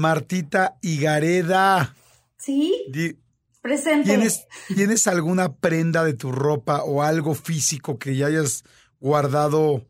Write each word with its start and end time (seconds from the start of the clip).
Martita 0.00 0.78
Higareda. 0.80 1.94
Sí. 2.38 2.86
Di- 2.90 3.16
Presente. 3.62 4.08
¿Tienes, 4.08 4.46
¿Tienes 4.74 5.06
alguna 5.06 5.52
prenda 5.52 6.02
de 6.02 6.14
tu 6.14 6.32
ropa 6.32 6.82
o 6.82 7.02
algo 7.02 7.34
físico 7.34 7.98
que 7.98 8.16
ya 8.16 8.26
hayas 8.28 8.64
guardado 8.98 9.86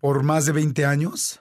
por 0.00 0.24
más 0.24 0.46
de 0.46 0.52
20 0.52 0.84
años? 0.84 1.40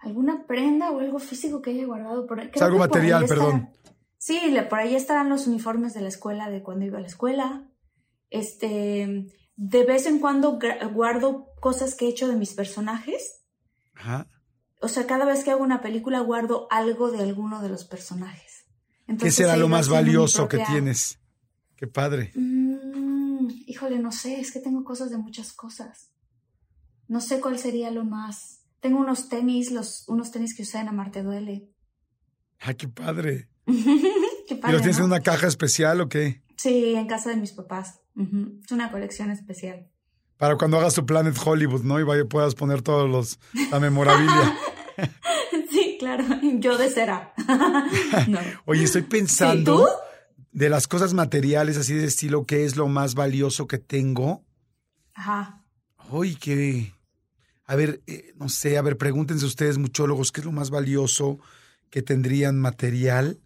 ¿Alguna 0.00 0.46
prenda 0.46 0.90
o 0.90 1.00
algo 1.00 1.18
físico 1.18 1.62
que 1.62 1.70
haya 1.70 1.86
guardado 1.86 2.26
por 2.26 2.38
ahí? 2.40 2.50
Es 2.54 2.60
algo 2.62 2.76
por 2.78 2.88
material, 2.88 3.24
perdón. 3.26 3.70
Sí, 4.18 4.38
por 4.68 4.78
ahí 4.78 4.94
estarán 4.94 5.30
los 5.30 5.46
uniformes 5.46 5.94
de 5.94 6.02
la 6.02 6.08
escuela 6.08 6.50
de 6.50 6.62
cuando 6.62 6.84
iba 6.84 6.98
a 6.98 7.00
la 7.00 7.06
escuela. 7.06 7.66
Este, 8.28 9.26
de 9.56 9.84
vez 9.84 10.04
en 10.06 10.18
cuando 10.18 10.58
guardo 10.92 11.46
cosas 11.60 11.94
que 11.94 12.04
he 12.06 12.08
hecho 12.10 12.28
de 12.28 12.36
mis 12.36 12.52
personajes. 12.52 13.42
Ajá. 13.94 14.26
O 14.80 14.88
sea, 14.88 15.06
cada 15.06 15.24
vez 15.24 15.42
que 15.42 15.50
hago 15.50 15.62
una 15.62 15.80
película 15.80 16.20
guardo 16.20 16.68
algo 16.70 17.10
de 17.10 17.22
alguno 17.22 17.62
de 17.62 17.68
los 17.68 17.84
personajes. 17.84 18.66
¿Qué 19.18 19.30
será 19.30 19.56
lo 19.56 19.68
más 19.68 19.88
valioso 19.88 20.48
que 20.48 20.58
tienes? 20.58 21.18
Qué 21.76 21.86
padre. 21.86 22.32
Mm, 22.34 23.48
híjole, 23.66 23.98
no 23.98 24.12
sé, 24.12 24.40
es 24.40 24.50
que 24.50 24.60
tengo 24.60 24.84
cosas 24.84 25.10
de 25.10 25.18
muchas 25.18 25.52
cosas. 25.52 26.10
No 27.08 27.20
sé 27.20 27.40
cuál 27.40 27.58
sería 27.58 27.90
lo 27.90 28.04
más. 28.04 28.62
Tengo 28.80 28.98
unos 28.98 29.28
tenis, 29.28 29.70
los, 29.70 30.08
unos 30.08 30.30
tenis 30.30 30.54
que 30.54 30.62
usé 30.62 30.78
en 30.78 30.88
Amarte 30.88 31.22
Duele. 31.22 31.70
Ay, 32.58 32.74
qué 32.74 32.88
padre. 32.88 33.48
Qué 34.46 34.54
¿Y 34.54 34.58
padre, 34.58 34.74
los 34.74 34.82
tienes 34.82 34.98
¿no? 34.98 35.06
en 35.06 35.10
una 35.10 35.20
caja 35.22 35.48
especial 35.48 36.00
o 36.00 36.08
qué? 36.08 36.40
Sí, 36.56 36.94
en 36.94 37.08
casa 37.08 37.30
de 37.30 37.36
mis 37.36 37.50
papás. 37.50 38.00
Es 38.16 38.70
una 38.70 38.92
colección 38.92 39.32
especial. 39.32 39.90
Para 40.38 40.56
cuando 40.56 40.78
hagas 40.78 40.94
tu 40.94 41.06
Planet 41.06 41.36
Hollywood, 41.42 41.82
¿no? 41.82 41.98
Y 41.98 42.02
vaya, 42.02 42.24
puedas 42.24 42.54
poner 42.54 42.82
todos 42.82 43.08
los 43.08 43.38
la 43.70 43.80
memorabilia. 43.80 44.58
sí, 45.70 45.96
claro. 45.98 46.24
Yo 46.58 46.76
de 46.76 46.90
cera. 46.90 47.32
no. 48.28 48.38
Oye, 48.66 48.84
estoy 48.84 49.02
pensando 49.02 49.78
¿tú? 49.78 49.88
de 50.52 50.68
las 50.68 50.88
cosas 50.88 51.14
materiales 51.14 51.76
así 51.76 51.94
de 51.94 52.04
estilo, 52.04 52.44
¿qué 52.44 52.64
es 52.64 52.76
lo 52.76 52.88
más 52.88 53.14
valioso 53.14 53.66
que 53.66 53.78
tengo? 53.78 54.44
Ajá. 55.14 55.62
Uy, 56.10 56.36
que... 56.36 56.92
A 57.64 57.74
ver, 57.74 58.00
eh, 58.06 58.32
no 58.36 58.48
sé, 58.48 58.78
a 58.78 58.82
ver, 58.82 58.96
pregúntense 58.96 59.44
ustedes, 59.44 59.76
muchólogos, 59.76 60.30
¿qué 60.30 60.40
es 60.40 60.44
lo 60.44 60.52
más 60.52 60.70
valioso 60.70 61.40
que 61.90 62.00
tendrían 62.00 62.60
material? 62.60 63.40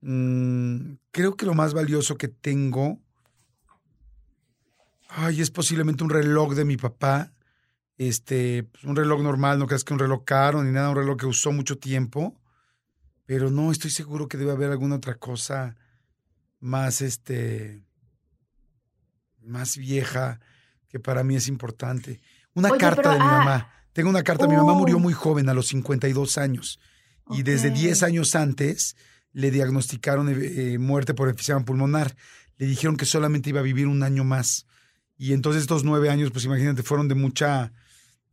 Mm, 0.00 0.94
creo 1.12 1.36
que 1.36 1.46
lo 1.46 1.54
más 1.54 1.74
valioso 1.74 2.16
que 2.16 2.28
tengo... 2.28 2.98
Ay, 5.08 5.40
es 5.40 5.50
posiblemente 5.50 6.04
un 6.04 6.10
reloj 6.10 6.54
de 6.54 6.64
mi 6.64 6.76
papá. 6.76 7.32
Este, 7.96 8.62
pues, 8.62 8.84
un 8.84 8.94
reloj 8.94 9.22
normal, 9.22 9.58
no 9.58 9.66
creas 9.66 9.82
que 9.82 9.92
un 9.92 9.98
reloj 9.98 10.24
caro 10.24 10.62
ni 10.62 10.70
nada, 10.70 10.90
un 10.90 10.96
reloj 10.96 11.16
que 11.16 11.26
usó 11.26 11.50
mucho 11.52 11.78
tiempo. 11.78 12.40
Pero 13.26 13.50
no, 13.50 13.72
estoy 13.72 13.90
seguro 13.90 14.28
que 14.28 14.38
debe 14.38 14.52
haber 14.52 14.70
alguna 14.70 14.96
otra 14.96 15.16
cosa 15.16 15.76
más, 16.60 17.02
este, 17.02 17.82
más 19.42 19.76
vieja 19.76 20.40
que 20.88 21.00
para 21.00 21.24
mí 21.24 21.36
es 21.36 21.48
importante. 21.48 22.20
Una 22.54 22.70
Oye, 22.70 22.78
carta 22.78 23.02
pero, 23.02 23.12
de 23.14 23.18
mi 23.18 23.24
ah, 23.26 23.38
mamá. 23.38 23.72
Tengo 23.92 24.10
una 24.10 24.22
carta. 24.22 24.46
Mi 24.46 24.56
mamá 24.56 24.74
murió 24.74 24.96
oh. 24.96 25.00
muy 25.00 25.12
joven, 25.12 25.48
a 25.48 25.54
los 25.54 25.68
52 25.68 26.38
años. 26.38 26.80
Y 27.30 27.42
desde 27.42 27.70
Ok. 27.70 27.74
10 27.76 28.02
años 28.04 28.34
antes 28.34 28.96
le 29.32 29.50
diagnosticaron 29.50 30.28
eh, 30.28 30.72
eh, 30.74 30.78
muerte 30.78 31.14
por 31.14 31.28
enfisema 31.28 31.64
pulmonar. 31.64 32.16
Le 32.56 32.66
dijeron 32.66 32.96
que 32.96 33.04
solamente 33.04 33.50
iba 33.50 33.60
a 33.60 33.64
vivir 33.64 33.86
un 33.86 34.02
año 34.02 34.24
más. 34.24 34.66
Y 35.18 35.32
entonces 35.32 35.62
estos 35.62 35.84
nueve 35.84 36.08
años, 36.10 36.30
pues 36.30 36.44
imagínate, 36.44 36.82
fueron 36.82 37.08
de 37.08 37.14
mucha 37.16 37.72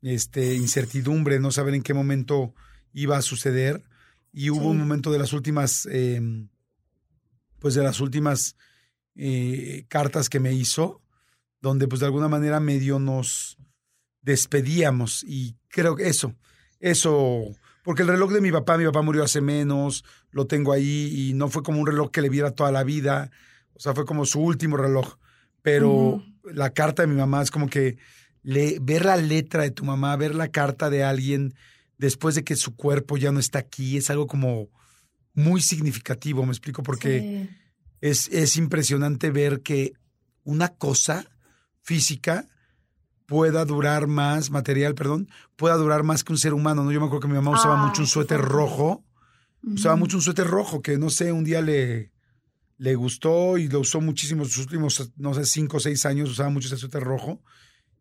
este, 0.02 0.54
incertidumbre, 0.56 1.40
no 1.40 1.52
saber 1.52 1.74
en 1.74 1.82
qué 1.82 1.94
momento 1.96 2.54
iba 2.94 3.18
a 3.18 3.22
suceder. 3.24 3.84
Y 4.32 4.52
hubo 4.52 4.62
Sí. 4.62 4.68
un 4.68 4.78
momento 4.78 5.12
de 5.12 5.18
las 5.20 5.34
últimas, 5.34 5.88
eh, 5.92 6.22
pues 7.60 7.74
de 7.74 7.84
las 7.84 8.00
últimas 8.00 8.56
eh, 9.18 9.86
cartas 9.88 10.30
que 10.30 10.40
me 10.40 10.54
hizo, 10.54 11.02
donde 11.62 11.88
pues 11.88 12.02
de 12.02 12.06
alguna 12.06 12.28
manera 12.28 12.60
medio 12.60 13.00
nos 13.00 13.58
despedíamos. 14.22 15.24
Y 15.24 15.56
creo 15.70 15.96
que 15.96 16.08
eso, 16.10 16.36
eso, 16.80 17.44
porque 17.84 18.02
el 18.02 18.10
reloj 18.10 18.32
de 18.34 18.42
mi 18.42 18.52
papá, 18.52 18.78
mi 18.78 18.86
papá 18.86 19.02
murió 19.02 19.24
hace 19.24 19.40
menos, 19.42 20.04
lo 20.32 20.48
tengo 20.48 20.74
ahí 20.74 21.30
y 21.30 21.34
no 21.34 21.48
fue 21.48 21.64
como 21.64 21.80
un 21.80 21.88
reloj 21.88 22.12
que 22.12 22.22
le 22.22 22.30
viera 22.30 22.52
toda 22.52 22.72
la 22.72 22.84
vida, 22.84 23.32
o 23.74 23.80
sea, 23.80 23.94
fue 23.96 24.06
como 24.06 24.26
su 24.26 24.42
último 24.42 24.76
reloj. 24.78 25.16
Pero 25.66 26.24
la 26.44 26.70
carta 26.70 27.02
de 27.02 27.08
mi 27.08 27.16
mamá 27.16 27.42
es 27.42 27.50
como 27.50 27.68
que 27.68 27.98
le, 28.44 28.78
ver 28.80 29.04
la 29.04 29.18
letra 29.18 29.64
de 29.64 29.72
tu 29.72 29.84
mamá, 29.84 30.16
ver 30.16 30.36
la 30.36 30.50
carta 30.50 30.92
de 30.92 31.04
alguien 31.04 31.56
después 31.98 32.36
de 32.36 32.44
que 32.44 32.56
su 32.56 32.76
cuerpo 32.76 33.18
ya 33.18 33.32
no 33.32 33.40
está 33.40 33.58
aquí, 33.58 33.98
es 33.98 34.12
algo 34.12 34.28
como 34.28 34.70
muy 35.34 35.62
significativo, 35.62 36.46
me 36.46 36.52
explico, 36.52 36.84
porque 36.84 37.20
Sí. 37.20 37.50
es, 38.02 38.28
es 38.28 38.58
impresionante 38.58 39.32
ver 39.32 39.62
que 39.62 39.94
una 40.44 40.70
cosa 40.70 41.26
física 41.82 42.46
pueda 43.26 43.66
durar 43.66 44.06
más, 44.06 44.52
material, 44.52 44.94
perdón, 44.94 45.28
pueda 45.56 45.76
durar 45.78 46.04
más 46.04 46.24
que 46.24 46.32
un 46.32 46.38
ser 46.38 46.54
humano, 46.54 46.84
¿no? 46.84 46.92
Yo 46.92 47.00
me 47.00 47.08
acuerdo 47.08 47.22
que 47.22 47.28
mi 47.28 47.34
mamá 47.42 47.52
usaba 47.52 47.74
Ah, 47.74 47.78
mucho 47.88 48.04
un 48.04 48.08
suéter 48.08 48.40
rojo, 48.40 49.04
usaba 49.64 49.96
mucho 49.96 50.18
un 50.18 50.22
suéter 50.22 50.46
rojo 50.46 50.84
que, 50.84 51.00
no 51.00 51.10
sé, 51.10 51.32
un 51.32 51.44
día 51.44 51.62
le, 51.64 52.12
le 52.78 52.96
gustó 52.96 53.58
y 53.58 53.68
lo 53.68 53.80
usó 53.80 54.02
muchísimo, 54.02 54.46
sus 54.46 54.66
últimos, 54.66 55.12
no 55.18 55.34
sé, 55.34 55.46
cinco 55.46 55.78
o 55.78 55.80
seis 55.80 56.06
años 56.06 56.30
usaba 56.30 56.50
mucho 56.50 56.68
ese 56.68 56.78
suéter 56.78 57.04
rojo. 57.04 57.42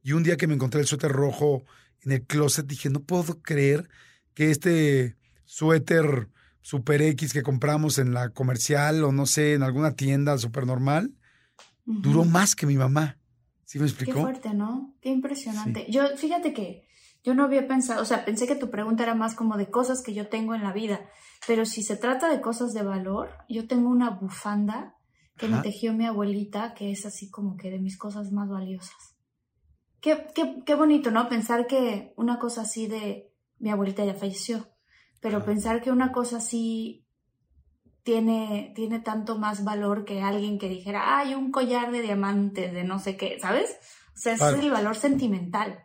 Y 0.02 0.12
un 0.12 0.22
día 0.22 0.36
que 0.36 0.46
me 0.46 0.54
encontré 0.54 0.80
el 0.80 0.86
suéter 0.86 1.12
rojo 1.12 1.64
en 2.02 2.12
el 2.12 2.22
closet, 2.26 2.66
dije, 2.66 2.90
no 2.90 3.00
puedo 3.00 3.40
creer 3.40 3.88
que 4.34 4.50
este 4.50 5.16
suéter 5.44 6.28
Super 6.60 7.02
X 7.02 7.34
que 7.34 7.42
compramos 7.42 7.98
en 7.98 8.14
la 8.14 8.30
comercial 8.30 9.04
o 9.04 9.12
no 9.12 9.26
sé, 9.26 9.52
en 9.52 9.62
alguna 9.62 9.96
tienda 9.96 10.38
super 10.38 10.66
normal, 10.66 11.12
duró 11.84 12.24
más 12.24 12.56
que 12.56 12.66
mi 12.66 12.76
mamá. 12.76 13.18
¿Sí 13.66 13.78
me 13.78 13.84
Qué 13.84 13.90
explicó? 13.90 14.22
fuerte, 14.22 14.54
¿no? 14.54 14.94
Qué 15.02 15.10
impresionante. 15.10 15.86
Yo, 15.90 16.16
fíjate 16.16 16.54
que 16.54 16.88
yo 17.22 17.34
no 17.34 17.44
había 17.44 17.68
pensado, 17.68 18.00
o 18.00 18.06
sea, 18.06 18.24
pensé 18.24 18.46
que 18.46 18.54
tu 18.54 18.70
pregunta 18.70 19.02
era 19.02 19.14
más 19.14 19.34
como 19.34 19.58
de 19.58 19.68
cosas 19.70 20.02
que 20.02 20.14
yo 20.14 20.28
tengo 20.28 20.54
en 20.54 20.62
la 20.62 20.72
vida, 20.72 21.00
pero 21.46 21.64
si 21.64 21.82
se 21.82 21.96
trata 21.96 22.28
de 22.28 22.40
cosas 22.40 22.72
de 22.72 22.82
valor, 22.82 23.30
yo 23.48 23.66
tengo 23.66 23.88
una 23.88 24.10
bufanda 24.10 24.96
que 25.36 25.48
me 25.48 25.60
tejió 25.62 25.92
mi 25.92 26.06
abuelita, 26.06 26.74
que 26.74 26.92
es 26.92 27.04
así 27.06 27.28
como 27.30 27.56
que 27.56 27.70
de 27.70 27.78
mis 27.78 27.98
cosas 27.98 28.30
más 28.30 28.48
valiosas. 28.48 29.16
Qué, 30.00 30.26
qué, 30.34 30.62
qué 30.64 30.74
bonito, 30.74 31.10
¿no? 31.10 31.28
Pensar 31.28 31.66
que 31.66 32.12
una 32.16 32.38
cosa 32.38 32.62
así 32.62 32.86
de 32.86 33.32
mi 33.58 33.70
abuelita 33.70 34.04
ya 34.04 34.14
falleció, 34.14 34.68
pero 35.20 35.38
Ajá. 35.38 35.46
pensar 35.46 35.82
que 35.82 35.90
una 35.90 36.12
cosa 36.12 36.36
así 36.36 37.04
tiene, 38.04 38.72
tiene 38.76 39.00
tanto 39.00 39.38
más 39.38 39.64
valor 39.64 40.04
que 40.04 40.22
alguien 40.22 40.58
que 40.58 40.68
dijera, 40.68 41.18
hay 41.18 41.34
un 41.34 41.50
collar 41.50 41.90
de 41.90 42.02
diamantes, 42.02 42.72
de 42.72 42.84
no 42.84 42.98
sé 42.98 43.16
qué, 43.16 43.38
¿sabes? 43.40 43.70
O 44.14 44.18
sea, 44.18 44.34
es 44.34 44.42
el 44.42 44.70
valor 44.70 44.94
sentimental. 44.94 45.84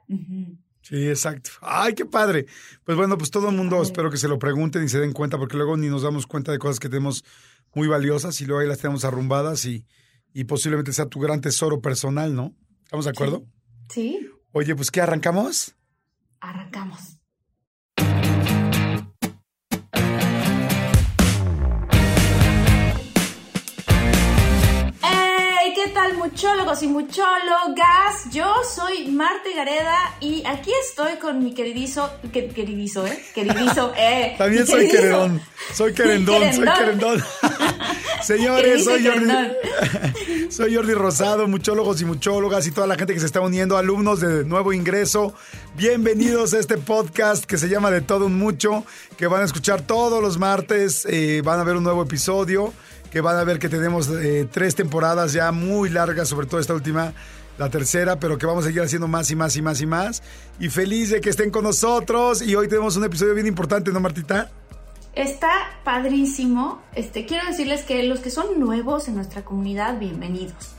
Sí, 0.81 1.07
exacto. 1.07 1.51
Ay, 1.61 1.93
qué 1.93 2.05
padre. 2.05 2.45
Pues 2.83 2.97
bueno, 2.97 3.17
pues 3.17 3.29
todo 3.31 3.49
el 3.49 3.55
mundo 3.55 3.81
espero 3.81 4.09
que 4.09 4.17
se 4.17 4.27
lo 4.27 4.39
pregunten 4.39 4.83
y 4.83 4.89
se 4.89 4.99
den 4.99 5.13
cuenta, 5.13 5.37
porque 5.37 5.57
luego 5.57 5.77
ni 5.77 5.87
nos 5.87 6.01
damos 6.03 6.25
cuenta 6.25 6.51
de 6.51 6.59
cosas 6.59 6.79
que 6.79 6.89
tenemos 6.89 7.23
muy 7.75 7.87
valiosas 7.87 8.39
y 8.41 8.45
luego 8.45 8.61
ahí 8.61 8.67
las 8.67 8.79
tenemos 8.79 9.05
arrumbadas 9.05 9.65
y, 9.65 9.85
y 10.33 10.45
posiblemente 10.45 10.93
sea 10.93 11.05
tu 11.05 11.19
gran 11.19 11.41
tesoro 11.41 11.81
personal, 11.81 12.33
¿no? 12.33 12.55
¿Estamos 12.83 13.05
de 13.05 13.11
acuerdo? 13.11 13.45
Sí, 13.89 14.29
Oye, 14.51 14.75
pues 14.75 14.89
¿qué 14.89 15.01
arrancamos? 15.01 15.75
arrancamos. 16.41 17.18
Muchólogos 26.31 26.83
y 26.83 26.87
muchólogas. 26.87 28.31
Yo 28.31 28.45
soy 28.63 29.07
Marta 29.07 29.49
Gareda 29.55 29.97
y 30.19 30.43
aquí 30.45 30.71
estoy 30.87 31.15
con 31.17 31.43
mi 31.43 31.53
queridizo, 31.55 32.09
queridizo, 32.31 33.07
¿eh? 33.07 33.23
Queridizo, 33.33 33.93
eh. 33.97 34.35
También 34.37 34.67
soy 34.67 34.87
queredón, 34.89 35.41
soy 35.73 35.93
querendón, 35.93 36.53
soy 36.53 36.65
querendón. 36.65 37.23
Señores, 38.23 38.83
soy 38.83 39.03
Jordi, 39.03 39.31
soy 40.51 40.75
Jordi 40.75 40.93
Rosado, 40.93 41.47
muchólogos 41.47 41.99
y 42.01 42.05
muchólogas 42.05 42.67
y 42.67 42.71
toda 42.71 42.85
la 42.85 42.95
gente 42.95 43.13
que 43.13 43.19
se 43.19 43.25
está 43.25 43.41
uniendo, 43.41 43.75
alumnos 43.77 44.19
de 44.19 44.43
nuevo 44.43 44.71
ingreso. 44.71 45.33
Bienvenidos 45.75 46.53
a 46.53 46.59
este 46.59 46.77
podcast 46.77 47.45
que 47.45 47.57
se 47.57 47.69
llama 47.69 47.89
De 47.89 48.01
Todo 48.01 48.27
Un 48.27 48.37
Mucho, 48.37 48.85
que 49.17 49.25
van 49.25 49.41
a 49.41 49.45
escuchar 49.45 49.81
todos 49.81 50.21
los 50.21 50.37
martes, 50.37 51.07
eh, 51.09 51.41
van 51.43 51.59
a 51.59 51.63
ver 51.63 51.75
un 51.75 51.83
nuevo 51.83 52.03
episodio 52.03 52.71
que 53.11 53.21
van 53.21 53.37
a 53.37 53.43
ver 53.43 53.59
que 53.59 53.69
tenemos 53.69 54.09
eh, 54.09 54.47
tres 54.51 54.75
temporadas 54.75 55.33
ya 55.33 55.51
muy 55.51 55.89
largas, 55.89 56.27
sobre 56.27 56.47
todo 56.47 56.59
esta 56.59 56.73
última, 56.73 57.13
la 57.57 57.69
tercera, 57.69 58.19
pero 58.19 58.37
que 58.37 58.45
vamos 58.45 58.63
a 58.63 58.67
seguir 58.67 58.81
haciendo 58.81 59.07
más 59.07 59.29
y 59.31 59.35
más 59.35 59.55
y 59.55 59.61
más 59.61 59.81
y 59.81 59.85
más. 59.85 60.23
Y 60.59 60.69
feliz 60.69 61.09
de 61.09 61.21
que 61.21 61.29
estén 61.29 61.51
con 61.51 61.63
nosotros. 61.63 62.41
Y 62.41 62.55
hoy 62.55 62.67
tenemos 62.67 62.95
un 62.95 63.03
episodio 63.03 63.33
bien 63.33 63.47
importante, 63.47 63.91
¿no, 63.91 63.99
Martita? 63.99 64.49
Está 65.13 65.51
padrísimo. 65.83 66.81
Este, 66.95 67.25
quiero 67.25 67.45
decirles 67.47 67.83
que 67.83 68.03
los 68.03 68.19
que 68.19 68.29
son 68.29 68.59
nuevos 68.59 69.07
en 69.07 69.15
nuestra 69.15 69.43
comunidad, 69.43 69.99
bienvenidos. 69.99 70.75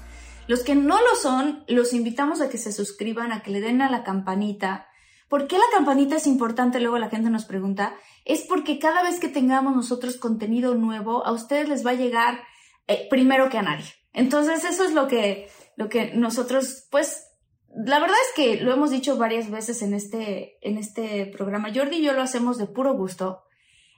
Los 0.46 0.60
que 0.60 0.74
no 0.74 0.98
lo 0.98 1.16
son, 1.20 1.64
los 1.68 1.92
invitamos 1.92 2.40
a 2.40 2.48
que 2.48 2.58
se 2.58 2.72
suscriban, 2.72 3.32
a 3.32 3.42
que 3.42 3.50
le 3.50 3.60
den 3.60 3.82
a 3.82 3.90
la 3.90 4.02
campanita. 4.02 4.86
¿Por 5.28 5.46
qué 5.46 5.56
la 5.58 5.64
campanita 5.72 6.16
es 6.16 6.26
importante? 6.26 6.80
Luego 6.80 6.98
la 6.98 7.08
gente 7.08 7.30
nos 7.30 7.44
pregunta 7.44 7.94
es 8.32 8.42
porque 8.42 8.78
cada 8.78 9.02
vez 9.02 9.18
que 9.18 9.28
tengamos 9.28 9.74
nosotros 9.74 10.16
contenido 10.16 10.74
nuevo, 10.74 11.26
a 11.26 11.32
ustedes 11.32 11.68
les 11.68 11.84
va 11.84 11.90
a 11.90 11.94
llegar 11.94 12.40
eh, 12.86 13.06
primero 13.08 13.48
que 13.48 13.58
a 13.58 13.62
nadie. 13.62 13.86
Entonces, 14.12 14.64
eso 14.64 14.84
es 14.84 14.92
lo 14.92 15.08
que, 15.08 15.48
lo 15.76 15.88
que 15.88 16.14
nosotros, 16.14 16.86
pues, 16.90 17.26
la 17.74 17.98
verdad 17.98 18.16
es 18.28 18.34
que 18.34 18.60
lo 18.60 18.72
hemos 18.72 18.90
dicho 18.90 19.16
varias 19.16 19.50
veces 19.50 19.82
en 19.82 19.94
este, 19.94 20.58
en 20.60 20.78
este 20.78 21.26
programa. 21.26 21.72
Jordi 21.74 21.96
y 21.96 22.02
yo 22.02 22.12
lo 22.12 22.22
hacemos 22.22 22.58
de 22.58 22.66
puro 22.66 22.94
gusto. 22.94 23.42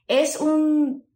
Es 0.09 0.39
un, 0.39 1.07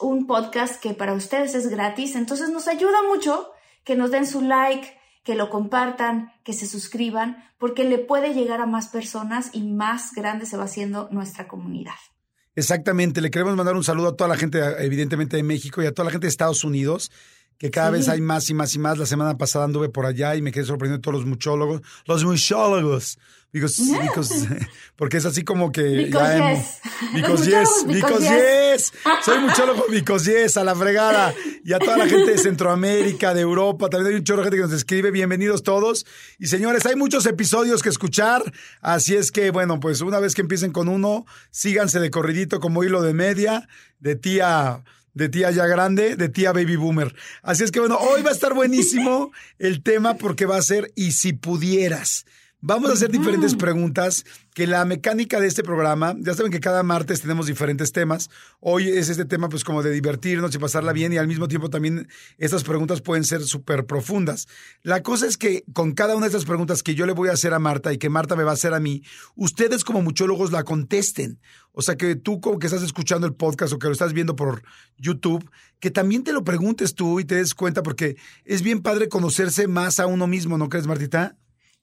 un 0.00 0.26
podcast 0.26 0.80
que 0.82 0.94
para 0.94 1.14
ustedes 1.14 1.54
es 1.54 1.68
gratis, 1.68 2.14
entonces 2.16 2.48
nos 2.50 2.68
ayuda 2.68 3.02
mucho 3.08 3.50
que 3.84 3.96
nos 3.96 4.10
den 4.10 4.26
su 4.26 4.40
like, 4.40 4.98
que 5.24 5.34
lo 5.34 5.50
compartan, 5.50 6.32
que 6.44 6.52
se 6.52 6.66
suscriban, 6.66 7.44
porque 7.58 7.84
le 7.84 7.98
puede 7.98 8.34
llegar 8.34 8.60
a 8.60 8.66
más 8.66 8.88
personas 8.88 9.50
y 9.52 9.62
más 9.62 10.12
grande 10.12 10.46
se 10.46 10.56
va 10.56 10.64
haciendo 10.64 11.08
nuestra 11.10 11.48
comunidad. 11.48 11.94
Exactamente, 12.56 13.20
le 13.20 13.30
queremos 13.30 13.56
mandar 13.56 13.76
un 13.76 13.84
saludo 13.84 14.08
a 14.08 14.16
toda 14.16 14.28
la 14.28 14.36
gente, 14.36 14.60
evidentemente, 14.84 15.36
de 15.36 15.42
México 15.42 15.82
y 15.82 15.86
a 15.86 15.92
toda 15.92 16.06
la 16.06 16.10
gente 16.10 16.26
de 16.26 16.30
Estados 16.30 16.64
Unidos, 16.64 17.10
que 17.58 17.70
cada 17.70 17.90
vez 17.90 18.08
hay 18.08 18.20
más 18.20 18.50
y 18.50 18.54
más 18.54 18.74
y 18.74 18.78
más. 18.78 18.98
La 18.98 19.06
semana 19.06 19.36
pasada 19.38 19.66
anduve 19.66 19.88
por 19.88 20.06
allá 20.06 20.34
y 20.34 20.42
me 20.42 20.50
quedé 20.50 20.64
sorprendido 20.64 20.98
de 20.98 21.02
todos 21.02 21.18
los 21.18 21.26
muchólogos. 21.26 21.82
Los 22.06 22.24
muchólogos. 22.24 23.18
Because, 23.52 23.82
because, 24.00 24.48
porque 24.96 25.16
es 25.16 25.26
así 25.26 25.42
como 25.42 25.72
que. 25.72 25.82
Because 25.82 26.38
yes. 26.38 26.80
Because 27.12 27.50
yes. 27.50 27.84
Because 27.86 28.24
yes. 28.24 28.92
Soy 29.24 29.38
muchólogo 29.38 29.84
because 29.90 30.30
yes, 30.30 30.56
a 30.56 30.64
la 30.64 30.74
fregada. 30.74 31.34
Y 31.64 31.72
a 31.72 31.78
toda 31.78 31.96
la 31.96 32.06
gente 32.06 32.30
de 32.30 32.38
Centroamérica, 32.38 33.34
de 33.34 33.40
Europa. 33.40 33.88
También 33.88 34.12
hay 34.12 34.18
un 34.18 34.24
chorro 34.24 34.42
de 34.42 34.44
gente 34.44 34.56
que 34.58 34.62
nos 34.62 34.72
escribe. 34.72 35.10
Bienvenidos 35.10 35.62
todos. 35.62 36.06
Y 36.38 36.46
señores, 36.46 36.86
hay 36.86 36.94
muchos 36.94 37.26
episodios 37.26 37.82
que 37.82 37.88
escuchar. 37.88 38.42
Así 38.80 39.16
es 39.16 39.32
que, 39.32 39.50
bueno, 39.50 39.80
pues 39.80 40.00
una 40.00 40.20
vez 40.20 40.34
que 40.34 40.42
empiecen 40.42 40.70
con 40.70 40.88
uno, 40.88 41.26
síganse 41.50 41.98
de 41.98 42.10
corridito 42.10 42.60
como 42.60 42.84
hilo 42.84 43.02
de 43.02 43.14
media, 43.14 43.68
de 43.98 44.14
tía 44.14 44.84
de 45.12 45.28
tía 45.28 45.50
ya 45.50 45.66
grande, 45.66 46.14
de 46.14 46.28
tía 46.28 46.52
baby 46.52 46.76
boomer. 46.76 47.14
Así 47.42 47.64
es 47.64 47.72
que 47.72 47.80
bueno, 47.80 47.96
hoy 47.96 48.22
va 48.22 48.30
a 48.30 48.32
estar 48.32 48.54
buenísimo 48.54 49.32
el 49.58 49.82
tema 49.82 50.14
porque 50.14 50.46
va 50.46 50.56
a 50.56 50.62
ser 50.62 50.92
y 50.94 51.12
si 51.12 51.32
pudieras. 51.32 52.24
Vamos 52.62 52.90
a 52.90 52.92
hacer 52.92 53.10
diferentes 53.10 53.54
preguntas, 53.54 54.26
que 54.52 54.66
la 54.66 54.84
mecánica 54.84 55.40
de 55.40 55.46
este 55.46 55.62
programa, 55.62 56.14
ya 56.18 56.34
saben 56.34 56.52
que 56.52 56.60
cada 56.60 56.82
martes 56.82 57.22
tenemos 57.22 57.46
diferentes 57.46 57.90
temas. 57.90 58.28
Hoy 58.60 58.86
es 58.86 59.08
este 59.08 59.24
tema 59.24 59.48
pues 59.48 59.64
como 59.64 59.82
de 59.82 59.90
divertirnos 59.90 60.54
y 60.54 60.58
pasarla 60.58 60.92
bien 60.92 61.10
y 61.14 61.16
al 61.16 61.26
mismo 61.26 61.48
tiempo 61.48 61.70
también 61.70 62.06
estas 62.36 62.62
preguntas 62.62 63.00
pueden 63.00 63.24
ser 63.24 63.40
súper 63.44 63.86
profundas. 63.86 64.46
La 64.82 65.02
cosa 65.02 65.26
es 65.26 65.38
que 65.38 65.64
con 65.72 65.92
cada 65.92 66.14
una 66.14 66.26
de 66.26 66.32
estas 66.36 66.44
preguntas 66.44 66.82
que 66.82 66.94
yo 66.94 67.06
le 67.06 67.14
voy 67.14 67.30
a 67.30 67.32
hacer 67.32 67.54
a 67.54 67.58
Marta 67.58 67.94
y 67.94 67.98
que 67.98 68.10
Marta 68.10 68.36
me 68.36 68.44
va 68.44 68.50
a 68.50 68.54
hacer 68.54 68.74
a 68.74 68.80
mí, 68.80 69.02
ustedes 69.36 69.82
como 69.82 70.02
muchólogos 70.02 70.52
la 70.52 70.62
contesten. 70.62 71.40
O 71.72 71.80
sea 71.80 71.96
que 71.96 72.14
tú 72.14 72.42
como 72.42 72.58
que 72.58 72.66
estás 72.66 72.82
escuchando 72.82 73.26
el 73.26 73.32
podcast 73.32 73.72
o 73.72 73.78
que 73.78 73.86
lo 73.86 73.94
estás 73.94 74.12
viendo 74.12 74.36
por 74.36 74.64
YouTube, 74.98 75.50
que 75.78 75.90
también 75.90 76.24
te 76.24 76.34
lo 76.34 76.44
preguntes 76.44 76.94
tú 76.94 77.20
y 77.20 77.24
te 77.24 77.36
des 77.36 77.54
cuenta 77.54 77.82
porque 77.82 78.16
es 78.44 78.60
bien 78.60 78.82
padre 78.82 79.08
conocerse 79.08 79.66
más 79.66 79.98
a 79.98 80.06
uno 80.06 80.26
mismo, 80.26 80.58
¿no 80.58 80.68
crees, 80.68 80.86
Martita? 80.86 81.38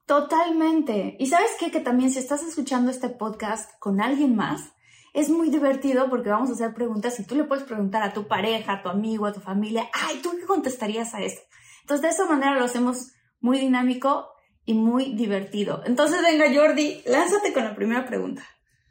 Totalmente. 0.08 1.18
Y 1.20 1.28
sabes 1.28 1.52
qué? 1.60 1.70
Que 1.70 1.82
también 1.82 2.12
si 2.12 2.20
estás 2.20 2.42
escuchando 2.42 2.90
este 2.90 3.10
podcast 3.10 3.70
con 3.78 4.00
alguien 4.00 4.38
más, 4.38 4.72
es 5.14 5.30
muy 5.30 5.50
divertido 5.50 6.10
porque 6.10 6.30
vamos 6.30 6.50
a 6.50 6.54
hacer 6.54 6.74
preguntas 6.74 7.20
y 7.20 7.26
tú 7.26 7.36
le 7.36 7.44
puedes 7.44 7.66
preguntar 7.66 8.04
a 8.04 8.14
tu 8.14 8.26
pareja, 8.26 8.72
a 8.72 8.84
tu 8.84 8.88
amigo, 8.88 9.26
a 9.26 9.34
tu 9.34 9.42
familia, 9.42 9.90
ay, 9.94 10.22
¿tú 10.24 10.32
qué 10.40 10.46
contestarías 10.46 11.14
a 11.14 11.22
esto? 11.22 11.42
Entonces 11.82 12.04
de 12.04 12.10
esa 12.10 12.26
manera 12.26 12.58
lo 12.58 12.64
hacemos 12.64 13.12
muy 13.42 13.60
dinámico 13.60 14.30
y 14.64 14.76
muy 14.76 15.14
divertido. 15.14 15.84
Entonces 15.86 16.22
venga 16.22 16.46
Jordi, 16.56 17.02
lánzate 17.06 17.52
con 17.52 17.66
la 17.66 17.76
primera 17.76 18.06
pregunta. 18.06 18.44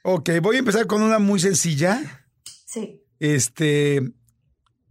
Ok, 0.02 0.28
voy 0.42 0.56
a 0.56 0.58
empezar 0.58 0.86
con 0.86 1.02
una 1.02 1.18
muy 1.18 1.40
sencilla. 1.40 2.26
Sí. 2.66 3.02
Este, 3.20 4.02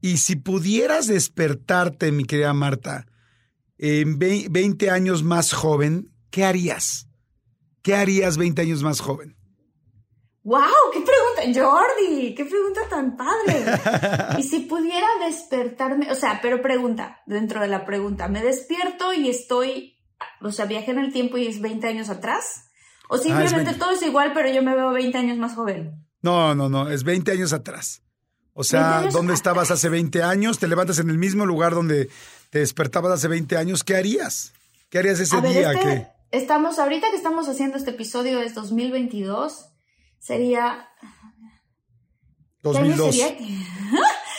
y 0.02 0.18
si 0.18 0.38
pudieras 0.38 1.06
despertarte, 1.06 2.12
mi 2.12 2.26
querida 2.26 2.54
Marta, 2.54 3.06
en 3.78 4.18
20 4.18 4.90
años 4.90 5.22
más 5.22 5.54
joven, 5.54 6.15
¿qué 6.36 6.44
harías? 6.44 7.08
¿Qué 7.82 7.96
harías 7.96 8.36
20 8.36 8.62
años 8.62 8.84
más 8.84 9.00
joven? 9.00 9.38
¡Wow! 10.44 10.60
¡Qué 10.92 11.00
pregunta! 11.00 11.62
Jordi, 11.62 12.36
qué 12.36 12.44
pregunta 12.44 12.82
tan 12.90 13.16
padre. 13.16 14.38
y 14.40 14.44
si 14.44 14.60
pudiera 14.60 15.08
despertarme, 15.26 16.12
o 16.12 16.16
sea, 16.16 16.40
pero 16.42 16.62
pregunta, 16.62 17.22
dentro 17.26 17.62
de 17.62 17.70
la 17.70 17.86
pregunta, 17.86 18.28
¿me 18.28 18.44
despierto 18.44 19.14
y 19.14 19.30
estoy, 19.30 19.98
o 20.42 20.52
sea, 20.52 20.66
viajé 20.66 20.92
en 20.92 21.00
el 21.00 21.14
tiempo 21.14 21.38
y 21.38 21.48
es 21.48 21.62
20 21.62 21.88
años 21.88 22.10
atrás? 22.10 22.66
¿O 23.08 23.16
ah, 23.16 23.18
simplemente 23.18 23.74
todo 23.76 23.92
es 23.92 24.02
igual, 24.02 24.34
pero 24.34 24.50
yo 24.50 24.62
me 24.62 24.76
veo 24.76 24.92
20 24.92 25.18
años 25.18 25.38
más 25.38 25.56
joven? 25.56 26.06
No, 26.22 26.54
no, 26.54 26.68
no, 26.68 26.90
es 26.90 27.06
20 27.06 27.32
años 27.32 27.54
atrás. 27.54 28.02
O 28.52 28.66
sea, 28.66 29.08
¿dónde 29.10 29.34
estabas 29.34 29.72
hace 29.72 29.88
20 29.88 30.22
años? 30.22 30.60
Te 30.60 30.68
levantas 30.68 31.00
en 31.00 31.10
el 31.10 31.18
mismo 31.18 31.46
lugar 31.46 31.74
donde 31.74 32.10
te 32.50 32.60
despertabas 32.60 33.14
hace 33.14 33.30
20 33.30 33.56
años. 33.56 33.86
¿Qué 33.86 33.96
harías? 33.96 34.52
¿Qué 34.90 35.00
harías 35.00 35.22
ese 35.22 35.40
día? 35.40 35.72
Este 35.72 36.15
estamos, 36.32 36.80
ahorita 36.80 37.10
que 37.10 37.18
estamos 37.18 37.48
haciendo 37.48 37.78
este 37.78 37.92
episodio 37.92 38.42
es 38.42 38.54
2022, 38.54 39.70
sería... 40.20 40.90
2002. 42.62 43.16
sería? 43.16 43.38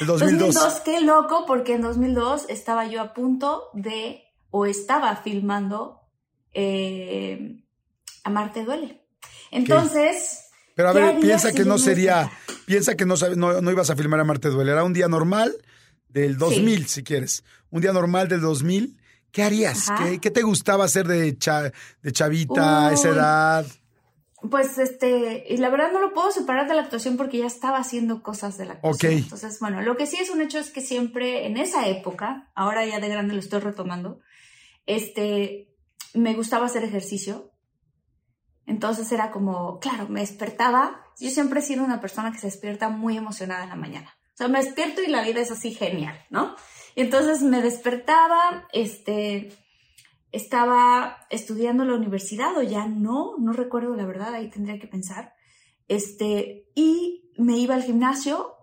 El 0.01 0.07
2002. 0.07 0.81
Qué 0.85 1.01
loco, 1.01 1.45
porque 1.47 1.75
en 1.75 1.83
2002 1.83 2.47
estaba 2.49 2.87
yo 2.87 3.01
a 3.01 3.15
punto 3.15 3.71
de, 3.73 4.25
o 4.51 4.67
estaba 4.67 5.17
filmando 5.17 6.01
eh, 6.53 7.63
Amarte 8.25 8.65
Duele. 8.65 9.07
Entonces... 9.51 10.43
Pero 10.75 10.91
a 10.91 10.93
ver, 10.93 11.21
piensa 11.21 11.53
que 11.53 11.65
no 11.65 11.79
sería, 11.79 12.31
piensa 12.67 12.97
que 12.97 13.07
no, 13.07 13.15
no, 13.17 13.71
ibas 13.71 13.89
a 13.89 13.97
filmar 13.97 14.21
Amarte 14.21 14.51
Duele. 14.51 14.73
Era 14.73 14.85
un 14.85 14.93
día 14.93 15.09
normal 15.09 15.57
del 16.09 16.37
2000, 16.37 16.87
si 16.87 17.03
quieres. 17.03 17.45
Un 17.71 17.81
día 17.81 17.95
normal 17.95 18.29
del 18.29 18.43
2000 18.43 18.99
¿Qué 19.37 19.43
harías? 19.43 19.93
¿Qué, 20.23 20.31
te 20.31 20.41
gustaba 20.41 20.87
hacer 20.87 21.07
de, 21.07 21.37
de 22.03 22.13
chavita 22.13 22.89
a 22.89 22.93
esa 22.95 23.11
edad? 23.11 23.67
Pues 24.51 24.79
este, 24.79 25.45
y 25.51 25.59
la 25.59 25.69
verdad 25.69 25.93
no 25.93 26.01
lo 26.01 26.15
puedo 26.15 26.31
separar 26.31 26.67
de 26.67 26.73
la 26.73 26.81
actuación 26.81 27.19
porque 27.19 27.37
ya 27.37 27.47
estaba 27.47 27.77
haciendo 27.77 28.23
cosas 28.23 28.57
de 28.57 28.65
la 28.65 28.73
actuación. 28.73 29.13
Entonces, 29.13 29.61
bueno, 29.61 29.83
lo 29.83 29.99
que 29.99 30.07
sí 30.07 30.17
es 30.19 30.31
un 30.31 30.41
hecho 30.41 30.59
es 30.59 30.71
que 30.71 30.81
siempre 30.81 31.45
en 31.45 31.59
esa 31.59 31.87
época, 31.87 32.51
ahora 32.55 32.87
ya 32.87 32.99
de 32.99 33.11
grande 33.11 33.35
lo 33.35 33.41
estoy 33.41 33.61
retomando, 33.61 34.21
este, 34.87 35.69
me 36.15 36.33
gustaba 36.33 36.65
hacer 36.65 36.83
ejercicio. 36.85 37.53
Entonces 38.65 39.13
era 39.13 39.33
como, 39.33 39.81
claro, 39.81 40.09
me 40.09 40.21
despertaba. 40.21 41.05
Yo 41.21 41.29
siempre 41.29 41.61
he 41.61 41.63
sido 41.63 41.85
una 41.85 42.01
persona 42.01 42.33
que 42.33 42.39
se 42.39 42.47
despierta 42.47 42.89
muy 42.89 43.19
emocionada 43.19 43.65
en 43.65 43.69
la 43.69 43.77
mañana. 43.77 44.17
O 44.33 44.37
sea, 44.39 44.49
me 44.49 44.65
despierto 44.65 45.03
y 45.03 45.09
la 45.09 45.21
vida 45.21 45.43
es 45.43 45.51
así 45.51 45.75
genial, 45.75 46.25
¿no? 46.31 46.57
Y 46.97 47.03
entonces 47.03 47.43
me 47.43 47.61
despertaba, 47.61 48.67
este, 48.73 49.53
estaba 50.33 51.27
estudiando 51.31 51.83
en 51.83 51.91
la 51.91 51.97
universidad 51.97 52.57
o 52.57 52.63
ya 52.63 52.89
no, 52.89 53.35
no 53.39 53.53
recuerdo 53.53 53.95
la 53.95 54.07
verdad, 54.07 54.35
ahí 54.35 54.49
tendría 54.49 54.79
que 54.79 54.89
pensar. 54.89 55.35
Este, 55.89 56.65
y 56.75 57.31
me 57.37 57.59
iba 57.59 57.75
al 57.75 57.83
gimnasio 57.83 58.57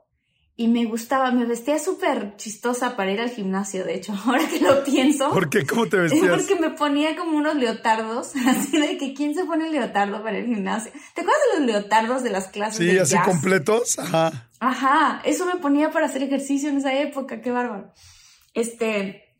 y 0.55 0.67
me 0.67 0.85
gustaba, 0.85 1.29
me 1.31 1.45
vestía 1.45 1.77
súper 1.77 2.35
chistosa 2.37 2.95
para 2.95 3.11
ir 3.11 3.21
al 3.21 3.29
gimnasio, 3.29 3.83
de 3.83 3.93
hecho, 3.93 4.13
ahora 4.25 4.47
que 4.47 4.59
lo 4.59 4.83
pienso. 4.83 5.29
¿Por 5.29 5.51
qué? 5.51 5.63
¿Cómo 5.65 5.85
te 5.87 5.97
vestías? 5.97 6.29
Porque 6.35 6.55
me 6.59 6.71
ponía 6.71 7.15
como 7.15 7.37
unos 7.37 7.53
leotardos, 7.55 8.33
así 8.47 8.79
de 8.79 8.97
que 8.97 9.13
¿quién 9.13 9.35
se 9.35 9.45
pone 9.45 9.69
leotardo 9.69 10.23
para 10.23 10.39
el 10.39 10.47
gimnasio? 10.47 10.91
¿Te 11.13 11.21
acuerdas 11.21 11.41
de 11.53 11.59
los 11.59 11.67
leotardos 11.67 12.23
de 12.23 12.29
las 12.31 12.47
clases 12.47 12.77
Sí, 12.77 12.97
así 12.97 13.15
completos, 13.23 13.99
ajá. 13.99 14.49
Ajá, 14.59 15.21
eso 15.23 15.45
me 15.45 15.57
ponía 15.57 15.91
para 15.91 16.07
hacer 16.07 16.23
ejercicio 16.23 16.69
en 16.69 16.77
esa 16.77 16.93
época, 16.99 17.39
qué 17.39 17.51
bárbaro. 17.51 17.93
Este, 18.53 19.37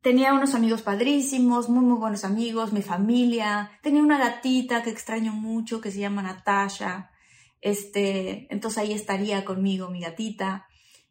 tenía 0.00 0.34
unos 0.34 0.54
amigos 0.54 0.82
padrísimos, 0.82 1.68
muy, 1.68 1.84
muy 1.84 1.98
buenos 1.98 2.24
amigos, 2.24 2.72
mi 2.72 2.82
familia. 2.82 3.70
Tenía 3.82 4.02
una 4.02 4.18
gatita 4.18 4.82
que 4.82 4.90
extraño 4.90 5.32
mucho, 5.32 5.80
que 5.80 5.90
se 5.90 6.00
llama 6.00 6.22
Natasha. 6.22 7.10
Este, 7.60 8.46
entonces 8.52 8.78
ahí 8.78 8.92
estaría 8.92 9.44
conmigo 9.44 9.90
mi 9.90 10.00
gatita. 10.00 10.66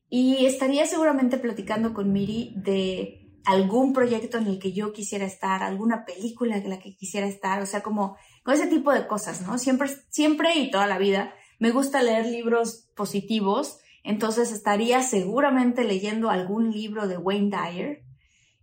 Y 0.09 0.45
estaría 0.45 0.87
seguramente 0.87 1.37
platicando 1.37 1.93
con 1.93 2.11
Miri 2.11 2.53
de 2.55 3.19
algún 3.45 3.93
proyecto 3.93 4.37
en 4.37 4.47
el 4.47 4.59
que 4.59 4.73
yo 4.73 4.91
quisiera 4.91 5.25
estar, 5.25 5.63
alguna 5.63 6.05
película 6.05 6.57
en 6.57 6.69
la 6.69 6.79
que 6.79 6.95
quisiera 6.95 7.27
estar, 7.27 7.61
o 7.61 7.65
sea, 7.65 7.81
como 7.81 8.17
con 8.43 8.53
ese 8.53 8.67
tipo 8.67 8.91
de 8.91 9.07
cosas, 9.07 9.41
¿no? 9.41 9.57
Siempre, 9.57 9.89
siempre 10.09 10.55
y 10.55 10.71
toda 10.71 10.87
la 10.87 10.97
vida 10.97 11.33
me 11.59 11.71
gusta 11.71 12.01
leer 12.01 12.25
libros 12.25 12.89
positivos, 12.95 13.79
entonces 14.03 14.51
estaría 14.51 15.03
seguramente 15.03 15.83
leyendo 15.83 16.29
algún 16.29 16.71
libro 16.71 17.07
de 17.07 17.17
Wayne 17.17 17.49
Dyer 17.49 18.03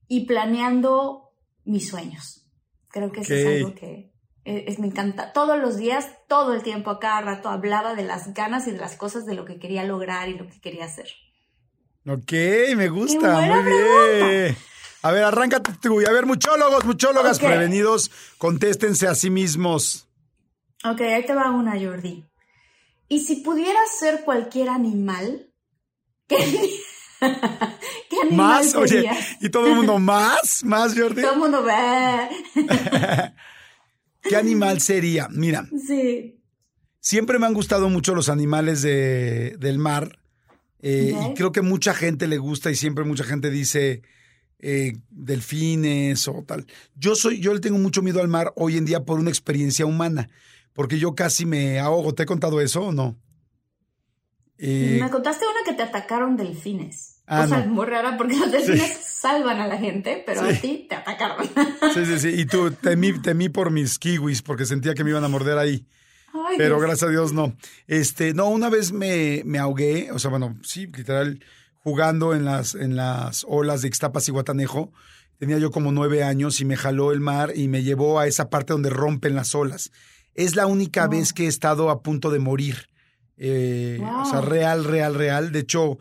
y 0.08 0.26
planeando 0.26 1.30
mis 1.64 1.88
sueños. 1.88 2.48
Creo 2.88 3.12
que 3.12 3.20
eso 3.20 3.34
es 3.34 3.46
algo 3.46 3.74
que 3.74 4.12
es, 4.44 4.78
me 4.78 4.86
encanta. 4.86 5.32
Todos 5.32 5.58
los 5.58 5.76
días, 5.76 6.08
todo 6.28 6.54
el 6.54 6.62
tiempo, 6.62 6.90
a 6.90 7.00
cada 7.00 7.20
rato, 7.20 7.48
hablaba 7.48 7.94
de 7.94 8.04
las 8.04 8.32
ganas 8.32 8.66
y 8.68 8.70
de 8.70 8.78
las 8.78 8.96
cosas 8.96 9.26
de 9.26 9.34
lo 9.34 9.44
que 9.44 9.58
quería 9.58 9.84
lograr 9.84 10.28
y 10.28 10.34
lo 10.34 10.46
que 10.46 10.60
quería 10.60 10.84
hacer. 10.84 11.08
Ok, 12.06 12.32
me 12.76 12.88
gusta, 12.88 13.40
muy 13.40 13.62
bien. 13.64 14.56
A 15.02 15.10
ver, 15.10 15.24
arráncate 15.24 15.72
tú. 15.80 16.00
A 16.06 16.12
ver, 16.12 16.26
muchólogos, 16.26 16.84
muchólogas 16.84 17.40
prevenidos, 17.40 18.10
contéstense 18.38 19.08
a 19.08 19.16
sí 19.16 19.30
mismos. 19.30 20.08
Ok, 20.84 21.00
ahí 21.00 21.26
te 21.26 21.34
va 21.34 21.50
una, 21.50 21.72
Jordi. 21.72 22.24
Y 23.08 23.20
si 23.20 23.36
pudieras 23.36 23.98
ser 23.98 24.22
cualquier 24.24 24.68
animal, 24.68 25.52
¿qué, 26.26 26.36
animal 27.20 28.32
¿Más? 28.32 28.74
Oye, 28.74 29.08
¿y 29.40 29.48
todo 29.48 29.68
el 29.68 29.76
mundo 29.76 29.98
más? 29.98 30.64
¿Más, 30.64 30.98
Jordi? 30.98 31.22
Todo 31.22 31.34
el 31.34 31.38
mundo. 31.38 31.64
¿Qué 34.22 34.36
animal 34.36 34.80
sería? 34.80 35.28
Mira. 35.30 35.68
Sí. 35.86 36.42
Siempre 37.00 37.38
me 37.38 37.46
han 37.46 37.54
gustado 37.54 37.88
mucho 37.88 38.14
los 38.14 38.28
animales 38.28 38.82
de, 38.82 39.56
del 39.58 39.78
mar. 39.78 40.18
Eh, 40.80 41.14
y 41.14 41.34
creo 41.34 41.52
que 41.52 41.62
mucha 41.62 41.94
gente 41.94 42.26
le 42.26 42.38
gusta 42.38 42.70
y 42.70 42.74
siempre 42.74 43.04
mucha 43.04 43.24
gente 43.24 43.50
dice 43.50 44.02
eh, 44.58 44.94
delfines 45.10 46.28
o 46.28 46.44
tal. 46.46 46.66
Yo 46.94 47.14
soy, 47.14 47.40
yo 47.40 47.54
le 47.54 47.60
tengo 47.60 47.78
mucho 47.78 48.02
miedo 48.02 48.20
al 48.20 48.28
mar 48.28 48.52
hoy 48.56 48.76
en 48.76 48.84
día 48.84 49.04
por 49.04 49.18
una 49.18 49.30
experiencia 49.30 49.86
humana, 49.86 50.28
porque 50.76 50.98
yo 50.98 51.14
casi 51.14 51.46
me 51.46 51.80
ahogo. 51.80 52.14
¿Te 52.14 52.22
he 52.22 52.26
contado 52.26 52.60
eso 52.60 52.82
o 52.82 52.92
no? 52.92 53.16
Eh, 54.58 54.98
me 55.02 55.10
contaste 55.10 55.44
una 55.44 55.64
que 55.64 55.72
te 55.72 55.82
atacaron 55.82 56.36
delfines. 56.36 57.22
Ah, 57.26 57.42
o 57.44 57.48
sea, 57.48 57.64
muy 57.66 57.86
rara 57.86 58.16
porque 58.16 58.36
los 58.36 58.52
delfines 58.52 58.98
salvan 59.02 59.58
a 59.58 59.66
la 59.66 59.78
gente, 59.78 60.22
pero 60.24 60.42
a 60.42 60.52
ti 60.52 60.86
te 60.88 60.94
atacaron. 60.94 61.48
Sí, 61.94 62.04
sí, 62.04 62.18
sí. 62.18 62.28
Y 62.28 62.44
tú 62.44 62.70
temí, 62.70 63.18
temí 63.20 63.48
por 63.48 63.70
mis 63.70 63.98
kiwis 63.98 64.42
porque 64.42 64.66
sentía 64.66 64.94
que 64.94 65.02
me 65.02 65.10
iban 65.10 65.24
a 65.24 65.28
morder 65.28 65.58
ahí. 65.58 65.86
pero 66.56 66.78
gracias 66.78 67.04
a 67.04 67.10
Dios 67.10 67.32
no. 67.32 67.56
Este, 67.86 68.34
no, 68.34 68.48
una 68.48 68.68
vez 68.68 68.92
me, 68.92 69.42
me 69.44 69.58
ahogué, 69.58 70.12
o 70.12 70.18
sea, 70.18 70.30
bueno, 70.30 70.56
sí, 70.62 70.86
literal, 70.86 71.42
jugando 71.78 72.34
en 72.34 72.44
las, 72.44 72.74
en 72.74 72.96
las 72.96 73.46
olas 73.48 73.82
de 73.82 73.88
Ixtapas 73.88 74.28
y 74.28 74.32
Guatanejo. 74.32 74.92
Tenía 75.38 75.58
yo 75.58 75.70
como 75.70 75.92
nueve 75.92 76.22
años 76.22 76.60
y 76.60 76.64
me 76.64 76.76
jaló 76.76 77.12
el 77.12 77.20
mar 77.20 77.52
y 77.54 77.68
me 77.68 77.82
llevó 77.82 78.20
a 78.20 78.26
esa 78.26 78.48
parte 78.50 78.72
donde 78.72 78.90
rompen 78.90 79.34
las 79.34 79.54
olas. 79.54 79.90
Es 80.36 80.54
la 80.54 80.66
única 80.66 81.08
vez 81.08 81.32
que 81.32 81.44
he 81.44 81.48
estado 81.48 81.90
a 81.90 82.02
punto 82.02 82.30
de 82.30 82.38
morir. 82.38 82.88
Eh, 83.38 84.00
o 84.02 84.24
sea, 84.26 84.40
real, 84.40 84.84
real, 84.84 85.14
real. 85.14 85.52
De 85.52 85.60
hecho, 85.60 85.98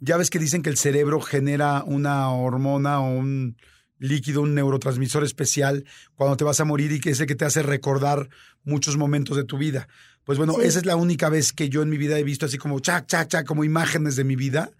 ya 0.00 0.16
ves 0.16 0.30
que 0.30 0.38
dicen 0.38 0.62
que 0.62 0.70
el 0.70 0.76
cerebro 0.76 1.20
genera 1.20 1.82
una 1.84 2.30
hormona 2.30 3.00
o 3.00 3.10
un 3.10 3.56
líquido, 3.98 4.42
un 4.42 4.54
neurotransmisor 4.54 5.24
especial 5.24 5.84
cuando 6.14 6.36
te 6.36 6.44
vas 6.44 6.60
a 6.60 6.64
morir 6.64 6.92
y 6.92 7.00
que 7.00 7.10
es 7.10 7.20
el 7.20 7.26
que 7.26 7.34
te 7.34 7.44
hace 7.44 7.62
recordar 7.62 8.28
muchos 8.64 8.96
momentos 8.96 9.36
de 9.36 9.44
tu 9.44 9.56
vida. 9.56 9.88
Pues 10.24 10.38
bueno, 10.38 10.60
esa 10.60 10.80
es 10.80 10.86
la 10.86 10.96
única 10.96 11.28
vez 11.28 11.52
que 11.52 11.68
yo 11.68 11.82
en 11.82 11.88
mi 11.88 11.96
vida 11.96 12.18
he 12.18 12.24
visto 12.24 12.46
así 12.46 12.58
como 12.58 12.80
cha, 12.80 13.06
cha, 13.06 13.26
cha, 13.28 13.44
como 13.44 13.64
imágenes 13.64 14.16
de 14.16 14.24
mi 14.24 14.36
vida. 14.36 14.70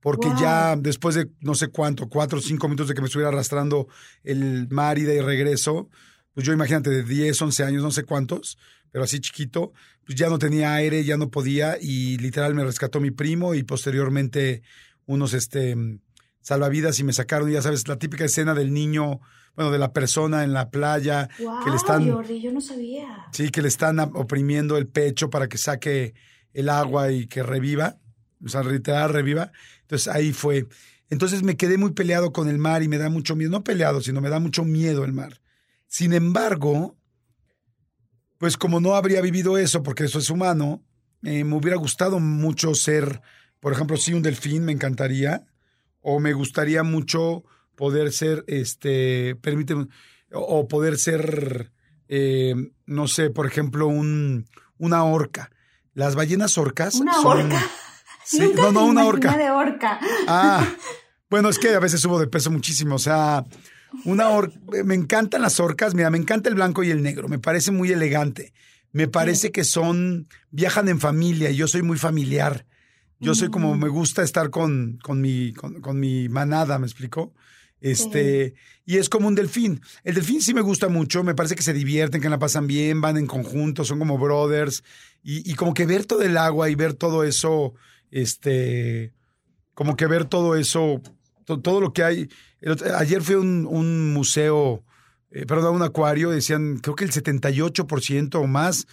Porque 0.00 0.28
ya 0.38 0.76
después 0.76 1.14
de 1.16 1.28
no 1.40 1.54
sé 1.54 1.68
cuánto, 1.68 2.08
cuatro 2.08 2.38
o 2.38 2.40
cinco 2.40 2.68
minutos 2.68 2.88
de 2.88 2.94
que 2.94 3.00
me 3.00 3.08
estuviera 3.08 3.28
arrastrando 3.28 3.88
el 4.22 4.68
mar 4.68 4.98
y 4.98 5.02
de 5.02 5.20
regreso, 5.20 5.88
pues 6.36 6.46
yo 6.46 6.52
imagínate 6.52 6.90
de 6.90 7.02
10, 7.02 7.40
11 7.40 7.64
años, 7.64 7.82
no 7.82 7.90
sé 7.90 8.04
cuántos, 8.04 8.58
pero 8.92 9.04
así 9.04 9.20
chiquito, 9.20 9.72
pues 10.04 10.18
ya 10.18 10.28
no 10.28 10.38
tenía 10.38 10.74
aire, 10.74 11.02
ya 11.02 11.16
no 11.16 11.30
podía 11.30 11.78
y 11.80 12.18
literal 12.18 12.54
me 12.54 12.62
rescató 12.62 13.00
mi 13.00 13.10
primo 13.10 13.54
y 13.54 13.62
posteriormente 13.62 14.60
unos 15.06 15.32
este 15.32 15.74
salvavidas 16.42 17.00
y 17.00 17.04
me 17.04 17.14
sacaron, 17.14 17.50
ya 17.50 17.62
sabes, 17.62 17.88
la 17.88 17.98
típica 17.98 18.26
escena 18.26 18.52
del 18.52 18.74
niño, 18.74 19.20
bueno, 19.54 19.70
de 19.70 19.78
la 19.78 19.94
persona 19.94 20.44
en 20.44 20.52
la 20.52 20.68
playa 20.68 21.30
que 21.38 21.70
le 21.70 21.76
están 21.76 22.04
yo 22.04 22.52
no 22.52 22.60
sabía. 22.60 23.28
Sí, 23.32 23.48
que 23.48 23.62
le 23.62 23.68
están 23.68 23.98
oprimiendo 23.98 24.76
el 24.76 24.88
pecho 24.88 25.30
para 25.30 25.48
que 25.48 25.56
saque 25.56 26.12
el 26.52 26.68
agua 26.68 27.12
y 27.12 27.28
que 27.28 27.42
reviva, 27.42 27.96
o 28.44 28.48
sea, 28.50 28.62
literal 28.62 29.08
reviva. 29.08 29.52
Entonces 29.80 30.06
ahí 30.08 30.34
fue. 30.34 30.66
Entonces 31.08 31.42
me 31.42 31.56
quedé 31.56 31.78
muy 31.78 31.92
peleado 31.92 32.30
con 32.30 32.50
el 32.50 32.58
mar 32.58 32.82
y 32.82 32.88
me 32.88 32.98
da 32.98 33.08
mucho 33.08 33.36
miedo, 33.36 33.52
no 33.52 33.64
peleado, 33.64 34.02
sino 34.02 34.20
me 34.20 34.28
da 34.28 34.38
mucho 34.38 34.64
miedo 34.66 35.02
el 35.02 35.14
mar. 35.14 35.40
Sin 35.86 36.12
embargo, 36.12 36.96
pues 38.38 38.56
como 38.56 38.80
no 38.80 38.94
habría 38.94 39.20
vivido 39.20 39.58
eso, 39.58 39.82
porque 39.82 40.04
eso 40.04 40.18
es 40.18 40.30
humano, 40.30 40.82
eh, 41.22 41.44
me 41.44 41.56
hubiera 41.56 41.76
gustado 41.76 42.20
mucho 42.20 42.74
ser, 42.74 43.20
por 43.60 43.72
ejemplo, 43.72 43.96
sí, 43.96 44.12
un 44.14 44.22
delfín, 44.22 44.64
me 44.64 44.72
encantaría, 44.72 45.46
o 46.00 46.20
me 46.20 46.32
gustaría 46.32 46.82
mucho 46.82 47.44
poder 47.74 48.12
ser, 48.12 48.44
este, 48.46 49.36
permíteme, 49.36 49.86
o 50.32 50.68
poder 50.68 50.98
ser, 50.98 51.72
eh, 52.08 52.54
no 52.84 53.08
sé, 53.08 53.30
por 53.30 53.46
ejemplo, 53.46 53.86
un, 53.86 54.46
una 54.78 55.04
orca. 55.04 55.50
Las 55.94 56.14
ballenas 56.14 56.58
orcas. 56.58 56.94
Una 56.94 57.20
orca. 57.20 57.62
Sí, 58.28 58.50
no, 58.56 58.72
no, 58.72 58.86
una 58.86 59.04
orca. 59.04 59.36
de 59.36 59.52
orca. 59.52 60.00
Ah, 60.26 60.66
bueno, 61.30 61.48
es 61.48 61.60
que 61.60 61.72
a 61.76 61.78
veces 61.78 62.00
subo 62.00 62.18
de 62.18 62.26
peso 62.26 62.50
muchísimo, 62.50 62.96
o 62.96 62.98
sea, 62.98 63.44
una 64.04 64.28
me 64.84 64.94
encantan 64.94 65.42
las 65.42 65.60
orcas, 65.60 65.94
mira, 65.94 66.10
me 66.10 66.18
encanta 66.18 66.48
el 66.48 66.54
blanco 66.54 66.84
y 66.84 66.90
el 66.90 67.02
negro, 67.02 67.28
me 67.28 67.38
parece 67.38 67.70
muy 67.70 67.90
elegante. 67.90 68.52
Me 68.92 69.08
parece 69.08 69.52
que 69.52 69.64
son, 69.64 70.26
viajan 70.50 70.88
en 70.88 71.00
familia 71.00 71.50
y 71.50 71.56
yo 71.56 71.68
soy 71.68 71.82
muy 71.82 71.98
familiar. 71.98 72.64
Yo 73.18 73.34
soy 73.34 73.50
como, 73.50 73.74
mm. 73.74 73.78
me 73.78 73.88
gusta 73.88 74.22
estar 74.22 74.50
con, 74.50 74.98
con, 75.02 75.20
mi, 75.20 75.52
con, 75.52 76.00
mi 76.00 76.28
manada, 76.28 76.78
¿me 76.78 76.86
explico? 76.86 77.34
Este, 77.80 78.54
y 78.84 78.96
es 78.96 79.08
como 79.08 79.28
un 79.28 79.34
delfín. 79.34 79.80
El 80.02 80.14
delfín 80.14 80.40
sí 80.40 80.54
me 80.54 80.60
gusta 80.60 80.88
mucho, 80.88 81.24
me 81.24 81.34
parece 81.34 81.54
que 81.56 81.62
se 81.62 81.72
divierten, 81.72 82.20
que 82.20 82.28
la 82.28 82.38
pasan 82.38 82.66
bien, 82.66 83.00
van 83.00 83.16
en 83.16 83.26
conjunto, 83.26 83.84
son 83.84 83.98
como 83.98 84.18
brothers. 84.18 84.82
Y, 85.22 85.50
y 85.50 85.54
como 85.54 85.74
que 85.74 85.86
ver 85.86 86.04
todo 86.04 86.22
el 86.22 86.36
agua 86.36 86.70
y 86.70 86.74
ver 86.74 86.94
todo 86.94 87.24
eso, 87.24 87.74
este, 88.10 89.12
como 89.74 89.96
que 89.96 90.06
ver 90.06 90.24
todo 90.24 90.56
eso, 90.56 91.02
todo 91.44 91.80
lo 91.80 91.92
que 91.92 92.02
hay 92.02 92.28
ayer 92.98 93.22
fui 93.22 93.34
a 93.34 93.38
un, 93.38 94.12
museo, 94.12 94.84
eh, 95.30 95.46
perdón, 95.46 95.76
un 95.76 95.82
acuario, 95.82 96.30
decían, 96.30 96.78
creo 96.78 96.94
que 96.94 97.04
el 97.04 97.12
78% 97.12 98.34
o 98.36 98.46
más, 98.46 98.86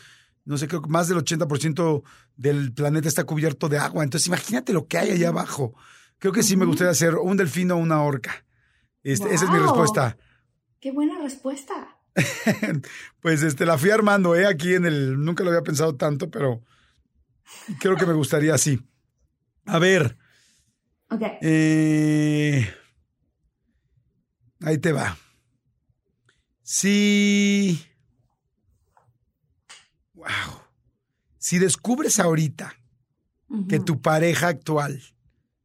no 0.46 0.58
sé, 0.58 0.68
creo 0.68 0.82
que 0.82 0.90
más 0.90 1.08
del 1.08 1.18
80% 1.20 2.04
del 2.36 2.74
planeta 2.74 3.08
está 3.08 3.24
cubierto 3.24 3.70
de 3.70 3.78
agua. 3.78 4.04
Entonces, 4.04 4.28
imagínate 4.28 4.74
lo 4.74 4.88
que 4.88 4.98
hay 4.98 5.12
allá 5.12 5.30
abajo. 5.30 5.74
Creo 6.20 6.34
que 6.34 6.44
sí 6.44 6.58
me 6.58 6.66
gustaría 6.66 6.92
hacer 6.92 7.16
un 7.16 7.38
delfín 7.38 7.72
o 7.72 7.78
una 7.78 8.02
orca. 8.02 8.46
Este, 9.04 9.34
esa 9.34 9.46
es 9.46 9.52
mi 9.52 9.60
respuesta. 9.60 10.18
Qué 10.80 10.92
buena 10.92 11.22
respuesta. 11.22 11.98
pues 13.22 13.44
este, 13.44 13.66
la 13.66 13.78
fui 13.78 13.90
armando, 13.90 14.36
¿eh? 14.36 14.46
Aquí 14.46 14.74
en 14.74 14.86
el. 14.86 15.24
Nunca 15.24 15.44
lo 15.44 15.50
había 15.50 15.64
pensado 15.64 15.96
tanto, 15.96 16.30
pero 16.30 16.62
creo 17.80 17.96
que 17.96 18.06
me 18.06 18.14
gustaría 18.14 18.54
así. 18.54 18.80
A 19.66 19.80
ver. 19.80 20.18
Ok. 21.10 21.22
Eh. 21.42 22.74
Ahí 24.64 24.78
te 24.78 24.94
va. 24.94 25.18
Si. 26.62 27.86
Wow. 30.14 30.26
Si 31.38 31.60
descubres 31.60 32.20
ahorita 32.20 32.74
que 33.68 33.80
tu 33.80 34.02
pareja 34.02 34.48
actual, 34.48 35.02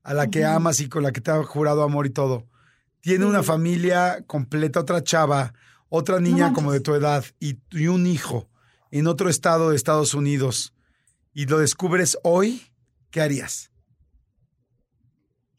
a 0.03 0.13
la 0.13 0.29
que 0.29 0.45
amas 0.45 0.81
y 0.81 0.89
con 0.89 1.05
la 1.05 1.13
que 1.13 1.21
te 1.21 1.31
ha 1.31 1.43
jurado 1.45 1.83
amor 1.83 2.07
y 2.07 2.11
todo, 2.11 2.47
tiene 3.01 3.25
una 3.25 3.43
familia 3.43 4.25
completa, 4.27 4.81
otra 4.81 5.03
chava, 5.03 5.55
otra 5.89 6.19
niña 6.21 6.53
como 6.53 6.73
de 6.73 6.81
tu 6.81 6.95
edad 6.95 7.25
y, 7.39 7.59
y 7.71 7.87
un 7.87 8.07
hijo 8.07 8.49
en 8.91 9.07
otro 9.07 9.31
estado 9.31 9.71
de 9.71 9.77
Estados 9.77 10.15
Unidos 10.15 10.75
y 11.33 11.47
lo 11.47 11.59
descubres 11.59 12.19
hoy, 12.25 12.63
¿qué 13.11 13.21
harías? 13.21 13.71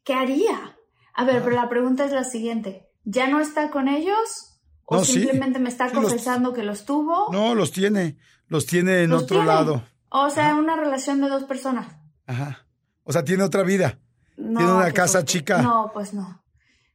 ¿Qué 0.03 0.13
haría? 0.13 0.77
A 1.13 1.23
ver, 1.23 1.41
pero 1.41 1.55
la 1.55 1.69
pregunta 1.69 2.05
es 2.05 2.11
la 2.11 2.25
siguiente. 2.25 2.88
¿Ya 3.11 3.27
no 3.27 3.39
está 3.39 3.71
con 3.71 3.87
ellos? 3.87 4.59
¿O 4.85 5.03
simplemente 5.03 5.57
me 5.57 5.69
está 5.69 5.91
confesando 5.91 6.53
que 6.53 6.61
los 6.61 6.85
tuvo? 6.85 7.31
No, 7.31 7.55
los 7.55 7.71
tiene. 7.71 8.17
Los 8.47 8.67
tiene 8.67 9.01
en 9.01 9.13
otro 9.13 9.43
lado. 9.43 9.83
O 10.09 10.29
sea, 10.29 10.53
una 10.53 10.75
relación 10.75 11.19
de 11.19 11.27
dos 11.27 11.43
personas. 11.45 11.87
Ajá. 12.27 12.67
O 13.03 13.11
sea, 13.11 13.23
tiene 13.23 13.41
otra 13.41 13.63
vida. 13.63 13.99
tiene 14.35 14.71
una 14.71 14.91
casa 14.91 15.25
chica. 15.25 15.59
No, 15.63 15.89
pues 15.91 16.13
no. 16.13 16.43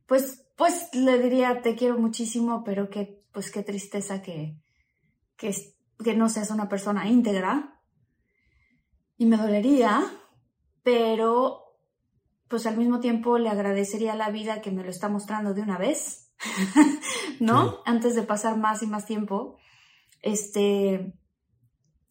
pues, 0.06 0.44
pues 0.56 0.88
le 0.92 1.18
diría, 1.18 1.62
te 1.62 1.74
quiero 1.74 1.98
muchísimo, 1.98 2.62
pero 2.62 2.90
que, 2.90 3.24
pues 3.32 3.50
qué 3.50 3.64
tristeza 3.64 4.22
que, 4.22 4.56
que, 5.36 5.52
que 6.02 6.14
no 6.14 6.28
seas 6.28 6.50
una 6.50 6.68
persona 6.68 7.08
íntegra. 7.08 7.80
Y 9.16 9.26
me 9.26 9.36
dolería, 9.36 10.04
pero 10.84 11.63
pues 12.48 12.66
al 12.66 12.76
mismo 12.76 13.00
tiempo 13.00 13.38
le 13.38 13.48
agradecería 13.48 14.14
la 14.14 14.30
vida 14.30 14.60
que 14.60 14.70
me 14.70 14.84
lo 14.84 14.90
está 14.90 15.08
mostrando 15.08 15.54
de 15.54 15.62
una 15.62 15.78
vez, 15.78 16.32
¿no? 17.40 17.80
Antes 17.84 18.14
de 18.14 18.22
pasar 18.22 18.58
más 18.58 18.82
y 18.82 18.86
más 18.86 19.06
tiempo. 19.06 19.56
Este, 20.20 21.14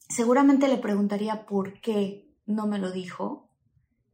seguramente 0.09 0.67
le 0.67 0.77
preguntaría 0.77 1.45
por 1.45 1.79
qué 1.81 2.29
no 2.45 2.67
me 2.67 2.79
lo 2.79 2.91
dijo 2.91 3.49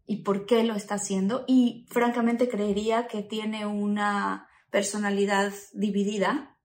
y 0.06 0.24
por 0.24 0.46
qué 0.46 0.64
lo 0.64 0.76
está 0.76 0.96
haciendo 0.96 1.46
y 1.48 1.86
francamente 1.90 2.50
creería 2.50 3.08
que 3.08 3.22
tiene 3.22 3.66
una 3.66 4.48
personalidad 4.72 5.54
dividida 5.74 6.58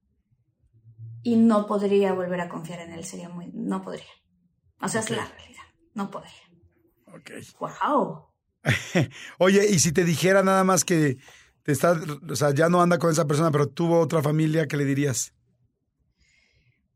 y 1.23 1.37
no 1.37 1.67
podría 1.67 2.13
volver 2.13 2.41
a 2.41 2.49
confiar 2.49 2.81
en 2.81 2.93
él, 2.93 3.05
sería 3.05 3.29
muy, 3.29 3.51
no 3.53 3.83
podría. 3.83 4.05
O 4.81 4.89
sea, 4.89 5.01
es 5.01 5.11
la 5.11 5.27
realidad, 5.27 5.63
no 5.95 6.11
podría. 6.11 6.33
Ok. 7.07 7.31
Wow. 7.59 8.34
Oye, 9.38 9.66
y 9.71 9.78
si 9.78 9.92
te 9.92 10.04
dijera 10.04 10.42
nada 10.42 10.64
más 10.64 10.85
que 10.85 11.18
te 11.62 11.73
está, 11.73 11.99
o 12.28 12.37
sea, 12.37 12.52
ya 12.52 12.68
no 12.68 12.83
anda 12.83 12.99
con 12.99 13.11
esa 13.11 13.26
persona, 13.26 13.50
pero 13.50 13.68
tuvo 13.68 14.00
otra 14.00 14.23
familia, 14.23 14.66
¿qué 14.66 14.76
le 14.76 14.85
dirías? 14.85 15.33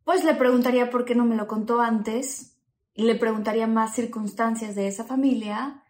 Pues 0.05 0.25
le 0.25 0.35
preguntaría 0.35 0.91
por 0.91 1.05
qué 1.05 1.15
no 1.15 1.25
me 1.25 1.37
lo 1.37 1.47
contó 1.47 1.81
antes, 1.81 2.57
le 2.95 3.15
preguntaría 3.15 3.67
más 3.67 3.95
circunstancias 3.95 4.75
de 4.75 4.89
esa 4.89 5.05
familia 5.05 5.83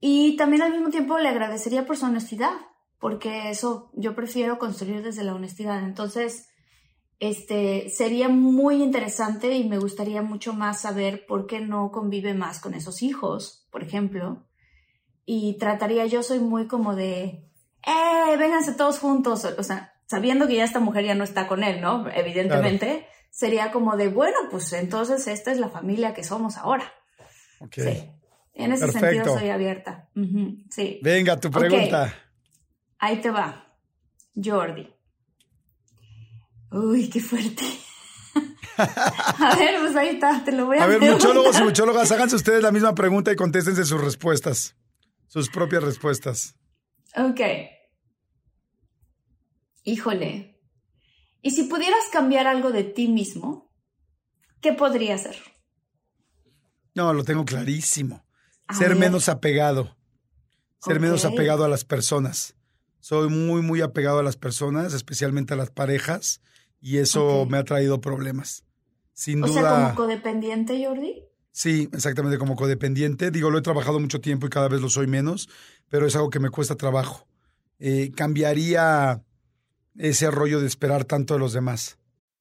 y 0.00 0.36
también 0.36 0.62
al 0.62 0.72
mismo 0.72 0.90
tiempo 0.90 1.18
le 1.18 1.28
agradecería 1.28 1.86
por 1.86 1.96
su 1.96 2.06
honestidad, 2.06 2.52
porque 2.98 3.50
eso 3.50 3.90
yo 3.94 4.14
prefiero 4.14 4.58
construir 4.58 5.02
desde 5.02 5.24
la 5.24 5.34
honestidad. 5.34 5.84
Entonces, 5.84 6.48
este 7.20 7.90
sería 7.90 8.28
muy 8.28 8.82
interesante 8.82 9.56
y 9.56 9.68
me 9.68 9.78
gustaría 9.78 10.22
mucho 10.22 10.52
más 10.52 10.80
saber 10.80 11.26
por 11.26 11.46
qué 11.46 11.60
no 11.60 11.90
convive 11.90 12.34
más 12.34 12.60
con 12.60 12.74
esos 12.74 13.02
hijos, 13.02 13.66
por 13.70 13.82
ejemplo. 13.82 14.47
Y 15.30 15.58
trataría, 15.58 16.06
yo 16.06 16.22
soy 16.22 16.38
muy 16.38 16.68
como 16.68 16.96
de, 16.96 17.44
¡eh! 17.86 18.36
Vénganse 18.38 18.72
todos 18.72 18.98
juntos. 18.98 19.44
O 19.44 19.62
sea, 19.62 19.92
sabiendo 20.06 20.46
que 20.46 20.56
ya 20.56 20.64
esta 20.64 20.80
mujer 20.80 21.04
ya 21.04 21.14
no 21.14 21.22
está 21.22 21.46
con 21.46 21.62
él, 21.62 21.82
¿no? 21.82 22.08
Evidentemente, 22.08 23.06
sería 23.28 23.70
como 23.70 23.98
de, 23.98 24.08
bueno, 24.08 24.38
pues 24.50 24.72
entonces 24.72 25.26
esta 25.26 25.52
es 25.52 25.58
la 25.58 25.68
familia 25.68 26.14
que 26.14 26.24
somos 26.24 26.56
ahora. 26.56 26.90
Sí. 27.70 28.10
En 28.54 28.72
ese 28.72 28.90
sentido 28.90 29.26
soy 29.26 29.50
abierta. 29.50 30.08
Sí. 30.70 30.98
Venga, 31.02 31.38
tu 31.38 31.50
pregunta. 31.50 32.14
Ahí 32.98 33.20
te 33.20 33.30
va. 33.30 33.66
Jordi. 34.42 34.90
Uy, 36.72 37.10
qué 37.10 37.20
fuerte. 37.20 37.64
a 38.78 39.56
ver, 39.56 39.78
pues 39.80 39.94
ahí 39.94 40.08
está, 40.08 40.42
te 40.42 40.52
lo 40.52 40.64
voy 40.64 40.78
a 40.78 40.84
A 40.84 40.86
ver, 40.86 41.02
muchólogos 41.02 41.60
y 41.60 41.64
muchólogas, 41.64 42.10
háganse 42.12 42.36
ustedes 42.36 42.62
la 42.62 42.72
misma 42.72 42.94
pregunta 42.94 43.30
y 43.30 43.36
contéstense 43.36 43.84
sus 43.84 44.00
respuestas, 44.00 44.74
sus 45.28 45.48
propias 45.48 45.84
respuestas. 45.84 46.56
Ok. 47.16 47.40
Híjole. 49.84 50.60
¿Y 51.40 51.52
si 51.52 51.64
pudieras 51.64 52.04
cambiar 52.12 52.46
algo 52.46 52.72
de 52.72 52.84
ti 52.84 53.08
mismo, 53.08 53.72
qué 54.60 54.72
podría 54.72 55.16
ser? 55.16 55.36
No, 56.94 57.12
lo 57.12 57.22
tengo 57.24 57.44
clarísimo. 57.44 58.26
ser 58.76 58.96
menos 58.96 59.28
apegado. 59.28 59.96
Ser 60.80 61.00
menos 61.00 61.24
apegado 61.24 61.64
a 61.64 61.68
las 61.68 61.84
personas. 61.84 62.56
Soy 63.00 63.28
muy, 63.28 63.62
muy 63.62 63.80
apegado 63.80 64.18
a 64.18 64.22
las 64.22 64.36
personas, 64.36 64.92
especialmente 64.94 65.54
a 65.54 65.56
las 65.56 65.70
parejas, 65.70 66.40
y 66.80 66.98
eso 66.98 67.46
me 67.46 67.58
ha 67.58 67.64
traído 67.64 68.00
problemas. 68.00 68.64
Sin 69.12 69.40
duda. 69.40 69.50
O 69.50 69.52
sea, 69.52 69.94
como 69.94 69.94
codependiente, 69.94 70.84
Jordi. 70.84 71.27
Sí, 71.50 71.88
exactamente, 71.92 72.38
como 72.38 72.56
codependiente. 72.56 73.30
Digo, 73.30 73.50
lo 73.50 73.58
he 73.58 73.62
trabajado 73.62 73.98
mucho 73.98 74.20
tiempo 74.20 74.46
y 74.46 74.50
cada 74.50 74.68
vez 74.68 74.80
lo 74.80 74.88
soy 74.88 75.06
menos, 75.06 75.48
pero 75.88 76.06
es 76.06 76.14
algo 76.14 76.30
que 76.30 76.40
me 76.40 76.50
cuesta 76.50 76.76
trabajo. 76.76 77.26
Eh, 77.78 78.12
cambiaría 78.14 79.24
ese 79.96 80.30
rollo 80.30 80.60
de 80.60 80.66
esperar 80.66 81.04
tanto 81.04 81.34
de 81.34 81.40
los 81.40 81.52
demás. 81.52 81.98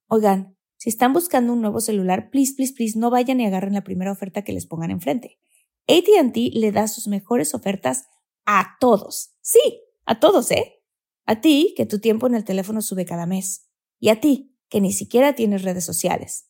Oigan, 0.07 0.55
si 0.77 0.89
están 0.89 1.13
buscando 1.13 1.53
un 1.53 1.61
nuevo 1.61 1.81
celular, 1.81 2.29
please, 2.29 2.53
please, 2.55 2.73
please, 2.73 2.97
no 2.97 3.09
vayan 3.09 3.39
y 3.39 3.45
agarren 3.45 3.73
la 3.73 3.83
primera 3.83 4.11
oferta 4.11 4.43
que 4.43 4.53
les 4.53 4.67
pongan 4.67 4.91
enfrente. 4.91 5.39
ATT 5.87 6.35
le 6.53 6.71
da 6.71 6.87
sus 6.87 7.07
mejores 7.07 7.55
ofertas 7.55 8.05
a 8.45 8.77
todos. 8.79 9.31
Sí, 9.41 9.81
a 10.05 10.19
todos, 10.19 10.51
¿eh? 10.51 10.83
A 11.25 11.41
ti, 11.41 11.73
que 11.75 11.85
tu 11.85 11.99
tiempo 11.99 12.27
en 12.27 12.35
el 12.35 12.43
teléfono 12.43 12.81
sube 12.81 13.05
cada 13.05 13.25
mes. 13.25 13.69
Y 13.99 14.09
a 14.09 14.21
ti, 14.21 14.55
que 14.69 14.81
ni 14.81 14.93
siquiera 14.93 15.33
tienes 15.33 15.63
redes 15.63 15.85
sociales. 15.85 16.49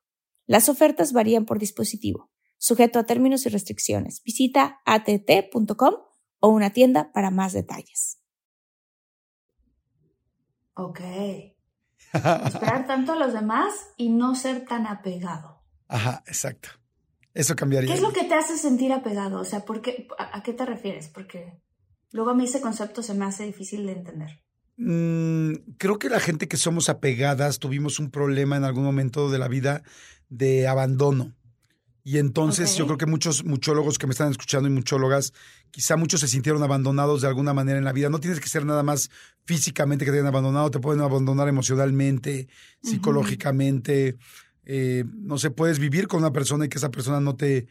Las 0.51 0.67
ofertas 0.67 1.13
varían 1.13 1.45
por 1.45 1.59
dispositivo, 1.59 2.29
sujeto 2.57 2.99
a 2.99 3.05
términos 3.05 3.45
y 3.45 3.49
restricciones. 3.49 4.21
Visita 4.21 4.81
att.com 4.85 5.93
o 6.41 6.49
una 6.49 6.71
tienda 6.71 7.13
para 7.13 7.31
más 7.31 7.53
detalles. 7.53 8.19
Ok. 10.73 10.99
Esperar 12.11 12.85
tanto 12.85 13.13
a 13.13 13.15
los 13.15 13.31
demás 13.31 13.73
y 13.95 14.09
no 14.09 14.35
ser 14.35 14.65
tan 14.65 14.87
apegado. 14.87 15.63
Ajá, 15.87 16.21
exacto. 16.27 16.67
Eso 17.33 17.55
cambiaría. 17.55 17.89
¿Qué 17.89 17.95
es 17.95 18.01
lo 18.01 18.11
que 18.11 18.25
te 18.25 18.33
hace 18.33 18.57
sentir 18.57 18.91
apegado? 18.91 19.39
O 19.39 19.45
sea, 19.45 19.63
¿por 19.63 19.81
qué, 19.81 20.09
a, 20.17 20.43
qué 20.43 20.51
te 20.51 20.65
refieres? 20.65 21.07
Porque 21.07 21.61
luego 22.11 22.31
a 22.31 22.35
mí 22.35 22.43
ese 22.43 22.59
concepto 22.59 23.01
se 23.03 23.13
me 23.13 23.23
hace 23.23 23.45
difícil 23.45 23.85
de 23.85 23.93
entender. 23.93 24.43
Mm, 24.75 25.75
creo 25.77 25.97
que 25.97 26.09
la 26.09 26.19
gente 26.19 26.49
que 26.49 26.57
somos 26.57 26.89
apegadas 26.89 27.59
tuvimos 27.59 27.99
un 27.99 28.11
problema 28.11 28.57
en 28.57 28.65
algún 28.65 28.83
momento 28.83 29.29
de 29.29 29.39
la 29.39 29.47
vida 29.47 29.83
de 30.31 30.67
abandono. 30.67 31.35
Y 32.03 32.17
entonces 32.17 32.75
yo 32.75 32.87
creo 32.87 32.97
que 32.97 33.05
muchos 33.05 33.45
muchólogos 33.45 33.99
que 33.99 34.07
me 34.07 34.11
están 34.11 34.31
escuchando 34.31 34.67
y 34.67 34.71
muchólogas, 34.71 35.33
quizá 35.69 35.97
muchos 35.97 36.21
se 36.21 36.27
sintieron 36.27 36.63
abandonados 36.63 37.21
de 37.21 37.27
alguna 37.27 37.53
manera 37.53 37.77
en 37.77 37.85
la 37.85 37.93
vida. 37.93 38.09
No 38.09 38.19
tienes 38.19 38.39
que 38.39 38.49
ser 38.49 38.65
nada 38.65 38.81
más 38.81 39.11
físicamente 39.45 40.03
que 40.03 40.09
te 40.09 40.17
hayan 40.17 40.27
abandonado, 40.27 40.71
te 40.71 40.79
pueden 40.79 41.03
abandonar 41.03 41.47
emocionalmente, 41.47 42.47
psicológicamente. 42.81 44.17
Eh, 44.65 45.03
no 45.13 45.37
se 45.37 45.51
puedes 45.51 45.77
vivir 45.77 46.07
con 46.07 46.21
una 46.21 46.33
persona 46.33 46.65
y 46.65 46.69
que 46.69 46.79
esa 46.79 46.89
persona 46.89 47.19
no 47.19 47.35
te, 47.35 47.67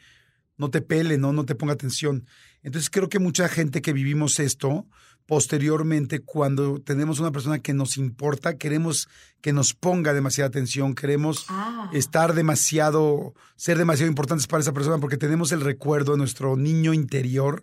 no 0.57 0.71
te 0.71 0.81
pele, 0.81 1.19
¿no? 1.19 1.33
no 1.33 1.45
te 1.45 1.57
ponga 1.57 1.73
atención. 1.73 2.25
Entonces 2.63 2.89
creo 2.89 3.09
que 3.09 3.19
mucha 3.19 3.49
gente 3.49 3.83
que 3.83 3.93
vivimos 3.93 4.39
esto, 4.39 4.87
posteriormente, 5.31 6.23
cuando 6.23 6.81
tenemos 6.81 7.21
una 7.21 7.31
persona 7.31 7.61
que 7.61 7.73
nos 7.73 7.99
importa, 7.99 8.59
queremos 8.59 9.09
que 9.41 9.53
nos 9.53 9.75
ponga 9.75 10.13
demasiada 10.13 10.49
atención, 10.49 10.97
queremos 10.97 11.47
ah. 11.51 11.89
estar 11.93 12.35
demasiado, 12.35 13.33
ser 13.55 13.79
demasiado 13.79 14.11
importantes 14.11 14.49
para 14.49 14.63
esa 14.63 14.73
persona 14.73 14.99
porque 14.99 15.19
tenemos 15.19 15.53
el 15.53 15.61
recuerdo 15.61 16.11
de 16.11 16.19
nuestro 16.19 16.57
niño 16.57 16.95
interior 16.95 17.63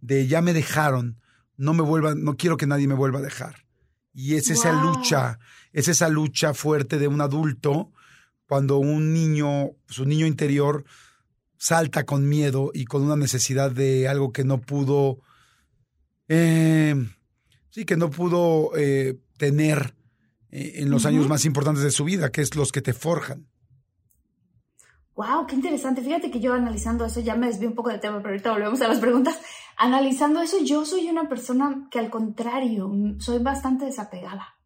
de 0.00 0.26
ya 0.26 0.42
me 0.42 0.52
dejaron, 0.52 1.20
no 1.56 1.74
me 1.74 1.82
vuelvan, 1.82 2.24
no 2.24 2.36
quiero 2.36 2.56
que 2.56 2.66
nadie 2.66 2.88
me 2.88 2.94
vuelva 2.94 3.20
a 3.20 3.22
dejar. 3.22 3.66
Y 4.12 4.34
es 4.34 4.50
esa 4.50 4.72
lucha, 4.72 5.38
es 5.72 5.86
esa 5.86 6.08
lucha 6.08 6.54
fuerte 6.54 6.98
de 6.98 7.06
un 7.06 7.20
adulto 7.20 7.92
cuando 8.48 8.78
un 8.78 9.12
niño, 9.12 9.76
su 9.86 10.06
niño 10.06 10.26
interior 10.26 10.84
salta 11.56 12.02
con 12.02 12.28
miedo 12.28 12.72
y 12.74 12.84
con 12.84 13.02
una 13.02 13.14
necesidad 13.14 13.70
de 13.70 14.08
algo 14.08 14.32
que 14.32 14.42
no 14.42 14.60
pudo 14.60 15.20
eh, 16.28 16.94
sí, 17.70 17.84
que 17.84 17.96
no 17.96 18.10
pudo 18.10 18.72
eh, 18.76 19.18
tener 19.36 19.94
eh, 20.50 20.74
en 20.76 20.90
los 20.90 21.06
años 21.06 21.28
más 21.28 21.44
importantes 21.44 21.82
de 21.82 21.90
su 21.90 22.04
vida, 22.04 22.30
que 22.30 22.40
es 22.40 22.56
los 22.56 22.72
que 22.72 22.82
te 22.82 22.92
forjan. 22.92 23.46
Wow, 25.14 25.46
qué 25.46 25.54
interesante. 25.54 26.02
Fíjate 26.02 26.30
que 26.30 26.40
yo 26.40 26.52
analizando 26.52 27.06
eso, 27.06 27.20
ya 27.20 27.36
me 27.36 27.46
desvío 27.46 27.68
un 27.68 27.74
poco 27.74 27.88
de 27.88 27.98
tema, 27.98 28.18
pero 28.18 28.30
ahorita 28.30 28.52
volvemos 28.52 28.80
a 28.82 28.88
las 28.88 28.98
preguntas. 28.98 29.40
Analizando 29.78 30.42
eso, 30.42 30.58
yo 30.62 30.84
soy 30.84 31.08
una 31.08 31.28
persona 31.28 31.88
que 31.90 31.98
al 31.98 32.10
contrario, 32.10 32.90
soy 33.18 33.38
bastante 33.38 33.86
desapegada. 33.86 34.56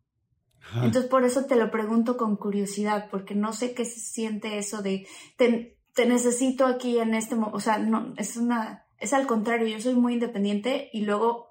Entonces 0.74 1.06
por 1.06 1.24
eso 1.24 1.46
te 1.46 1.56
lo 1.56 1.70
pregunto 1.70 2.16
con 2.16 2.36
curiosidad, 2.36 3.08
porque 3.10 3.34
no 3.34 3.52
sé 3.52 3.74
qué 3.74 3.84
se 3.84 3.98
siente 3.98 4.58
eso 4.58 4.82
de 4.82 5.06
te, 5.36 5.76
te 5.94 6.06
necesito 6.06 6.66
aquí 6.66 6.98
en 6.98 7.14
este 7.14 7.34
momento. 7.34 7.56
O 7.56 7.60
sea, 7.60 7.78
no, 7.78 8.14
es 8.16 8.36
una, 8.36 8.86
es 8.98 9.12
al 9.12 9.26
contrario, 9.26 9.66
yo 9.66 9.80
soy 9.80 9.94
muy 9.94 10.14
independiente 10.14 10.88
y 10.92 11.02
luego 11.02 11.49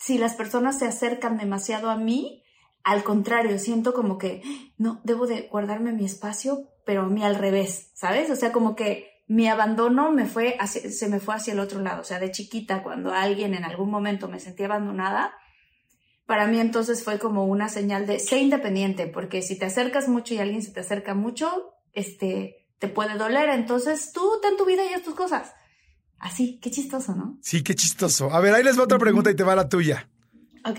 si 0.00 0.16
las 0.16 0.34
personas 0.34 0.78
se 0.78 0.86
acercan 0.86 1.36
demasiado 1.36 1.90
a 1.90 1.96
mí, 1.96 2.42
al 2.82 3.04
contrario, 3.04 3.58
siento 3.58 3.92
como 3.92 4.16
que 4.16 4.42
no, 4.78 5.00
debo 5.04 5.26
de 5.26 5.42
guardarme 5.42 5.92
mi 5.92 6.06
espacio, 6.06 6.70
pero 6.86 7.02
a 7.02 7.08
mí 7.08 7.22
al 7.22 7.36
revés, 7.36 7.92
¿sabes? 7.94 8.30
O 8.30 8.36
sea, 8.36 8.50
como 8.50 8.74
que 8.74 9.10
mi 9.28 9.46
abandono 9.46 10.10
me 10.10 10.24
fue 10.24 10.56
se 10.66 11.08
me 11.08 11.20
fue 11.20 11.34
hacia 11.34 11.52
el 11.52 11.60
otro 11.60 11.80
lado. 11.80 12.00
O 12.00 12.04
sea, 12.04 12.18
de 12.18 12.30
chiquita, 12.30 12.82
cuando 12.82 13.12
alguien 13.12 13.54
en 13.54 13.64
algún 13.64 13.90
momento 13.90 14.26
me 14.26 14.40
sentía 14.40 14.66
abandonada, 14.66 15.34
para 16.24 16.46
mí 16.46 16.58
entonces 16.58 17.04
fue 17.04 17.18
como 17.18 17.44
una 17.44 17.68
señal 17.68 18.06
de 18.06 18.18
sé 18.20 18.38
independiente, 18.38 19.06
porque 19.06 19.42
si 19.42 19.58
te 19.58 19.66
acercas 19.66 20.08
mucho 20.08 20.32
y 20.32 20.38
alguien 20.38 20.62
se 20.62 20.72
te 20.72 20.80
acerca 20.80 21.12
mucho, 21.14 21.74
este, 21.92 22.68
te 22.78 22.88
puede 22.88 23.18
doler. 23.18 23.50
Entonces 23.50 24.12
tú 24.12 24.38
ten 24.40 24.56
tu 24.56 24.64
vida 24.64 24.82
y 24.84 24.94
haz 24.94 25.02
tus 25.02 25.14
cosas. 25.14 25.52
Así, 26.20 26.58
qué 26.60 26.70
chistoso, 26.70 27.14
¿no? 27.14 27.38
Sí, 27.40 27.62
qué 27.62 27.74
chistoso. 27.74 28.32
A 28.32 28.40
ver, 28.40 28.54
ahí 28.54 28.62
les 28.62 28.78
va 28.78 28.84
otra 28.84 28.98
pregunta 28.98 29.30
y 29.30 29.34
te 29.34 29.42
va 29.42 29.56
la 29.56 29.68
tuya. 29.68 30.08
Ok. 30.66 30.78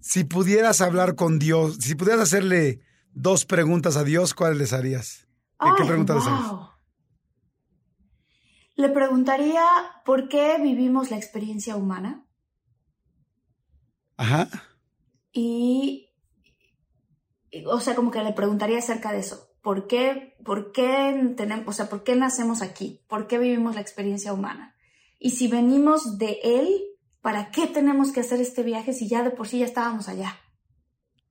Si 0.00 0.22
pudieras 0.24 0.80
hablar 0.80 1.16
con 1.16 1.40
Dios, 1.40 1.76
si 1.80 1.96
pudieras 1.96 2.22
hacerle 2.22 2.80
dos 3.12 3.44
preguntas 3.44 3.96
a 3.96 4.04
Dios, 4.04 4.34
¿cuáles 4.34 4.58
les 4.58 4.72
harías? 4.72 5.26
¿Qué, 5.58 5.84
preguntas 5.84 6.16
les 6.16 6.26
harías? 6.26 6.52
Le 8.76 8.88
preguntaría 8.88 9.64
por 10.04 10.28
qué 10.28 10.58
vivimos 10.62 11.10
la 11.10 11.16
experiencia 11.16 11.74
humana. 11.74 12.24
Ajá. 14.16 14.48
Y, 15.32 16.08
o 17.66 17.80
sea, 17.80 17.96
como 17.96 18.12
que 18.12 18.22
le 18.22 18.32
preguntaría 18.32 18.78
acerca 18.78 19.12
de 19.12 19.18
eso. 19.18 19.51
¿Por 19.62 19.86
qué, 19.86 20.34
por 20.44 20.72
qué 20.72 21.34
tenemos, 21.36 21.68
o 21.68 21.72
sea, 21.72 21.88
por 21.88 22.02
qué 22.02 22.16
nacemos 22.16 22.62
aquí? 22.62 23.00
¿Por 23.08 23.28
qué 23.28 23.38
vivimos 23.38 23.76
la 23.76 23.80
experiencia 23.80 24.32
humana? 24.32 24.74
Y 25.20 25.30
si 25.30 25.46
venimos 25.46 26.18
de 26.18 26.38
él, 26.42 26.68
¿para 27.20 27.50
qué 27.52 27.68
tenemos 27.68 28.10
que 28.10 28.20
hacer 28.20 28.40
este 28.40 28.64
viaje 28.64 28.92
si 28.92 29.08
ya 29.08 29.22
de 29.22 29.30
por 29.30 29.46
sí 29.46 29.60
ya 29.60 29.66
estábamos 29.66 30.08
allá? 30.08 30.36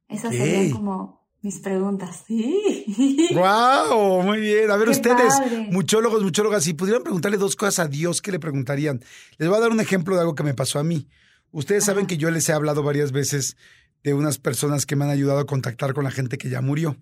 Esas 0.08 0.34
serían 0.34 0.72
como 0.72 1.28
mis 1.42 1.60
preguntas. 1.60 2.24
Sí. 2.26 3.30
¡Wow! 3.36 4.24
Muy 4.24 4.40
bien. 4.40 4.72
A 4.72 4.78
ver, 4.78 4.90
ustedes, 4.90 5.34
muchólogos, 5.70 6.24
muchólogas, 6.24 6.64
si 6.64 6.74
pudieran 6.74 7.04
preguntarle 7.04 7.38
dos 7.38 7.58
cosas 7.58 7.80
a 7.80 7.88
Dios, 7.90 8.22
¿qué 8.22 8.32
le 8.32 8.40
preguntarían? 8.40 9.04
Les 9.38 9.50
voy 9.50 9.58
a 9.58 9.62
dar 9.62 9.72
un 9.72 9.82
ejemplo 9.82 10.16
de 10.16 10.22
algo 10.22 10.36
que 10.36 10.44
me 10.44 10.54
pasó 10.54 10.80
a 10.80 10.84
mí. 10.84 11.10
Ustedes 11.52 11.84
saben 11.84 12.08
que 12.08 12.18
yo 12.18 12.32
les 12.32 12.48
he 12.48 12.54
hablado 12.54 12.82
varias 12.82 13.12
veces 13.12 13.58
de 14.04 14.14
unas 14.14 14.38
personas 14.38 14.86
que 14.86 14.96
me 14.96 15.04
han 15.04 15.12
ayudado 15.12 15.40
a 15.40 15.46
contactar 15.46 15.94
con 15.94 16.06
la 16.06 16.12
gente 16.12 16.38
que 16.38 16.50
ya 16.50 16.62
murió. 16.62 16.96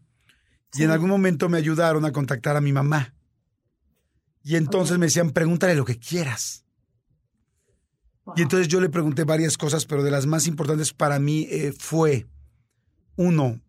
Y 0.73 0.83
en 0.83 0.91
algún 0.91 1.09
momento 1.09 1.49
me 1.49 1.57
ayudaron 1.57 2.05
a 2.05 2.11
contactar 2.11 2.55
a 2.55 2.61
mi 2.61 2.71
mamá. 2.71 3.13
Y 4.43 4.55
entonces 4.55 4.97
me 4.97 5.07
decían, 5.07 5.31
pregúntale 5.31 5.75
lo 5.75 5.85
que 5.85 5.99
quieras. 5.99 6.65
Y 8.35 8.41
entonces 8.41 8.67
yo 8.67 8.79
le 8.79 8.89
pregunté 8.89 9.23
varias 9.23 9.57
cosas, 9.57 9.85
pero 9.85 10.03
de 10.03 10.11
las 10.11 10.25
más 10.25 10.47
importantes 10.47 10.93
para 10.93 11.19
mí 11.19 11.47
eh, 11.49 11.73
fue, 11.77 12.27
uno, 13.15 13.59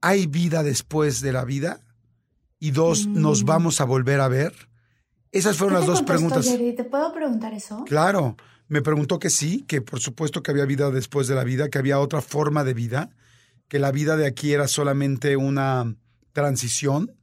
¿hay 0.00 0.26
vida 0.26 0.62
después 0.62 1.20
de 1.20 1.32
la 1.32 1.44
vida? 1.44 1.80
Y 2.58 2.70
dos, 2.70 3.06
¿nos 3.06 3.42
mm. 3.42 3.46
vamos 3.46 3.80
a 3.80 3.84
volver 3.84 4.20
a 4.20 4.28
ver? 4.28 4.54
Esas 5.30 5.58
fueron 5.58 5.74
las 5.74 5.86
dos 5.86 6.02
preguntas. 6.02 6.46
¿Te 6.46 6.84
puedo 6.84 7.12
preguntar 7.12 7.52
eso? 7.52 7.84
Claro, 7.84 8.36
me 8.68 8.80
preguntó 8.80 9.18
que 9.18 9.28
sí, 9.28 9.64
que 9.68 9.82
por 9.82 10.00
supuesto 10.00 10.42
que 10.42 10.50
había 10.50 10.64
vida 10.64 10.90
después 10.90 11.28
de 11.28 11.34
la 11.34 11.44
vida, 11.44 11.68
que 11.68 11.78
había 11.78 12.00
otra 12.00 12.22
forma 12.22 12.64
de 12.64 12.72
vida, 12.72 13.10
que 13.68 13.78
la 13.78 13.92
vida 13.92 14.16
de 14.16 14.26
aquí 14.26 14.52
era 14.52 14.68
solamente 14.68 15.36
una 15.36 15.94
transición. 16.36 17.16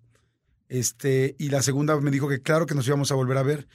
Este, 0.69 1.35
y 1.37 1.49
la 1.49 1.61
segunda 1.61 1.95
me 2.01 2.09
dijo 2.09 2.27
que 2.27 2.41
claro 2.41 2.65
que 2.65 2.73
nos 2.73 2.87
íbamos 2.87 3.11
a 3.11 3.15
volver 3.15 3.37
a 3.37 3.43
ver. 3.43 3.67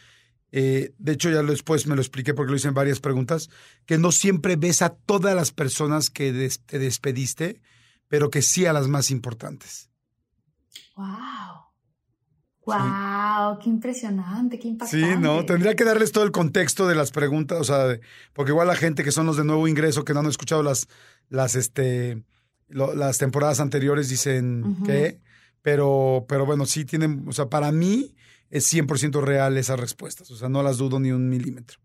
Eh, 0.51 0.93
de 0.99 1.13
hecho, 1.13 1.31
ya 1.31 1.45
después 1.45 1.87
me 1.87 1.95
lo 1.95 2.03
expliqué 2.03 2.35
porque 2.35 2.51
lo 2.51 2.57
hice 2.57 2.67
en 2.67 2.75
varias 2.75 2.99
preguntas, 2.99 3.49
que 3.87 3.99
no 3.99 4.11
siempre 4.11 4.57
ves 4.57 4.83
a 4.83 4.89
todas 4.91 5.37
las 5.37 5.53
personas 5.53 6.11
que 6.11 6.51
te 6.67 6.79
despediste, 6.81 7.61
pero 8.09 8.31
que 8.31 8.43
sí 8.43 8.67
a 8.67 8.73
las 8.73 8.89
más 8.89 9.13
importantes. 9.13 9.91
¡Wow! 10.97 11.07
¡Wow! 12.67 13.61
¡Qué 13.63 13.69
impresionante! 13.69 14.59
¡Qué 14.59 14.67
impactante! 14.67 15.15
Sí, 15.15 15.21
no, 15.21 15.45
tendría 15.45 15.77
que 15.77 15.85
darles 15.85 16.11
todo 16.11 16.25
el 16.25 16.33
contexto 16.33 16.89
de 16.89 16.97
las 16.97 17.13
preguntas, 17.13 17.61
o 17.61 17.65
sea, 17.65 17.97
porque 18.33 18.51
igual 18.51 18.67
la 18.67 18.75
gente 18.75 19.05
que 19.05 19.13
son 19.13 19.27
los 19.27 19.37
de 19.37 19.45
nuevo 19.45 19.69
ingreso, 19.69 20.05
que 20.05 20.15
no 20.15 20.21
han 20.21 20.27
escuchado 20.27 20.65
las, 20.65 20.89
las, 21.29 21.55
este, 21.55 22.25
las 22.69 23.19
temporadas 23.19 23.61
anteriores, 23.61 24.09
dicen 24.09 24.79
que, 24.85 25.21
pero, 25.63 26.25
pero 26.29 26.47
bueno, 26.47 26.67
sí 26.67 26.85
tienen, 26.85 27.25
o 27.29 27.33
sea, 27.33 27.47
para 27.47 27.73
mí 27.73 28.15
es 28.51 28.73
100% 28.73 29.23
real 29.23 29.57
esas 29.57 29.79
respuestas, 29.79 30.31
o 30.31 30.37
sea, 30.37 30.49
no 30.49 30.63
las 30.63 30.79
dudo 30.79 30.99
ni 31.01 31.13
un 31.13 31.29
milímetro. 31.29 31.79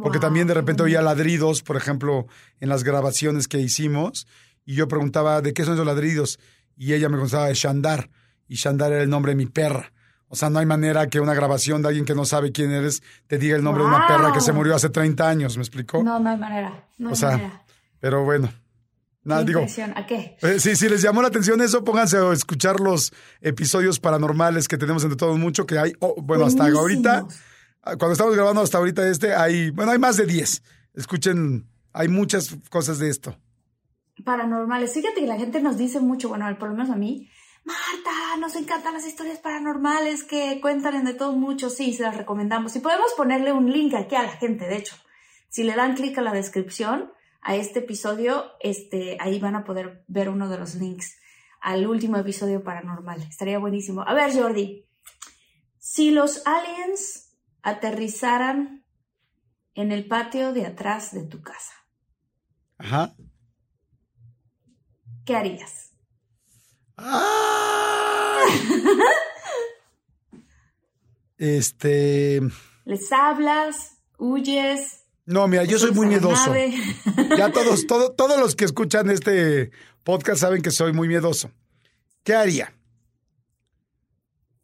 Porque 0.00 0.20
también 0.20 0.46
de 0.46 0.54
repente 0.54 0.84
oía 0.84 1.02
ladridos, 1.02 1.62
por 1.62 1.76
ejemplo, 1.76 2.26
en 2.60 2.68
las 2.68 2.84
grabaciones 2.84 3.48
que 3.48 3.58
hicimos, 3.58 4.26
y 4.64 4.74
yo 4.74 4.86
preguntaba, 4.86 5.42
¿de 5.42 5.52
qué 5.52 5.64
son 5.64 5.74
esos 5.74 5.86
ladridos? 5.86 6.38
Y 6.76 6.92
ella 6.92 7.08
me 7.08 7.18
contaba 7.18 7.46
de 7.46 7.54
Shandar, 7.54 8.08
y 8.46 8.54
Shandar 8.54 8.92
era 8.92 9.02
el 9.02 9.10
nombre 9.10 9.32
de 9.32 9.36
mi 9.36 9.46
perra. 9.46 9.92
O 10.28 10.36
sea, 10.36 10.48
no 10.48 10.60
hay 10.60 10.66
manera 10.66 11.08
que 11.08 11.18
una 11.18 11.34
grabación 11.34 11.82
de 11.82 11.88
alguien 11.88 12.04
que 12.04 12.14
no 12.14 12.24
sabe 12.24 12.52
quién 12.52 12.70
eres 12.70 13.02
te 13.26 13.36
diga 13.36 13.56
el 13.56 13.64
nombre 13.64 13.82
de 13.82 13.88
una 13.88 14.06
perra 14.06 14.32
que 14.32 14.40
se 14.40 14.52
murió 14.52 14.76
hace 14.76 14.88
30 14.88 15.28
años, 15.28 15.56
¿me 15.56 15.62
explicó? 15.62 16.04
No, 16.04 16.20
no 16.20 16.30
hay 16.30 16.38
manera. 16.38 16.88
No 16.98 17.10
o 17.10 17.16
sea, 17.16 17.64
pero 17.98 18.24
bueno. 18.24 18.48
Nada, 19.22 19.44
digo, 19.44 19.60
¿A 19.94 20.06
qué? 20.06 20.36
Eh, 20.40 20.58
sí, 20.58 20.76
si 20.76 20.88
les 20.88 21.02
llamó 21.02 21.20
la 21.20 21.28
atención 21.28 21.60
eso, 21.60 21.84
pónganse 21.84 22.16
a 22.16 22.32
escuchar 22.32 22.80
los 22.80 23.12
episodios 23.42 24.00
paranormales 24.00 24.66
que 24.66 24.78
tenemos 24.78 25.02
entre 25.02 25.18
todos 25.18 25.38
mucho, 25.38 25.66
que 25.66 25.78
hay, 25.78 25.92
oh, 26.00 26.14
bueno, 26.22 26.46
hasta 26.46 26.66
ahorita, 26.66 27.26
cuando 27.82 28.12
estamos 28.12 28.34
grabando 28.34 28.62
hasta 28.62 28.78
ahorita 28.78 29.06
este, 29.08 29.34
hay, 29.34 29.70
bueno, 29.70 29.92
hay 29.92 29.98
más 29.98 30.16
de 30.16 30.26
10. 30.26 30.62
Escuchen, 30.94 31.68
hay 31.92 32.08
muchas 32.08 32.56
cosas 32.70 32.98
de 32.98 33.10
esto 33.10 33.36
paranormales. 34.22 34.92
Fíjate 34.92 35.20
que 35.20 35.26
la 35.26 35.38
gente 35.38 35.60
nos 35.60 35.76
dice 35.76 36.00
mucho, 36.00 36.28
bueno, 36.28 36.46
por 36.58 36.68
lo 36.68 36.74
menos 36.74 36.90
a 36.90 36.96
mí, 36.96 37.28
Marta, 37.64 38.36
nos 38.38 38.56
encantan 38.56 38.94
las 38.94 39.06
historias 39.06 39.38
paranormales 39.38 40.24
que 40.24 40.60
cuentan 40.60 41.04
de 41.04 41.14
todo 41.14 41.32
mucho. 41.32 41.70
Sí, 41.70 41.92
se 41.92 42.02
las 42.02 42.16
recomendamos. 42.16 42.74
Y 42.76 42.80
podemos 42.80 43.12
ponerle 43.16 43.52
un 43.52 43.70
link 43.70 43.94
aquí 43.94 44.14
a 44.14 44.22
la 44.22 44.30
gente, 44.30 44.66
de 44.66 44.76
hecho. 44.76 44.96
Si 45.48 45.64
le 45.64 45.74
dan 45.74 45.94
clic 45.94 46.16
a 46.18 46.22
la 46.22 46.32
descripción 46.32 47.12
a 47.42 47.56
este 47.56 47.80
episodio, 47.80 48.52
este, 48.60 49.16
ahí 49.20 49.38
van 49.38 49.56
a 49.56 49.64
poder 49.64 50.04
ver 50.08 50.28
uno 50.28 50.48
de 50.48 50.58
los 50.58 50.74
links 50.74 51.16
al 51.60 51.86
último 51.86 52.16
episodio 52.16 52.62
paranormal. 52.62 53.22
Estaría 53.22 53.58
buenísimo. 53.58 54.02
A 54.06 54.14
ver, 54.14 54.34
Jordi, 54.34 54.86
si 55.78 56.10
los 56.10 56.46
aliens 56.46 57.36
aterrizaran 57.62 58.84
en 59.74 59.92
el 59.92 60.06
patio 60.06 60.52
de 60.52 60.66
atrás 60.66 61.12
de 61.12 61.24
tu 61.24 61.42
casa. 61.42 61.72
Ajá. 62.78 63.14
¿qué 65.30 65.36
harías? 65.36 65.92
este. 71.38 72.40
¿Les 72.84 73.12
hablas? 73.12 74.02
¿Huyes? 74.18 74.99
No, 75.30 75.46
mira, 75.46 75.64
yo 75.64 75.78
soy 75.78 75.92
muy 75.92 76.06
miedoso. 76.06 76.52
Ya 77.36 77.52
todos, 77.52 77.86
todos 77.86 78.40
los 78.40 78.56
que 78.56 78.64
escuchan 78.64 79.08
este 79.08 79.70
podcast 80.02 80.40
saben 80.40 80.62
que 80.62 80.72
soy 80.72 80.92
muy 80.92 81.06
miedoso. 81.06 81.50
¿Qué 82.24 82.34
haría? 82.34 82.74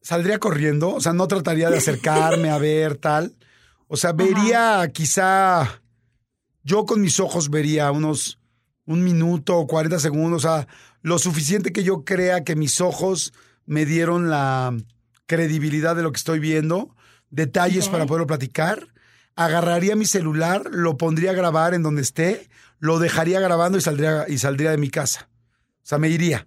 ¿Saldría 0.03 0.39
corriendo? 0.39 0.93
O 0.95 1.01
sea, 1.01 1.13
no 1.13 1.29
trataría 1.29 1.71
de 1.71 1.79
acercarme 1.79 2.51
a 2.51 2.59
ver 2.59 2.97
tal. 2.97 3.37
O 3.87 3.97
sea, 3.97 4.13
vería 4.13 4.91
quizá. 4.93 5.81
Yo 6.65 6.85
con 6.85 7.01
mis 7.01 7.21
ojos 7.21 7.51
vería 7.51 7.91
unos 7.93 8.41
un 8.87 9.05
minuto 9.05 9.57
o 9.57 9.67
40 9.67 9.99
segundos, 10.01 10.45
o 10.45 10.49
sea, 10.49 10.69
lo 11.03 11.19
suficiente 11.19 11.73
que 11.73 11.85
yo 11.85 12.05
crea 12.05 12.45
que 12.45 12.57
mis 12.57 12.81
ojos 12.81 13.33
me 13.65 13.85
dieron 13.85 14.31
la 14.31 14.77
credibilidad 15.27 15.95
de 15.97 16.03
lo 16.03 16.13
que 16.13 16.19
estoy 16.19 16.39
viendo, 16.39 16.95
detalles 17.31 17.89
para 17.89 18.07
poderlo 18.07 18.27
platicar, 18.27 18.89
agarraría 19.37 19.95
mi 19.95 20.07
celular, 20.07 20.65
lo 20.71 20.97
pondría 20.97 21.31
a 21.31 21.35
grabar 21.35 21.75
en 21.75 21.83
donde 21.83 22.03
esté, 22.03 22.49
lo 22.79 22.99
dejaría 22.99 23.39
grabando 23.41 23.79
y 23.79 23.81
saldría, 23.81 24.25
y 24.29 24.39
saldría 24.39 24.73
de 24.73 24.79
mi 24.79 24.91
casa. 24.91 25.29
O 25.85 25.89
sea, 25.89 25.99
me 25.99 26.09
iría. 26.09 26.47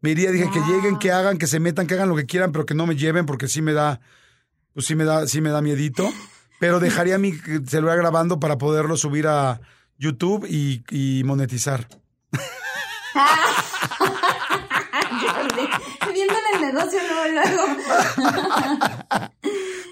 Me 0.00 0.10
iría, 0.10 0.30
dije 0.30 0.48
que 0.52 0.60
lleguen, 0.60 0.98
que 0.98 1.10
hagan, 1.10 1.38
que 1.38 1.46
se 1.46 1.58
metan, 1.58 1.86
que 1.86 1.94
hagan 1.94 2.08
lo 2.08 2.16
que 2.16 2.26
quieran, 2.26 2.52
pero 2.52 2.66
que 2.66 2.74
no 2.74 2.86
me 2.86 2.94
lleven 2.94 3.26
porque 3.26 3.48
sí 3.48 3.62
me 3.62 3.72
da, 3.72 4.00
pues 4.72 4.86
sí 4.86 4.94
me 4.94 5.04
da, 5.04 5.26
sí 5.26 5.40
me 5.40 5.50
da 5.50 5.60
miedito. 5.62 6.08
Pero 6.60 6.78
dejaría 6.78 7.18
mi 7.18 7.32
celular 7.66 7.98
grabando 7.98 8.38
para 8.38 8.56
poderlo 8.56 8.96
subir 8.96 9.26
a, 9.26 9.60
YouTube 9.98 10.46
y, 10.48 11.22
monetizar. 11.24 11.88
Viéndole 16.12 16.48
el 16.54 16.60
negocio 16.60 16.98
luego, 17.08 17.62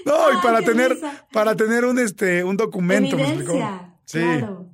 no, 0.04 0.32
y 0.32 0.42
para 0.42 0.62
tener, 0.62 0.96
para 1.32 1.54
tener 1.54 1.84
un 1.84 1.98
este, 1.98 2.44
un 2.44 2.56
documento, 2.56 3.16
Evidencia, 3.18 3.94
Sí. 4.04 4.18
Claro. 4.18 4.70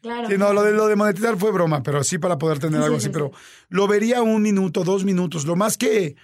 Claro. 0.00 0.28
Sí, 0.30 0.38
no, 0.38 0.54
lo 0.54 0.62
de, 0.62 0.72
lo 0.72 0.86
de 0.88 0.96
monetizar 0.96 1.36
fue 1.36 1.52
broma, 1.52 1.82
pero 1.82 2.02
sí 2.02 2.16
para 2.16 2.38
poder 2.38 2.58
tener 2.58 2.80
algo 2.80 2.96
así, 2.96 3.10
pero 3.10 3.32
lo 3.68 3.86
vería 3.86 4.22
un 4.22 4.40
minuto, 4.40 4.82
dos 4.82 5.04
minutos, 5.04 5.44
lo 5.44 5.56
más 5.56 5.76
que, 5.76 6.16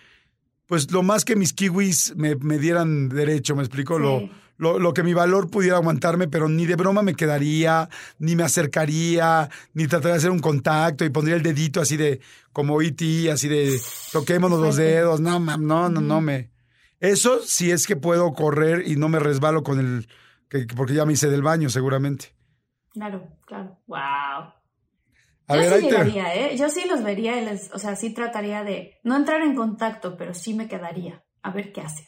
pues 0.66 0.90
lo 0.90 1.03
más 1.03 1.27
que 1.27 1.37
mis 1.37 1.53
kiwis 1.53 2.14
me, 2.16 2.37
dieran 2.59 3.11
derecho, 3.11 3.55
me 3.55 3.62
explico, 3.62 3.99
lo, 3.99 4.31
lo, 4.57 4.79
lo 4.79 4.95
que 4.95 5.03
mi 5.03 5.12
valor 5.12 5.51
pudiera 5.51 5.77
aguantarme, 5.77 6.27
pero 6.27 6.49
ni 6.49 6.64
de 6.64 6.77
broma 6.77 7.03
me 7.03 7.14
quedaría, 7.14 7.90
ni 8.19 8.35
me 8.35 8.45
acercaría, 8.45 9.51
ni 9.75 9.87
trataría 9.87 10.12
de 10.12 10.19
hacer 10.19 10.31
un 10.31 10.38
contacto 10.38 11.05
y 11.05 11.11
pondría 11.11 11.37
el 11.37 11.42
dedito 11.42 11.83
así 11.83 11.99
de, 11.99 12.21
como 12.55 12.81
E.T., 12.81 13.31
así 13.31 13.47
de, 13.47 13.79
toquémonos 14.11 14.59
los 14.59 14.77
dedos, 14.77 15.21
no, 15.21 15.38
no, 15.38 15.90
no, 15.90 16.01
no 16.01 16.21
me... 16.23 16.56
Eso 17.00 17.40
sí 17.42 17.70
es 17.70 17.87
que 17.87 17.96
puedo 17.96 18.32
correr 18.32 18.87
y 18.87 18.96
no 18.96 19.09
me 19.09 19.18
resbalo 19.18 19.62
con 19.62 19.78
el, 19.80 20.09
que, 20.48 20.66
porque 20.76 20.94
ya 20.94 21.04
me 21.04 21.12
hice 21.12 21.28
del 21.30 21.42
baño 21.42 21.68
seguramente. 21.68 22.35
Claro, 22.92 23.28
claro. 23.46 23.78
Wow. 23.87 23.98
A 25.48 25.54
yo 25.54 25.56
ver, 25.61 25.68
sí 25.68 25.74
ahí 25.74 25.82
te- 25.82 25.88
llegaría, 25.90 26.35
¿eh? 26.35 26.56
Yo 26.56 26.68
sí 26.70 26.88
los 26.88 27.02
vería, 27.04 27.40
y 27.40 27.44
les- 27.44 27.70
o 27.72 27.78
sea, 27.78 27.94
sí 27.96 28.12
trataría 28.14 28.64
de 28.64 28.98
no 29.04 29.16
entrar 29.16 29.42
en 29.42 29.54
contacto, 29.54 30.16
pero 30.16 30.32
sí 30.35 30.54
me 30.54 30.66
quedaría 30.68 31.22
a 31.42 31.50
ver 31.50 31.72
qué 31.72 31.82
hacen. 31.82 32.06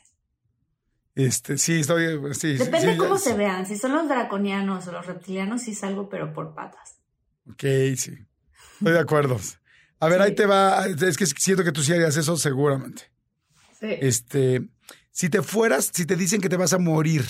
Este, 1.15 1.59
sí, 1.59 1.81
estoy, 1.81 2.35
sí, 2.35 2.55
Depende 2.55 2.93
sí, 2.93 2.99
cómo 2.99 3.15
ya- 3.15 3.21
se 3.21 3.35
vean. 3.35 3.67
Si 3.67 3.77
son 3.77 3.93
los 3.93 4.09
draconianos 4.09 4.87
o 4.87 4.93
los 4.93 5.05
reptilianos, 5.07 5.63
sí 5.63 5.75
salgo, 5.75 6.09
pero 6.09 6.33
por 6.33 6.55
patas. 6.55 6.99
Ok, 7.51 7.63
sí. 7.97 8.13
Estoy 8.79 8.93
de 8.93 8.99
acuerdo. 9.01 9.39
A 10.01 10.09
ver, 10.09 10.23
ahí 10.23 10.35
te 10.35 10.47
va. 10.47 10.87
Es 10.87 11.17
que 11.17 11.27
siento 11.27 11.65
que 11.65 11.73
tú 11.73 11.83
sí 11.83 11.93
harías 11.93 12.17
eso 12.17 12.37
seguramente. 12.37 13.11
Sí. 13.79 13.87
Este, 14.01 14.69
si 15.11 15.29
te 15.29 15.43
fueras, 15.43 15.91
si 15.93 16.05
te 16.07 16.17
dicen 16.17 16.41
que 16.41 16.49
te 16.49 16.57
vas 16.57 16.73
a 16.73 16.79
morir 16.79 17.25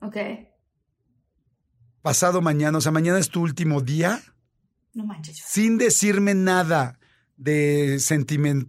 Ok. 0.00 0.16
pasado 2.02 2.40
mañana, 2.40 2.78
o 2.78 2.80
sea, 2.80 2.92
mañana 2.92 3.18
es 3.18 3.28
tu 3.28 3.42
último 3.42 3.80
día, 3.80 4.20
No 4.94 5.04
manches. 5.06 5.36
yo- 5.38 5.44
sin 5.46 5.78
decirme 5.78 6.34
nada 6.34 6.98
de 7.36 7.98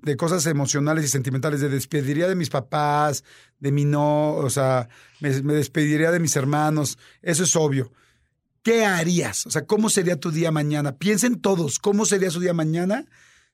de 0.02 0.18
cosas 0.18 0.46
emocionales 0.48 1.06
y 1.06 1.08
sentimentales, 1.08 1.62
de 1.62 1.70
despediría 1.70 2.28
de 2.28 2.36
mis 2.36 2.50
papás, 2.50 3.24
de 3.60 3.72
mi 3.72 3.86
no, 3.86 4.34
o 4.36 4.50
sea, 4.50 4.90
me, 5.20 5.42
me 5.42 5.54
despediría 5.54 6.12
de 6.12 6.20
mis 6.20 6.36
hermanos, 6.36 6.98
eso 7.22 7.44
es 7.44 7.56
obvio. 7.56 7.92
¿Qué 8.64 8.86
harías? 8.86 9.46
O 9.46 9.52
sea, 9.52 9.66
¿cómo 9.66 9.90
sería 9.90 10.20
tu 10.20 10.32
día 10.32 10.50
mañana? 10.52 10.98
Piensen 10.98 11.40
todos, 11.42 11.80
¿cómo 11.80 12.06
sería 12.06 12.32
su 12.32 12.40
día 12.40 12.54
mañana 12.54 13.06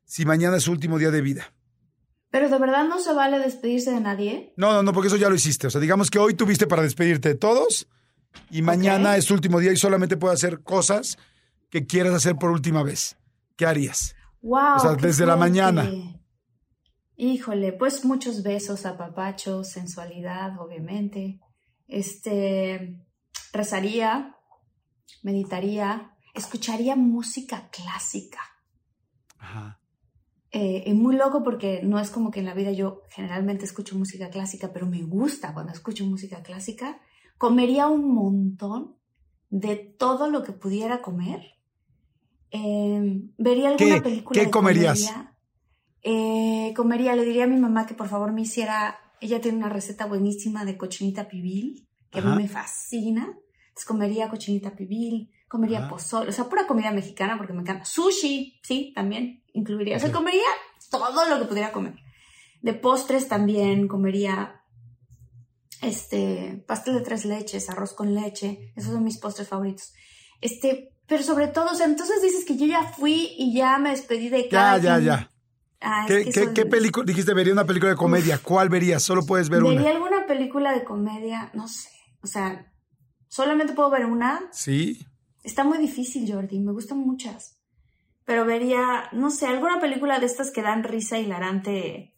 si 0.05 0.23
mañana 0.25 0.57
es 0.57 0.63
su 0.63 0.71
último 0.71 0.99
día 0.99 1.11
de 1.11 1.21
vida? 1.21 1.53
Pero 2.31 2.49
de 2.49 2.59
verdad 2.59 2.87
no 2.87 2.99
se 2.99 3.13
vale 3.13 3.39
despedirse 3.39 3.91
de 3.91 4.01
nadie. 4.01 4.53
No, 4.55 4.71
no, 4.71 4.83
no, 4.83 4.93
porque 4.93 5.07
eso 5.07 5.17
ya 5.17 5.29
lo 5.29 5.35
hiciste. 5.35 5.67
O 5.67 5.69
sea, 5.69 5.81
digamos 5.81 6.11
que 6.11 6.19
hoy 6.19 6.35
tuviste 6.35 6.67
para 6.67 6.83
despedirte 6.83 7.29
de 7.29 7.35
todos 7.35 7.87
y 8.51 8.61
mañana 8.61 9.17
es 9.17 9.25
tu 9.25 9.33
último 9.33 9.59
día 9.59 9.71
y 9.71 9.77
solamente 9.77 10.17
puedes 10.17 10.39
hacer 10.39 10.61
cosas 10.61 11.17
que 11.69 11.85
quieras 11.85 12.13
hacer 12.13 12.35
por 12.35 12.51
última 12.51 12.83
vez. 12.83 13.17
¿Qué 13.55 13.65
harías? 13.65 14.15
Wow. 14.41 14.75
O 14.75 14.79
sea, 14.79 14.95
desde 14.95 15.25
la 15.25 15.35
mañana. 15.35 15.89
Híjole, 17.15 17.73
pues 17.73 18.05
muchos 18.05 18.43
besos, 18.43 18.85
apapachos, 18.85 19.71
sensualidad, 19.71 20.59
obviamente. 20.59 21.39
Este, 21.87 22.95
rezaría, 23.51 24.37
meditaría, 25.23 26.15
escucharía 26.33 26.95
música 26.95 27.69
clásica. 27.71 28.39
Ajá. 29.37 29.78
Eh, 30.51 30.83
y 30.87 30.93
muy 30.93 31.15
loco 31.15 31.43
porque 31.43 31.81
no 31.83 31.99
es 31.99 32.09
como 32.09 32.31
que 32.31 32.39
en 32.39 32.47
la 32.47 32.55
vida 32.55 32.71
yo 32.71 33.03
generalmente 33.09 33.65
escucho 33.65 33.97
música 33.97 34.29
clásica, 34.29 34.71
pero 34.73 34.87
me 34.87 35.03
gusta 35.03 35.53
cuando 35.53 35.73
escucho 35.73 36.05
música 36.05 36.41
clásica. 36.41 36.99
Comería 37.37 37.87
un 37.87 38.13
montón 38.13 38.95
de 39.49 39.75
todo 39.75 40.29
lo 40.29 40.43
que 40.43 40.51
pudiera 40.51 41.01
comer. 41.01 41.41
Eh, 42.51 43.21
vería 43.37 43.69
alguna 43.69 43.95
¿Qué? 43.95 44.01
película. 44.01 44.39
¿Qué 44.39 44.45
de 44.45 44.51
comerías? 44.51 45.13
Eh, 46.01 46.73
comería, 46.75 47.15
le 47.15 47.25
diría 47.25 47.43
a 47.43 47.47
mi 47.47 47.57
mamá 47.57 47.85
que 47.85 47.93
por 47.93 48.07
favor 48.07 48.31
me 48.31 48.41
hiciera. 48.41 48.97
Ella 49.21 49.41
tiene 49.41 49.57
una 49.57 49.69
receta 49.69 50.05
buenísima 50.05 50.65
de 50.65 50.77
cochinita 50.77 51.27
pibil, 51.27 51.87
que 52.09 52.19
a 52.19 52.21
mí 52.23 52.35
me 52.35 52.47
fascina. 52.47 53.23
Entonces 53.23 53.85
comería 53.85 54.29
cochinita 54.29 54.75
pibil, 54.75 55.29
comería 55.49 55.79
Ajá. 55.79 55.89
pozole, 55.89 56.29
o 56.29 56.31
sea, 56.31 56.45
pura 56.45 56.65
comida 56.67 56.91
mexicana 56.91 57.35
porque 57.37 57.51
me 57.53 57.61
encanta. 57.61 57.83
Sushi, 57.83 58.59
sí, 58.63 58.93
también 58.95 59.43
incluiría. 59.53 59.97
O 59.97 59.99
sea, 59.99 60.11
comería 60.13 60.43
todo 60.89 61.27
lo 61.27 61.39
que 61.39 61.45
pudiera 61.45 61.71
comer. 61.73 61.95
De 62.61 62.73
postres 62.73 63.27
también 63.27 63.87
comería 63.89 64.61
este 65.81 66.63
pastel 66.67 66.95
de 66.95 67.01
tres 67.01 67.25
leches, 67.25 67.69
arroz 67.69 67.93
con 67.93 68.13
leche. 68.13 68.71
Esos 68.75 68.93
son 68.93 69.03
mis 69.03 69.17
postres 69.17 69.47
favoritos. 69.47 69.93
Este, 70.41 70.93
pero 71.07 71.23
sobre 71.23 71.47
todo, 71.47 71.71
o 71.71 71.75
sea, 71.75 71.85
entonces 71.85 72.21
dices 72.21 72.45
que 72.45 72.57
yo 72.57 72.65
ya 72.65 72.83
fui 72.83 73.33
y 73.37 73.53
ya 73.53 73.77
me 73.77 73.89
despedí 73.91 74.29
de 74.29 74.43
Ya, 74.43 74.49
cada 74.49 74.77
ya, 74.77 74.93
quien. 74.95 75.05
ya. 75.05 75.31
Ah, 75.81 76.05
¿Qué, 76.07 76.29
qué, 76.53 76.65
película? 76.65 77.05
Dijiste, 77.05 77.33
vería 77.33 77.53
una 77.53 77.65
película 77.65 77.91
de 77.91 77.97
comedia. 77.97 78.37
¿Cuál 78.37 78.67
verías? 78.67 79.01
Solo 79.01 79.25
puedes 79.25 79.49
ver 79.49 79.63
¿Vería 79.63 79.79
una. 79.79 79.89
alguna 79.91 80.27
película 80.27 80.73
de 80.73 80.83
comedia? 80.83 81.51
No 81.53 81.69
sé. 81.69 81.89
O 82.21 82.27
sea, 82.27 82.69
solamente 83.29 83.71
puedo 83.73 83.89
ver 83.89 84.05
una. 84.05 84.41
Sí. 84.51 85.05
Está 85.49 85.63
muy 85.63 85.79
difícil, 85.79 86.31
Jordi. 86.31 86.59
Me 86.59 86.71
gustan 86.73 86.99
muchas. 86.99 87.57
Pero 88.23 88.45
vería, 88.45 89.09
no 89.13 89.31
sé, 89.31 89.47
alguna 89.47 89.79
película 89.79 90.19
de 90.19 90.27
estas 90.27 90.51
que 90.51 90.61
dan 90.61 90.83
risa 90.83 91.17
hilarante. 91.17 92.13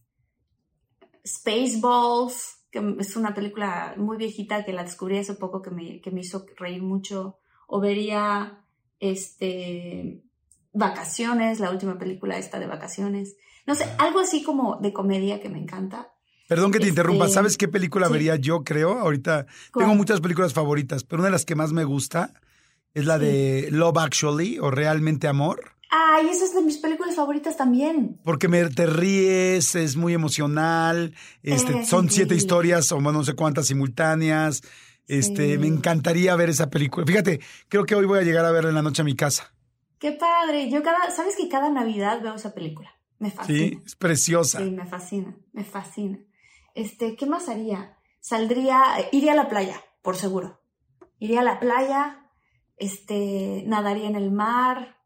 Spaceballs, 1.26 2.66
que 2.72 2.98
es 3.00 3.16
una 3.16 3.34
película 3.34 3.94
muy 3.96 4.18
viejita 4.18 4.66
que 4.66 4.74
la 4.74 4.84
descubrí 4.84 5.18
hace 5.18 5.36
poco 5.36 5.62
que 5.62 5.72
me, 5.72 6.02
que 6.02 6.12
me 6.12 6.20
hizo 6.20 6.46
reír 6.58 6.82
mucho. 6.82 7.38
O 7.68 7.80
vería, 7.80 8.66
este, 9.00 10.24
Vacaciones, 10.74 11.62
la 11.62 11.72
última 11.72 11.98
película 11.98 12.38
esta 12.38 12.60
de 12.60 12.68
Vacaciones. 12.68 13.38
No 13.66 13.76
sé, 13.76 13.86
algo 13.98 14.20
así 14.20 14.44
como 14.44 14.76
de 14.82 14.92
comedia 14.92 15.40
que 15.40 15.48
me 15.48 15.60
encanta. 15.60 16.12
Perdón 16.50 16.74
que 16.74 16.80
te 16.80 16.88
Este, 16.88 16.90
interrumpa. 16.90 17.30
¿Sabes 17.30 17.56
qué 17.56 17.70
película 17.70 18.08
sí. 18.08 18.14
vería 18.14 18.36
yo, 18.36 18.66
creo? 18.66 19.00
Ahorita 19.00 19.46
¿Cuál? 19.72 19.86
tengo 19.86 19.96
muchas 19.96 20.20
películas 20.20 20.54
favoritas, 20.54 21.06
pero 21.06 21.22
una 21.22 21.28
de 21.28 21.32
las 21.32 21.46
que 21.46 21.56
más 21.56 21.72
me 21.72 21.86
gusta 21.86 22.34
es 22.94 23.06
la 23.06 23.18
Sí. 23.20 23.26
de 23.26 23.68
Love 23.72 23.98
Actually 23.98 24.60
o 24.60 24.72
Realmente 24.72 25.28
Amor. 25.28 25.72
Ay, 25.90 26.28
esa 26.30 26.46
es 26.46 26.54
de 26.56 26.62
mis 26.62 26.78
películas 26.78 27.16
favoritas 27.16 27.58
también. 27.58 28.20
Porque 28.24 28.48
me, 28.48 28.64
te 28.70 28.86
ríes, 28.86 29.76
es 29.76 29.98
muy 29.98 30.14
emocional, 30.14 31.14
este, 31.44 31.82
Es 31.82 31.90
son 31.90 32.10
siete 32.10 32.34
historias 32.36 32.90
o 32.94 33.02
no 33.02 33.24
sé 33.26 33.34
cuántas 33.34 33.68
simultáneas. 33.68 34.62
Este, 35.08 35.54
Sí. 35.54 35.58
me 35.58 35.68
encantaría 35.68 36.34
ver 36.38 36.50
esa 36.50 36.70
película. 36.70 37.06
Fíjate, 37.06 37.42
creo 37.68 37.86
que 37.86 37.96
hoy 37.96 38.06
voy 38.06 38.20
a 38.20 38.24
llegar 38.24 38.46
a 38.46 38.52
verla 38.52 38.70
en 38.70 38.76
la 38.76 38.82
noche 38.82 39.02
a 39.02 39.06
mi 39.06 39.16
casa. 39.16 39.54
Qué 40.00 40.14
padre. 40.14 40.70
Yo 40.70 40.82
cada, 40.82 41.12
¿sabes 41.12 41.36
que 41.36 41.50
cada 41.50 41.70
Navidad 41.70 42.22
veo 42.22 42.36
esa 42.36 42.54
película? 42.54 42.90
Me 43.20 43.30
Sí, 43.30 43.36
fascina. 43.36 43.82
es 43.86 43.96
preciosa. 43.98 44.60
Sí, 44.60 44.72
me 44.72 44.86
fascina, 44.86 45.36
me 45.52 45.64
fascina. 45.66 46.20
Este, 46.74 47.16
¿qué 47.18 47.26
más 47.26 47.50
haría? 47.50 47.98
Saldría, 48.22 48.82
eh, 49.00 49.10
iría 49.12 49.34
a 49.34 49.36
la 49.36 49.50
playa, 49.50 49.82
por 50.02 50.16
seguro. 50.16 50.62
Iría 51.20 51.42
a 51.42 51.44
la 51.44 51.60
playa, 51.60 52.21
este, 52.82 53.64
nadaría 53.68 54.08
en 54.08 54.16
el 54.16 54.32
mar, 54.32 54.98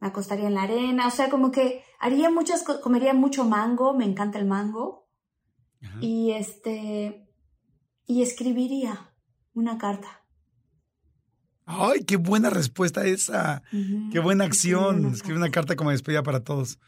me 0.00 0.08
acostaría 0.08 0.48
en 0.48 0.54
la 0.54 0.64
arena, 0.64 1.06
o 1.06 1.10
sea, 1.10 1.30
como 1.30 1.50
que 1.50 1.84
haría 2.00 2.30
muchas 2.30 2.62
cosas, 2.62 2.82
comería 2.82 3.14
mucho 3.14 3.44
mango, 3.44 3.94
me 3.94 4.04
encanta 4.04 4.38
el 4.38 4.46
mango, 4.46 5.08
Ajá. 5.82 5.98
y 6.00 6.32
este, 6.32 7.28
y 8.04 8.22
escribiría 8.22 9.14
una 9.54 9.78
carta. 9.78 10.08
Ay, 11.64 12.04
qué 12.04 12.16
buena 12.16 12.50
respuesta 12.50 13.04
esa. 13.06 13.62
Qué 14.10 14.18
buena 14.18 14.44
acción. 14.44 15.04
una 15.04 15.14
Escribe 15.14 15.38
una 15.38 15.52
carta 15.52 15.76
como 15.76 15.90
despedida 15.90 16.24
para 16.24 16.42
todos. 16.42 16.80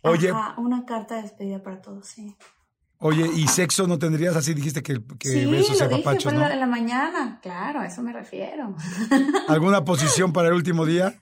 Oye, 0.00 0.30
Ajá, 0.30 0.58
una 0.58 0.86
carta 0.86 1.16
de 1.16 1.22
despedida 1.22 1.62
para 1.62 1.82
todos, 1.82 2.06
sí. 2.06 2.34
Oye, 3.00 3.28
¿y 3.34 3.46
sexo 3.48 3.86
no 3.86 3.98
tendrías? 3.98 4.36
Así 4.36 4.54
dijiste 4.54 4.82
que, 4.82 5.00
que 5.18 5.28
sí, 5.28 5.44
besos 5.46 5.76
y 5.76 5.78
lo 5.80 5.88
dije, 5.88 5.94
apapachos, 5.96 6.24
fue 6.24 6.34
¿no? 6.34 6.48
en 6.48 6.60
la 6.60 6.66
mañana, 6.66 7.38
claro, 7.42 7.80
a 7.80 7.86
eso 7.86 8.02
me 8.02 8.12
refiero. 8.12 8.74
¿Alguna 9.48 9.84
posición 9.84 10.32
para 10.32 10.48
el 10.48 10.54
último 10.54 10.86
día? 10.86 11.20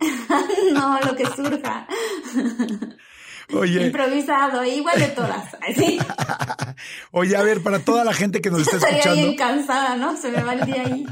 no, 0.72 1.00
lo 1.00 1.16
que 1.16 1.26
surja. 1.26 1.86
Oye, 3.52 3.86
Improvisado, 3.88 4.64
igual 4.64 4.98
de 4.98 5.08
todas. 5.08 5.54
Oye, 7.10 7.36
a 7.36 7.42
ver, 7.42 7.62
para 7.62 7.78
toda 7.78 8.02
la 8.02 8.14
gente 8.14 8.40
que 8.40 8.50
nos 8.50 8.62
está 8.62 8.76
Estaría 8.76 8.98
escuchando, 9.00 9.22
bien 9.22 9.36
cansada, 9.36 9.96
¿no? 9.96 10.16
Se 10.16 10.30
me 10.30 10.42
va 10.42 10.54
el 10.54 10.64
día 10.64 10.82
ahí. 10.82 11.04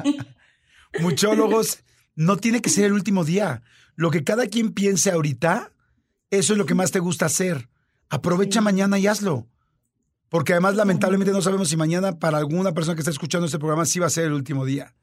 muchólogos, 1.00 1.80
no 2.14 2.38
tiene 2.38 2.62
que 2.62 2.70
ser 2.70 2.86
el 2.86 2.94
último 2.94 3.24
día. 3.24 3.62
Lo 3.96 4.10
que 4.10 4.24
cada 4.24 4.46
quien 4.46 4.72
piense 4.72 5.10
ahorita, 5.10 5.72
eso 6.30 6.52
es 6.54 6.58
lo 6.58 6.64
que 6.64 6.74
más 6.74 6.90
te 6.90 7.00
gusta 7.00 7.26
hacer. 7.26 7.68
Aprovecha 8.08 8.60
Sí. 8.60 8.64
mañana 8.64 8.98
y 8.98 9.06
hazlo. 9.06 9.46
Porque 10.32 10.54
además, 10.54 10.76
lamentablemente, 10.76 11.30
no 11.30 11.42
sabemos 11.42 11.68
si 11.68 11.76
mañana 11.76 12.18
para 12.18 12.38
alguna 12.38 12.72
persona 12.72 12.94
que 12.94 13.02
está 13.02 13.10
escuchando 13.10 13.44
este 13.44 13.58
programa 13.58 13.84
sí 13.84 13.98
va 13.98 14.06
a 14.06 14.10
ser 14.10 14.24
el 14.24 14.32
último 14.32 14.64
día. 14.64 14.94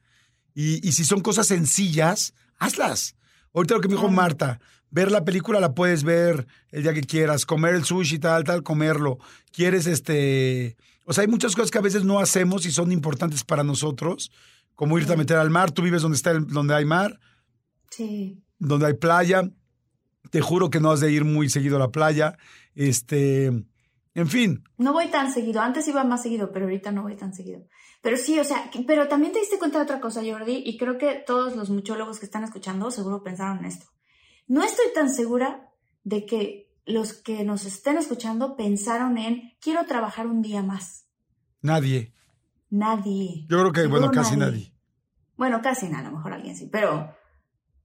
Y, 0.56 0.86
y 0.86 0.94
si 0.94 1.06
son 1.06 1.22
cosas 1.22 1.46
sencillas, 1.46 2.34
hazlas. 2.58 3.16
Ahorita 3.54 3.76
lo 3.76 3.82
que 3.82 3.90
me 3.90 3.94
dijo. 3.94 4.10
Marta, 4.10 4.60
ver 4.90 5.12
la 5.12 5.24
película 5.26 5.60
la 5.60 5.76
puedes 5.76 6.04
ver 6.04 6.48
el 6.72 6.82
día 6.82 6.96
que 6.96 7.02
quieras, 7.04 7.46
comer 7.46 7.76
el 7.76 7.84
sushi, 7.86 8.18
tal, 8.18 8.44
tal, 8.44 8.64
comerlo. 8.64 9.20
Quieres, 9.52 9.86
este... 9.86 10.76
O 11.06 11.14
sea, 11.14 11.22
hay 11.22 11.28
muchas 11.28 11.56
cosas 11.56 11.70
que 11.70 11.78
a 11.78 11.82
veces 11.82 12.04
no 12.04 12.20
hacemos 12.20 12.66
y 12.66 12.72
son 12.72 12.92
importantes 12.92 13.44
para 13.44 13.64
nosotros, 13.64 14.32
como 14.74 14.98
irte 14.98 15.14
a 15.14 15.16
meter 15.18 15.38
al 15.38 15.52
mar. 15.52 15.70
Tú 15.70 15.84
vives 15.84 16.02
donde, 16.02 16.16
está 16.16 16.32
el- 16.32 16.48
donde 16.48 16.74
hay 16.74 16.86
mar, 16.86 17.20
Sí. 17.92 18.42
donde 18.58 18.88
hay 18.88 18.94
playa. 18.96 19.44
Te 20.32 20.42
juro 20.42 20.72
que 20.72 20.80
no 20.80 20.90
has 20.90 21.02
de 21.02 21.12
ir 21.12 21.24
muy 21.24 21.50
seguido 21.50 21.76
a 21.76 21.80
la 21.80 21.92
playa. 21.92 22.36
Este, 22.74 23.52
En 24.16 24.28
fin. 24.28 24.64
No 24.78 24.94
voy 24.94 25.08
tan 25.08 25.32
seguido. 25.32 25.62
Antes 25.62 25.88
iba 25.88 26.04
más 26.04 26.24
seguido, 26.24 26.52
pero 26.52 26.66
ahorita 26.66 26.92
no 26.92 27.04
voy 27.04 27.16
tan 27.16 27.34
seguido. 27.34 27.62
Pero 28.02 28.18
sí, 28.18 28.40
o 28.40 28.44
sea, 28.44 28.70
pero 28.88 29.08
también 29.08 29.34
te 29.34 29.40
diste 29.40 29.60
cuenta 29.60 29.78
de 29.78 29.84
otra 29.84 30.00
cosa, 30.00 30.22
Jordi, 30.24 30.64
y 30.66 30.78
creo 30.78 30.98
que 30.98 31.24
todos 31.26 31.56
los 31.56 31.70
muchólogos 31.70 32.20
que 32.20 32.26
están 32.26 32.44
escuchando 32.44 32.92
seguro 32.92 33.24
pensaron 33.24 33.60
en 33.60 33.66
esto. 33.66 33.88
No 34.48 34.64
estoy 34.64 34.88
tan 34.94 35.10
segura 35.10 35.70
de 36.04 36.26
que 36.26 36.70
los 36.86 37.14
que 37.14 37.44
nos 37.44 37.66
estén 37.66 37.98
escuchando 37.98 38.56
pensaron 38.56 39.18
en 39.18 39.54
quiero 39.62 39.86
trabajar 39.86 40.28
un 40.28 40.42
día 40.42 40.64
más. 40.64 41.06
Nadie. 41.62 42.14
Nadie. 42.70 43.46
Yo 43.48 43.60
creo 43.60 43.72
que, 43.72 43.88
bueno, 43.88 44.12
casi 44.12 44.38
nadie. 44.38 44.74
Bueno, 45.38 45.62
casi 45.62 45.88
nada, 45.88 46.08
a 46.08 46.12
lo 46.12 46.18
mejor 46.18 46.34
alguien 46.34 46.56
sí, 46.56 46.68
pero, 46.72 47.16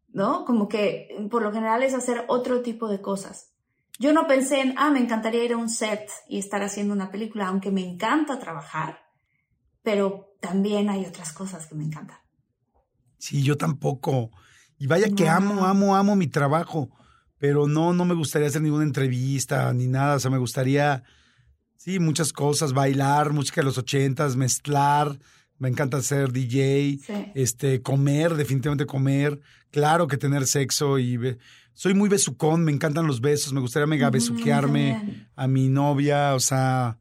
¿no? 0.09 0.45
Como 0.45 0.69
que 0.69 1.09
por 1.31 1.43
lo 1.43 1.53
general 1.53 1.83
es 1.83 1.95
hacer 1.95 2.25
otro 2.29 2.63
tipo 2.63 2.89
de 2.89 3.01
cosas. 3.01 3.54
Yo 3.99 4.13
no 4.13 4.27
pensé 4.27 4.61
en, 4.61 4.75
ah, 4.77 4.91
me 4.91 4.99
encantaría 4.99 5.45
ir 5.45 5.53
a 5.53 5.57
un 5.57 5.69
set 5.69 6.11
y 6.29 6.39
estar 6.39 6.63
haciendo 6.63 6.93
una 6.93 7.11
película, 7.11 7.47
aunque 7.47 7.71
me 7.71 7.87
encanta 7.87 8.39
trabajar, 8.39 9.05
pero 9.83 10.37
también 10.41 10.91
hay 10.91 11.07
otras 11.07 11.33
cosas 11.33 11.67
que 11.67 11.75
me 11.75 11.85
encantan. 11.85 12.19
Sí, 13.19 13.43
yo 13.43 13.57
tampoco. 13.57 14.31
Y 14.79 14.87
vaya 14.87 15.09
que 15.09 15.29
amo, 15.29 15.65
amo, 15.65 15.95
amo 15.95 16.17
mi 16.17 16.27
trabajo, 16.27 16.91
pero 17.39 17.69
no, 17.69 17.93
no 17.93 18.05
me 18.05 18.15
gustaría 18.15 18.49
hacer 18.49 18.63
ninguna 18.63 18.85
entrevista 18.85 19.73
ni 19.73 19.87
nada. 19.87 20.17
O 20.17 20.21
sea, 20.21 20.31
me 20.31 20.39
gustaría, 20.39 21.05
sí, 21.77 22.01
muchas 22.01 22.33
cosas, 22.33 22.73
bailar, 22.73 23.33
música 23.33 23.61
de 23.61 23.67
los 23.67 23.79
ochentas, 23.79 24.37
mezclar. 24.37 25.19
Me 25.59 25.69
encanta 25.69 26.03
ser 26.03 26.33
DJ, 26.33 26.99
este, 27.35 27.81
comer, 27.81 28.35
definitivamente 28.35 28.87
comer. 28.87 29.41
Claro 29.71 30.09
que 30.09 30.17
tener 30.17 30.47
sexo 30.47 30.99
y 30.99 31.17
soy 31.75 31.93
muy 31.93 32.09
besucón, 32.09 32.65
me 32.65 32.73
encantan 32.73 33.07
los 33.07 33.21
besos, 33.21 33.53
me 33.53 33.61
gustaría 33.61 33.87
mega 33.87 34.09
besuquearme 34.09 35.29
a 35.35 35.49
mi 35.49 35.69
novia, 35.69 36.35
o 36.35 36.41
sea, 36.41 36.99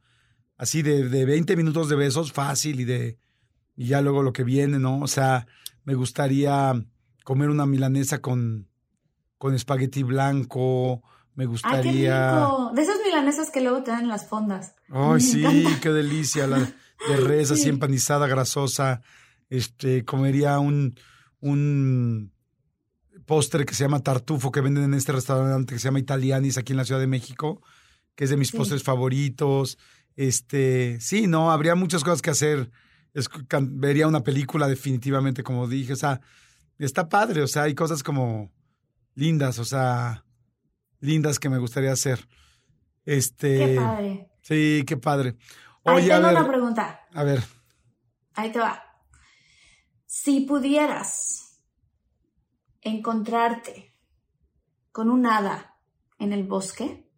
así 0.57 0.81
de, 0.81 1.07
de 1.07 1.25
20 1.25 1.55
minutos 1.55 1.89
de 1.89 1.95
besos, 1.95 2.33
fácil 2.33 2.79
y 2.79 2.83
de, 2.83 3.19
y 3.75 3.87
ya 3.87 4.01
luego 4.01 4.23
lo 4.23 4.33
que 4.33 4.43
viene, 4.43 4.79
¿no? 4.79 4.99
O 4.99 5.07
sea, 5.07 5.47
me 5.83 5.93
gustaría 5.93 6.73
comer 7.23 7.49
una 7.49 7.67
milanesa 7.67 8.19
con, 8.19 8.67
con 9.37 9.53
espagueti 9.53 10.03
blanco, 10.03 11.03
me 11.35 11.45
gustaría... 11.45 12.31
Ay, 12.31 12.41
qué 12.41 12.45
rico. 12.45 12.71
De 12.75 12.81
esas 12.81 12.97
milanesas 13.05 13.51
que 13.51 13.61
luego 13.61 13.83
te 13.83 13.91
dan 13.91 14.03
en 14.03 14.09
las 14.09 14.27
fondas. 14.27 14.75
Ay, 14.89 15.21
sí, 15.21 15.65
qué 15.81 15.89
delicia, 15.89 16.47
la 16.47 16.57
de 16.59 17.17
res 17.17 17.51
así 17.51 17.69
empanizada, 17.69 18.27
grasosa. 18.27 19.01
Este, 19.49 20.03
comería 20.03 20.57
un, 20.59 20.95
un 21.39 22.32
postre 23.25 23.65
que 23.65 23.73
se 23.73 23.83
llama 23.83 24.01
tartufo 24.01 24.51
que 24.51 24.61
venden 24.61 24.85
en 24.85 24.93
este 24.93 25.11
restaurante 25.11 25.73
que 25.73 25.79
se 25.79 25.87
llama 25.87 25.99
Italianis 25.99 26.57
aquí 26.57 26.73
en 26.73 26.77
la 26.77 26.85
Ciudad 26.85 27.01
de 27.01 27.07
México, 27.07 27.61
que 28.15 28.25
es 28.25 28.29
de 28.29 28.37
mis 28.37 28.51
postres 28.51 28.83
favoritos. 28.83 29.77
Este, 30.15 30.99
sí, 30.99 31.27
no, 31.27 31.51
habría 31.51 31.75
muchas 31.75 32.03
cosas 32.03 32.21
que 32.21 32.29
hacer. 32.29 32.71
vería 33.61 34.07
una 34.07 34.23
película 34.23 34.67
definitivamente, 34.67 35.43
como 35.43 35.67
dije, 35.67 35.93
o 35.93 35.97
sea, 35.97 36.21
está 36.77 37.09
padre, 37.09 37.41
o 37.41 37.47
sea, 37.47 37.63
hay 37.63 37.75
cosas 37.75 38.03
como 38.03 38.51
lindas, 39.15 39.59
o 39.59 39.65
sea, 39.65 40.25
lindas 40.99 41.39
que 41.39 41.49
me 41.49 41.57
gustaría 41.57 41.91
hacer. 41.91 42.27
Este, 43.05 43.57
qué 43.57 43.75
padre. 43.75 44.29
Sí, 44.41 44.83
qué 44.85 44.97
padre. 44.97 45.35
Oye, 45.83 46.13
Ahí 46.13 46.21
tengo 46.21 46.29
una 46.29 46.47
pregunta. 46.47 47.01
A 47.13 47.23
ver. 47.23 47.43
Ahí 48.35 48.51
te 48.51 48.59
va. 48.59 48.81
Si 50.05 50.41
pudieras 50.41 51.52
encontrarte 52.83 53.95
con 54.91 55.09
un 55.09 55.25
hada 55.25 55.77
en 56.19 56.33
el 56.33 56.43
bosque, 56.43 57.09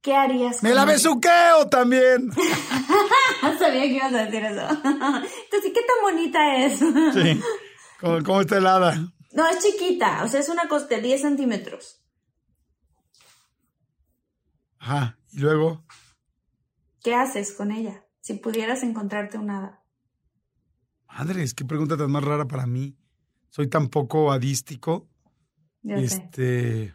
¿qué 0.00 0.14
harías? 0.14 0.62
¡Me 0.62 0.74
la 0.74 0.84
besuqueo 0.84 1.68
también! 1.70 2.30
Sabía 3.58 3.82
que 3.82 3.94
ibas 3.94 4.12
a 4.12 4.24
decir 4.24 4.44
eso. 4.44 4.68
Entonces, 4.84 5.72
¿qué 5.72 5.82
tan 5.82 6.02
bonita 6.02 6.56
es? 6.56 6.78
sí. 6.78 7.40
¿Cómo, 8.00 8.40
está 8.40 8.58
el 8.58 8.66
hada? 8.66 9.12
No, 9.32 9.48
es 9.48 9.58
chiquita. 9.64 10.24
O 10.24 10.28
sea, 10.28 10.40
es 10.40 10.48
una 10.48 10.68
cosa 10.68 10.86
de 10.86 11.00
10 11.00 11.20
centímetros. 11.20 12.02
Ajá. 14.78 15.18
¿Y 15.32 15.38
luego? 15.40 15.84
¿Qué 17.02 17.14
haces 17.14 17.52
con 17.52 17.72
ella? 17.72 18.04
Si 18.20 18.34
pudieras 18.34 18.82
encontrarte 18.82 19.38
un 19.38 19.50
hada. 19.50 19.82
Madres, 21.08 21.54
qué 21.54 21.64
pregunta 21.64 21.96
tan 21.96 22.10
más 22.10 22.22
rara 22.22 22.46
para 22.46 22.66
mí 22.66 22.96
soy 23.56 23.68
tan 23.68 23.88
poco 23.88 24.30
adístico. 24.30 25.08
este. 25.82 26.94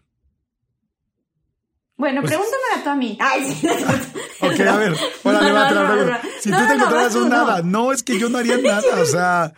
Bueno, 1.97 2.21
pues, 2.21 2.33
pregúntamela 2.33 2.83
tú 2.83 2.89
a 2.91 2.95
mí. 2.95 3.17
Ay, 3.19 3.51
sí. 3.51 3.67
ok, 4.41 4.59
a 4.59 4.77
ver, 4.77 4.95
órale, 5.23 5.51
va, 5.53 6.21
Si 6.39 6.51
tú 6.51 6.57
te 6.57 6.73
encontraras 6.73 7.15
un 7.15 7.29
nada, 7.29 7.63
no, 7.63 7.91
es 7.91 8.03
que 8.03 8.19
yo 8.19 8.29
no 8.29 8.37
haría 8.37 8.57
nada. 8.57 9.01
O 9.01 9.05
sea, 9.05 9.53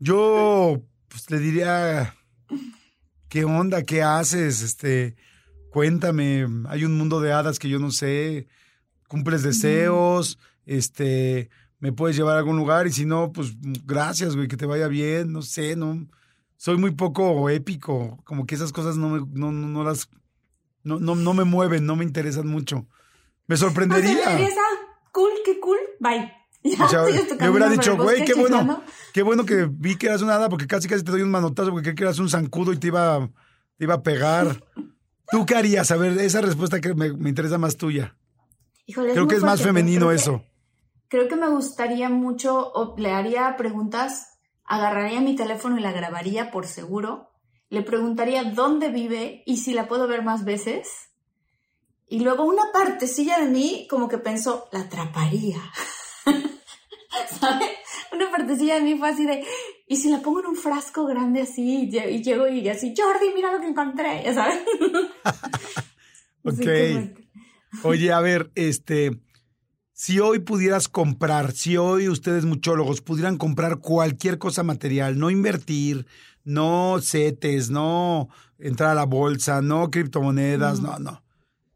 yo 0.00 0.82
pues 1.06 1.30
le 1.30 1.38
diría, 1.38 2.16
¿qué 3.28 3.44
onda? 3.44 3.84
¿Qué 3.84 4.02
haces? 4.02 4.60
Este, 4.62 5.14
cuéntame, 5.70 6.44
hay 6.68 6.84
un 6.84 6.98
mundo 6.98 7.20
de 7.20 7.32
hadas 7.32 7.60
que 7.60 7.68
yo 7.68 7.78
no 7.78 7.92
sé, 7.92 8.48
cumples 9.06 9.44
deseos, 9.44 10.40
este, 10.66 11.50
me 11.78 11.92
puedes 11.92 12.16
llevar 12.16 12.34
a 12.34 12.38
algún 12.40 12.56
lugar 12.56 12.88
y 12.88 12.92
si 12.92 13.06
no, 13.06 13.30
pues 13.30 13.52
gracias, 13.84 14.34
güey, 14.34 14.48
que 14.48 14.56
te 14.56 14.66
vaya 14.66 14.88
bien, 14.88 15.32
no 15.32 15.42
sé, 15.42 15.76
no 15.76 16.08
soy 16.58 16.76
muy 16.76 16.90
poco 16.90 17.48
épico, 17.48 18.18
como 18.24 18.44
que 18.44 18.56
esas 18.56 18.72
cosas 18.72 18.96
no 18.96 19.08
me, 19.08 19.20
no, 19.32 19.52
no, 19.52 19.84
las, 19.84 20.10
no, 20.82 20.98
no, 20.98 21.14
no, 21.14 21.32
me 21.32 21.44
mueven, 21.44 21.86
no 21.86 21.94
me 21.94 22.04
interesan 22.04 22.48
mucho. 22.48 22.86
Me 23.46 23.56
sorprendería. 23.56 24.36
¿Me 24.36 24.48
cool, 25.12 25.30
qué 25.44 25.58
cool, 25.60 25.78
bye. 26.00 26.32
Ya, 26.90 27.04
me 27.38 27.48
hubiera 27.48 27.70
dicho, 27.70 27.96
güey, 27.96 28.24
qué 28.24 28.34
bueno, 28.34 28.82
qué 29.14 29.22
bueno 29.22 29.46
que 29.46 29.68
vi 29.70 29.96
que 29.96 30.08
eras 30.08 30.20
una 30.20 30.34
hada 30.34 30.48
porque 30.48 30.66
casi 30.66 30.88
casi 30.88 31.04
te 31.04 31.12
doy 31.12 31.22
un 31.22 31.30
manotazo 31.30 31.70
porque 31.70 31.84
creí 31.84 31.94
que 31.94 32.02
eras 32.02 32.18
un 32.18 32.28
zancudo 32.28 32.72
y 32.72 32.76
te 32.76 32.88
iba, 32.88 33.30
te 33.78 33.84
iba 33.84 33.94
a 33.94 34.02
pegar. 34.02 34.64
¿Tú 35.30 35.46
qué 35.46 35.54
harías? 35.54 35.92
A 35.92 35.96
ver, 35.96 36.18
esa 36.18 36.40
respuesta 36.40 36.80
que 36.80 36.92
me, 36.94 37.12
me 37.12 37.28
interesa 37.28 37.56
más 37.56 37.76
tuya. 37.76 38.16
Híjole, 38.86 39.12
creo 39.12 39.28
que 39.28 39.36
es 39.36 39.42
más 39.42 39.62
femenino 39.62 40.10
eso. 40.10 40.42
creo 41.06 41.28
que 41.28 41.36
me 41.36 41.48
gustaría 41.48 42.08
mucho, 42.08 42.72
o 42.72 42.96
le 42.98 43.12
haría 43.12 43.56
preguntas 43.56 44.37
agarraría 44.68 45.20
mi 45.20 45.34
teléfono 45.34 45.78
y 45.78 45.80
la 45.80 45.92
grabaría 45.92 46.50
por 46.50 46.66
seguro, 46.66 47.30
le 47.70 47.82
preguntaría 47.82 48.44
dónde 48.44 48.90
vive 48.90 49.42
y 49.46 49.56
si 49.56 49.72
la 49.72 49.88
puedo 49.88 50.06
ver 50.06 50.22
más 50.22 50.44
veces. 50.44 50.88
Y 52.06 52.20
luego 52.20 52.44
una 52.44 52.70
partecilla 52.72 53.38
de 53.38 53.48
mí 53.48 53.86
como 53.90 54.08
que 54.08 54.18
pensó, 54.18 54.68
la 54.72 54.80
atraparía. 54.80 55.60
¿Sabes? 57.40 57.70
Una 58.12 58.30
partecilla 58.30 58.76
de 58.76 58.82
mí 58.82 58.96
fue 58.96 59.10
así 59.10 59.26
de, 59.26 59.44
¿y 59.86 59.96
si 59.96 60.10
la 60.10 60.20
pongo 60.20 60.40
en 60.40 60.46
un 60.46 60.56
frasco 60.56 61.06
grande 61.06 61.42
así? 61.42 61.90
Y 61.90 62.22
llego 62.22 62.48
y 62.48 62.68
así, 62.68 62.94
Jordi, 62.96 63.32
mira 63.34 63.52
lo 63.52 63.60
que 63.60 63.68
encontré, 63.68 64.22
¿ya 64.24 64.34
sabes? 64.34 64.62
ok. 66.44 67.84
Oye, 67.84 68.12
a 68.12 68.20
ver, 68.20 68.50
este, 68.54 69.18
si 69.98 70.20
hoy 70.20 70.38
pudieras 70.38 70.88
comprar, 70.88 71.50
si 71.50 71.76
hoy 71.76 72.08
ustedes 72.08 72.44
muchólogos 72.44 73.00
pudieran 73.00 73.36
comprar 73.36 73.80
cualquier 73.80 74.38
cosa 74.38 74.62
material, 74.62 75.18
no 75.18 75.28
invertir, 75.28 76.06
no 76.44 77.00
CETES, 77.00 77.70
no 77.70 78.28
entrar 78.60 78.90
a 78.90 78.94
la 78.94 79.06
bolsa, 79.06 79.60
no 79.60 79.90
criptomonedas, 79.90 80.80
no, 80.80 81.00
no. 81.00 81.24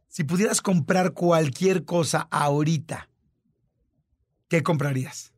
Si 0.06 0.22
pudieras 0.22 0.62
comprar 0.62 1.14
cualquier 1.14 1.84
cosa 1.84 2.28
ahorita, 2.30 3.08
¿qué 4.46 4.62
comprarías? 4.62 5.32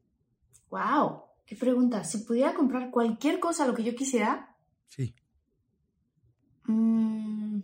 Wow, 0.69 1.23
qué 1.47 1.57
pregunta. 1.57 2.05
Si 2.05 2.19
pudiera 2.19 2.53
comprar 2.53 2.91
cualquier 2.91 3.41
cosa, 3.41 3.67
lo 3.67 3.73
que 3.73 3.85
yo 3.85 3.95
quisiera. 3.95 4.55
Sí. 4.89 5.15
Mm, 6.67 7.61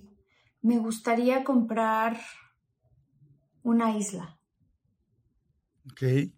me 0.63 0.79
gustaría 0.79 1.45
comprar 1.45 2.19
una 3.63 3.95
isla. 3.95 4.40
Ok. 5.87 6.31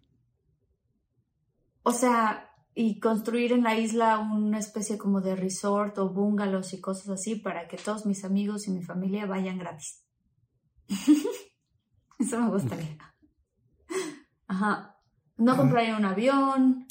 O 1.83 1.91
sea, 1.91 2.49
y 2.75 2.99
construir 2.99 3.51
en 3.51 3.63
la 3.63 3.77
isla 3.77 4.17
una 4.19 4.57
especie 4.57 4.97
como 4.97 5.21
de 5.21 5.35
resort 5.35 5.97
o 5.97 6.09
bungalows 6.09 6.73
y 6.73 6.81
cosas 6.81 7.09
así 7.09 7.35
para 7.35 7.67
que 7.67 7.77
todos 7.77 8.05
mis 8.05 8.23
amigos 8.23 8.67
y 8.67 8.71
mi 8.71 8.81
familia 8.81 9.25
vayan 9.25 9.57
gratis. 9.57 10.03
Eso 12.19 12.39
me 12.39 12.49
gustaría. 12.49 12.97
Ajá. 14.47 14.97
No 15.37 15.57
compraría 15.57 15.97
un 15.97 16.05
avión. 16.05 16.87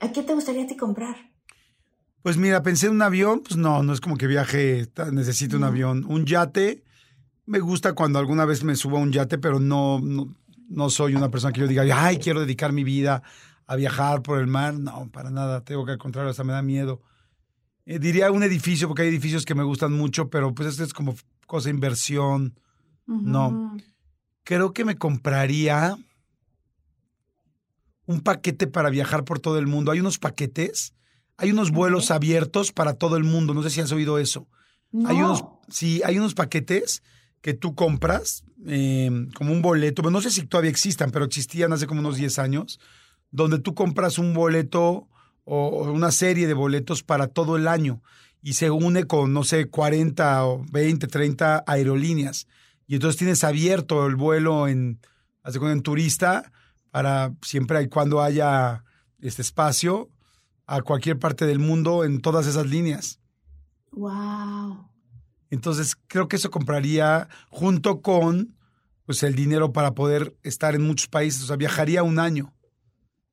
¿A 0.00 0.10
qué 0.12 0.22
te 0.22 0.34
gustaría 0.34 0.64
a 0.64 0.66
ti 0.66 0.76
comprar? 0.76 1.16
Pues 2.22 2.38
mira, 2.38 2.62
pensé 2.62 2.86
en 2.86 2.94
un 2.94 3.02
avión, 3.02 3.42
pues 3.42 3.56
no, 3.56 3.82
no 3.82 3.92
es 3.92 4.00
como 4.00 4.16
que 4.16 4.26
viaje, 4.26 4.90
necesito 5.12 5.58
un 5.58 5.64
avión. 5.64 6.04
Un 6.08 6.24
yate, 6.24 6.82
me 7.44 7.60
gusta 7.60 7.92
cuando 7.92 8.18
alguna 8.18 8.46
vez 8.46 8.64
me 8.64 8.76
subo 8.76 8.96
a 8.96 9.00
un 9.00 9.12
yate, 9.12 9.36
pero 9.38 9.60
no, 9.60 10.00
no 10.00 10.34
no 10.68 10.90
soy 10.90 11.14
una 11.14 11.30
persona 11.30 11.52
que 11.52 11.60
yo 11.60 11.66
diga, 11.66 11.84
ay, 11.94 12.18
quiero 12.18 12.40
dedicar 12.40 12.72
mi 12.72 12.84
vida 12.84 13.22
a 13.66 13.76
viajar 13.76 14.22
por 14.22 14.38
el 14.38 14.46
mar. 14.46 14.74
No, 14.74 15.10
para 15.10 15.30
nada. 15.30 15.62
Tengo 15.64 15.84
que 15.84 15.92
al 15.92 15.98
contrario, 15.98 16.30
hasta 16.30 16.44
me 16.44 16.52
da 16.52 16.62
miedo. 16.62 17.02
Eh, 17.86 17.98
diría 17.98 18.30
un 18.30 18.42
edificio, 18.42 18.88
porque 18.88 19.02
hay 19.02 19.08
edificios 19.08 19.44
que 19.44 19.54
me 19.54 19.62
gustan 19.62 19.92
mucho, 19.92 20.30
pero 20.30 20.54
pues 20.54 20.68
esto 20.68 20.84
es 20.84 20.92
como 20.92 21.14
cosa 21.46 21.70
inversión. 21.70 22.58
No. 23.06 23.76
creo 24.44 24.72
que 24.72 24.86
me 24.86 24.96
compraría 24.96 25.98
un 28.06 28.20
paquete 28.20 28.66
para 28.66 28.88
viajar 28.88 29.24
por 29.24 29.40
todo 29.40 29.58
el 29.58 29.66
mundo. 29.66 29.92
Hay 29.92 30.00
unos 30.00 30.18
paquetes, 30.18 30.94
hay 31.36 31.52
unos 31.52 31.70
vuelos 31.70 32.10
abiertos 32.10 32.72
para 32.72 32.94
todo 32.94 33.16
el 33.16 33.24
mundo. 33.24 33.52
No 33.52 33.62
sé 33.62 33.70
si 33.70 33.80
has 33.82 33.92
oído 33.92 34.18
eso. 34.18 34.48
Hay 35.06 35.16
unos, 35.16 35.44
sí, 35.68 36.00
hay 36.04 36.18
unos 36.18 36.34
paquetes 36.34 37.02
que 37.44 37.52
tú 37.52 37.74
compras 37.74 38.42
eh, 38.64 39.10
como 39.34 39.52
un 39.52 39.60
boleto. 39.60 40.00
no 40.10 40.22
sé 40.22 40.30
si 40.30 40.46
todavía 40.46 40.70
existan, 40.70 41.10
pero 41.10 41.26
existían 41.26 41.74
hace 41.74 41.86
como 41.86 42.00
unos 42.00 42.16
10 42.16 42.38
años, 42.38 42.80
donde 43.30 43.58
tú 43.58 43.74
compras 43.74 44.16
un 44.16 44.32
boleto 44.32 45.08
o 45.44 45.92
una 45.92 46.10
serie 46.10 46.46
de 46.46 46.54
boletos 46.54 47.02
para 47.02 47.26
todo 47.26 47.58
el 47.58 47.68
año 47.68 48.00
y 48.40 48.54
se 48.54 48.70
une 48.70 49.04
con, 49.04 49.34
no 49.34 49.44
sé, 49.44 49.66
40 49.66 50.46
o 50.46 50.64
20, 50.72 51.06
30 51.06 51.64
aerolíneas. 51.66 52.46
Y 52.86 52.94
entonces 52.94 53.18
tienes 53.18 53.44
abierto 53.44 54.06
el 54.06 54.16
vuelo 54.16 54.66
en, 54.66 54.98
en 55.44 55.82
turista 55.82 56.50
para 56.90 57.34
siempre 57.42 57.82
y 57.82 57.88
cuando 57.88 58.22
haya 58.22 58.84
este 59.20 59.42
espacio 59.42 60.08
a 60.66 60.80
cualquier 60.80 61.18
parte 61.18 61.44
del 61.44 61.58
mundo 61.58 62.04
en 62.04 62.22
todas 62.22 62.46
esas 62.46 62.64
líneas. 62.64 63.20
Wow. 63.92 64.93
Entonces 65.54 65.96
creo 66.06 66.28
que 66.28 66.36
eso 66.36 66.50
compraría 66.50 67.28
junto 67.48 68.02
con 68.02 68.56
pues 69.06 69.22
el 69.22 69.34
dinero 69.34 69.72
para 69.72 69.94
poder 69.94 70.34
estar 70.42 70.74
en 70.74 70.82
muchos 70.82 71.08
países. 71.08 71.42
O 71.42 71.46
sea, 71.46 71.56
viajaría 71.56 72.02
un 72.02 72.18
año. 72.18 72.54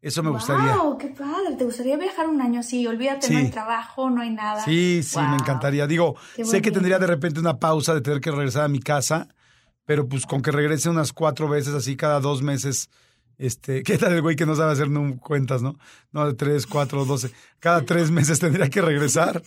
Eso 0.02 0.24
me 0.24 0.32
gustaría. 0.32 0.76
¡Wow! 0.76 0.98
¡Qué 0.98 1.08
padre! 1.08 1.56
¿Te 1.58 1.64
gustaría 1.64 1.96
viajar 1.96 2.28
un 2.28 2.42
año 2.42 2.62
así? 2.62 2.88
Olvídate, 2.88 3.32
no 3.32 3.38
hay 3.38 3.52
trabajo, 3.52 4.10
no 4.10 4.22
hay 4.22 4.32
nada. 4.32 4.64
Sí, 4.64 5.02
sí, 5.04 5.20
me 5.20 5.36
encantaría. 5.36 5.86
Digo, 5.86 6.16
sé 6.44 6.62
que 6.62 6.72
tendría 6.72 6.98
de 6.98 7.08
repente 7.08 7.40
una 7.40 7.60
pausa 7.60 7.94
de 7.94 8.02
tener 8.02 8.20
que 8.20 8.32
regresar 8.32 8.64
a 8.64 8.68
mi 8.68 8.80
casa, 8.80 9.28
pero 9.86 10.08
pues 10.08 10.26
con 10.26 10.42
que 10.42 10.52
regrese 10.52 10.90
unas 10.90 11.14
cuatro 11.14 11.48
veces 11.48 11.76
así 11.76 11.96
cada 11.96 12.20
dos 12.20 12.42
meses. 12.42 12.90
Este, 13.42 13.82
¿qué 13.84 13.98
tal 13.98 14.14
el 14.14 14.22
güey 14.22 14.36
que 14.36 14.46
no 14.46 14.56
sabe 14.56 14.72
hacer 14.72 14.88
cuentas, 15.20 15.64
no? 15.64 15.76
No, 16.12 16.28
de 16.28 16.36
tres, 16.36 16.68
cuatro, 16.68 17.06
doce. 17.06 17.32
Cada 17.60 17.82
tres 17.82 18.12
meses 18.12 18.39
tendría 18.39 18.70
que 18.70 18.82
regresar, 18.82 19.42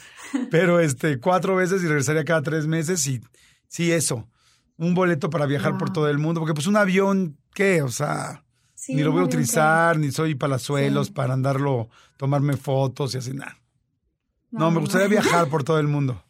pero 0.50 0.80
este, 0.80 1.20
cuatro 1.20 1.54
veces 1.54 1.82
y 1.82 1.86
regresaría 1.86 2.24
cada 2.24 2.42
tres 2.42 2.66
meses 2.66 3.06
y 3.06 3.20
sí, 3.68 3.92
eso. 3.92 4.28
Un 4.76 4.94
boleto 4.94 5.30
para 5.30 5.46
viajar 5.46 5.78
por 5.78 5.92
todo 5.92 6.08
el 6.08 6.18
mundo, 6.18 6.40
porque 6.40 6.54
pues 6.54 6.66
un 6.66 6.76
avión, 6.76 7.38
¿qué? 7.54 7.82
O 7.82 7.88
sea, 7.88 8.42
ni 8.88 9.04
lo 9.04 9.12
voy 9.12 9.20
a 9.22 9.26
utilizar, 9.26 9.96
ni 9.96 10.10
soy 10.10 10.34
palazuelos 10.34 11.12
para 11.12 11.34
andarlo, 11.34 11.88
tomarme 12.16 12.56
fotos 12.56 13.14
y 13.14 13.18
así, 13.18 13.32
nada. 13.32 13.56
No, 14.50 14.72
me 14.72 14.80
gustaría 14.80 15.06
viajar 15.06 15.48
por 15.50 15.62
todo 15.62 15.78
el 15.78 15.86
mundo. 15.86 16.20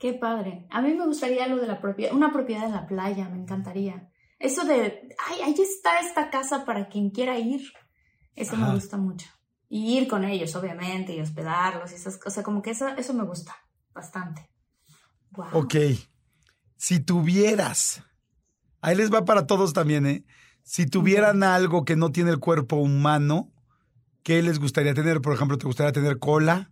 Qué 0.00 0.14
padre. 0.14 0.66
A 0.70 0.82
mí 0.82 0.94
me 0.94 1.06
gustaría 1.06 1.46
lo 1.46 1.58
de 1.58 1.68
la 1.68 1.80
propiedad, 1.80 2.12
una 2.12 2.32
propiedad 2.32 2.64
en 2.64 2.72
la 2.72 2.88
playa, 2.88 3.28
me 3.28 3.38
encantaría. 3.38 4.08
Eso 4.42 4.64
de, 4.64 5.08
ay, 5.28 5.40
ahí 5.44 5.54
está 5.58 6.00
esta 6.00 6.28
casa 6.28 6.64
para 6.64 6.88
quien 6.88 7.10
quiera 7.10 7.38
ir. 7.38 7.72
Eso 8.34 8.56
me 8.56 8.74
gusta 8.74 8.96
mucho. 8.96 9.28
Y 9.68 9.96
ir 9.96 10.08
con 10.08 10.24
ellos, 10.24 10.56
obviamente, 10.56 11.14
y 11.14 11.20
hospedarlos 11.20 11.92
y 11.92 11.94
esas 11.94 12.18
cosas. 12.18 12.44
Como 12.44 12.60
que 12.60 12.70
eso, 12.70 12.88
eso 12.88 13.14
me 13.14 13.22
gusta 13.22 13.56
bastante. 13.94 14.50
Wow. 15.30 15.46
Ok. 15.52 15.76
Si 16.76 16.98
tuvieras, 16.98 18.02
ahí 18.80 18.96
les 18.96 19.12
va 19.12 19.24
para 19.24 19.46
todos 19.46 19.72
también, 19.72 20.06
¿eh? 20.06 20.24
Si 20.64 20.86
tuvieran 20.86 21.44
algo 21.44 21.84
que 21.84 21.94
no 21.94 22.10
tiene 22.10 22.30
el 22.30 22.40
cuerpo 22.40 22.76
humano, 22.76 23.52
¿qué 24.24 24.42
les 24.42 24.58
gustaría 24.58 24.92
tener? 24.92 25.20
Por 25.20 25.34
ejemplo, 25.34 25.56
¿te 25.56 25.66
gustaría 25.66 25.92
tener 25.92 26.18
cola? 26.18 26.71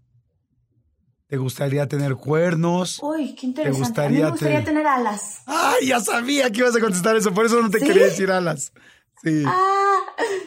¿Te 1.30 1.36
gustaría 1.36 1.86
tener 1.86 2.16
cuernos? 2.16 2.98
Uy, 3.00 3.36
qué 3.36 3.46
interesante. 3.46 3.78
¿Te 3.78 3.86
gustaría 3.86 4.08
a 4.08 4.10
mí 4.10 4.24
me 4.24 4.30
gustaría 4.32 4.64
tener 4.64 4.84
alas. 4.84 5.42
¡Ay, 5.46 5.86
ya 5.86 6.00
sabía 6.00 6.50
que 6.50 6.58
ibas 6.58 6.74
a 6.74 6.80
contestar 6.80 7.14
eso! 7.14 7.32
Por 7.32 7.46
eso 7.46 7.62
no 7.62 7.70
te 7.70 7.78
quería 7.78 8.06
decir 8.06 8.32
alas. 8.32 8.72
Sí. 9.22 9.44
Ah, 9.46 9.98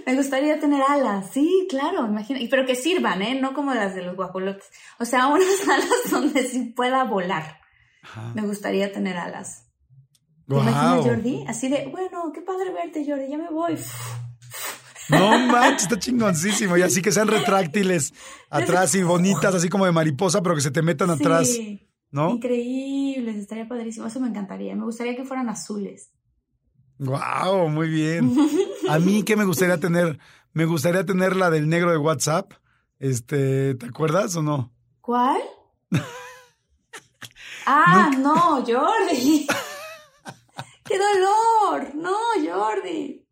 me 0.05 0.13
gustaría 0.13 0.59
tener 0.59 0.83
alas. 0.85 1.29
Sí, 1.31 1.67
claro, 1.69 2.05
imagino. 2.05 2.37
Pero 2.49 2.65
que 2.65 2.75
sirvan, 2.75 3.21
¿eh? 3.21 3.39
No 3.39 3.53
como 3.53 3.73
las 3.73 3.95
de 3.95 4.01
los 4.01 4.17
guajolotes. 4.17 4.65
O 4.99 5.05
sea, 5.05 5.27
unas 5.27 5.47
alas 5.69 6.11
donde 6.11 6.45
sí 6.45 6.73
pueda 6.75 7.05
volar. 7.05 7.61
Me 8.35 8.41
gustaría 8.41 8.91
tener 8.91 9.15
alas. 9.15 9.69
¿Te 10.49 10.55
imaginas, 10.55 11.05
Jordi? 11.05 11.45
Así 11.47 11.69
de, 11.69 11.87
bueno, 11.87 12.29
qué 12.33 12.41
padre 12.41 12.73
verte, 12.73 13.05
Jordi, 13.07 13.29
ya 13.29 13.37
me 13.37 13.49
voy. 13.49 13.77
No 15.09 15.37
manches, 15.47 15.83
está 15.83 15.99
chingoncísimo. 15.99 16.77
Y 16.77 16.81
así 16.81 17.01
que 17.01 17.11
sean 17.11 17.27
retráctiles 17.27 18.13
atrás 18.49 18.95
y 18.95 19.03
bonitas, 19.03 19.53
así 19.55 19.69
como 19.69 19.85
de 19.85 19.91
mariposa, 19.91 20.41
pero 20.41 20.55
que 20.55 20.61
se 20.61 20.71
te 20.71 20.81
metan 20.81 21.09
atrás. 21.09 21.49
¿No? 22.11 22.31
Increíbles, 22.31 23.37
estaría 23.37 23.67
padrísimo. 23.67 24.05
Eso 24.07 24.19
me 24.19 24.27
encantaría. 24.27 24.75
Me 24.75 24.83
gustaría 24.83 25.15
que 25.15 25.25
fueran 25.25 25.49
azules. 25.49 26.11
Wow, 26.99 27.69
muy 27.69 27.89
bien. 27.89 28.35
A 28.87 28.99
mí, 28.99 29.23
¿qué 29.23 29.35
me 29.35 29.45
gustaría 29.45 29.79
tener? 29.79 30.19
Me 30.53 30.65
gustaría 30.65 31.05
tener 31.05 31.35
la 31.35 31.49
del 31.49 31.67
negro 31.67 31.91
de 31.91 31.97
WhatsApp. 31.97 32.53
Este, 32.99 33.75
¿te 33.75 33.85
acuerdas 33.87 34.35
o 34.35 34.43
no? 34.43 34.71
¿Cuál? 35.01 35.41
ah, 37.65 38.11
no, 38.17 38.63
Jordi. 38.63 39.47
¡Qué 40.85 40.97
dolor! 40.97 41.95
No, 41.95 42.15
Jordi. 42.45 43.25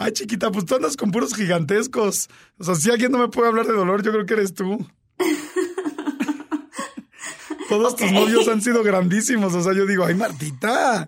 Ay, 0.00 0.12
chiquita, 0.12 0.50
pues 0.50 0.64
tú 0.64 0.76
andas 0.76 0.96
con 0.96 1.10
puros 1.10 1.34
gigantescos. 1.34 2.30
O 2.58 2.64
sea, 2.64 2.74
si 2.74 2.90
alguien 2.90 3.12
no 3.12 3.18
me 3.18 3.28
puede 3.28 3.48
hablar 3.48 3.66
de 3.66 3.74
dolor, 3.74 4.02
yo 4.02 4.12
creo 4.12 4.24
que 4.24 4.32
eres 4.32 4.54
tú. 4.54 4.78
Todos 7.68 7.96
tus 7.96 8.10
novios 8.10 8.48
han 8.48 8.62
sido 8.62 8.82
grandísimos. 8.82 9.54
O 9.54 9.62
sea, 9.62 9.74
yo 9.74 9.84
digo, 9.84 10.06
ay, 10.06 10.14
Martita. 10.14 11.06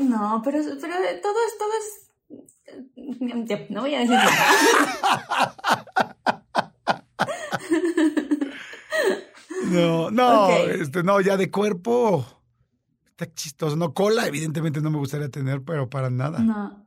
No, 0.00 0.40
pero, 0.42 0.58
pero 0.80 0.94
todo 1.22 1.34
es, 1.46 1.58
todo 1.58 1.68
es. 1.78 2.08
No 3.68 3.82
voy 3.82 3.94
a 3.94 3.98
decir 3.98 4.14
nada. 4.14 5.54
No, 9.70 10.10
no, 10.10 10.50
este, 10.50 11.02
no, 11.02 11.20
ya 11.20 11.36
de 11.36 11.50
cuerpo. 11.50 12.24
Está 13.06 13.30
chistoso. 13.32 13.76
No, 13.76 13.92
cola, 13.92 14.26
evidentemente 14.26 14.80
no 14.80 14.90
me 14.90 14.96
gustaría 14.98 15.28
tener, 15.30 15.62
pero 15.62 15.90
para 15.90 16.10
nada. 16.10 16.38
No. 16.38 16.83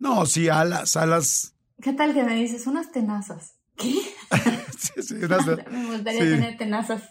No, 0.00 0.26
sí, 0.26 0.48
alas, 0.48 0.96
alas. 0.96 1.54
¿Qué 1.80 1.92
tal 1.92 2.14
que 2.14 2.24
me 2.24 2.34
dices? 2.34 2.66
Unas 2.66 2.90
tenazas. 2.90 3.54
¿Qué? 3.76 3.94
sí, 4.78 5.02
sí, 5.02 5.14
unas, 5.14 5.46
me 5.70 5.86
gustaría 5.86 6.20
tener 6.20 6.56
tenazas. 6.56 7.02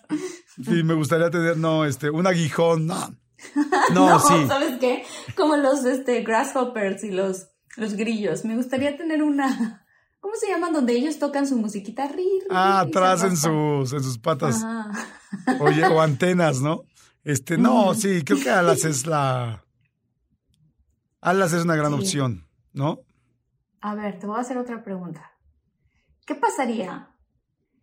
Sí, 0.63 0.83
me 0.83 0.95
gustaría 0.95 1.29
tener, 1.29 1.57
no, 1.57 1.85
este, 1.85 2.09
un 2.09 2.27
aguijón, 2.27 2.87
no. 2.87 3.15
No, 3.93 4.19
sí. 4.19 4.33
¿sabes 4.47 4.79
qué? 4.79 5.03
Como 5.37 5.55
los 5.55 5.85
este, 5.85 6.23
grasshoppers 6.23 7.03
y 7.03 7.11
los, 7.11 7.47
los 7.77 7.93
grillos. 7.93 8.43
Me 8.43 8.55
gustaría 8.55 8.97
tener 8.97 9.23
una. 9.23 9.85
¿Cómo 10.19 10.33
se 10.35 10.49
llaman? 10.49 10.73
Donde 10.73 10.93
ellos 10.93 11.19
tocan 11.19 11.47
su 11.47 11.55
musiquita. 11.55 12.09
ah, 12.49 12.81
atrás 12.81 13.23
en 13.23 13.37
sus, 13.37 13.93
en 13.93 14.03
sus 14.03 14.17
patas. 14.17 14.65
Oye, 15.61 15.85
o 15.85 16.01
antenas, 16.01 16.59
¿no? 16.59 16.81
Este, 17.23 17.57
no, 17.57 17.93
sí, 17.93 18.23
creo 18.25 18.41
que 18.41 18.49
Alas 18.49 18.83
es 18.83 19.05
la. 19.05 19.63
Alas 21.21 21.53
es 21.53 21.63
una 21.63 21.75
gran 21.75 21.93
opción, 21.93 22.48
¿no? 22.73 23.01
A 23.81 23.95
ver, 23.95 24.19
te 24.19 24.27
voy 24.27 24.37
a 24.37 24.41
hacer 24.41 24.57
otra 24.57 24.83
pregunta. 24.83 25.31
¿Qué 26.25 26.35
pasaría 26.35 27.15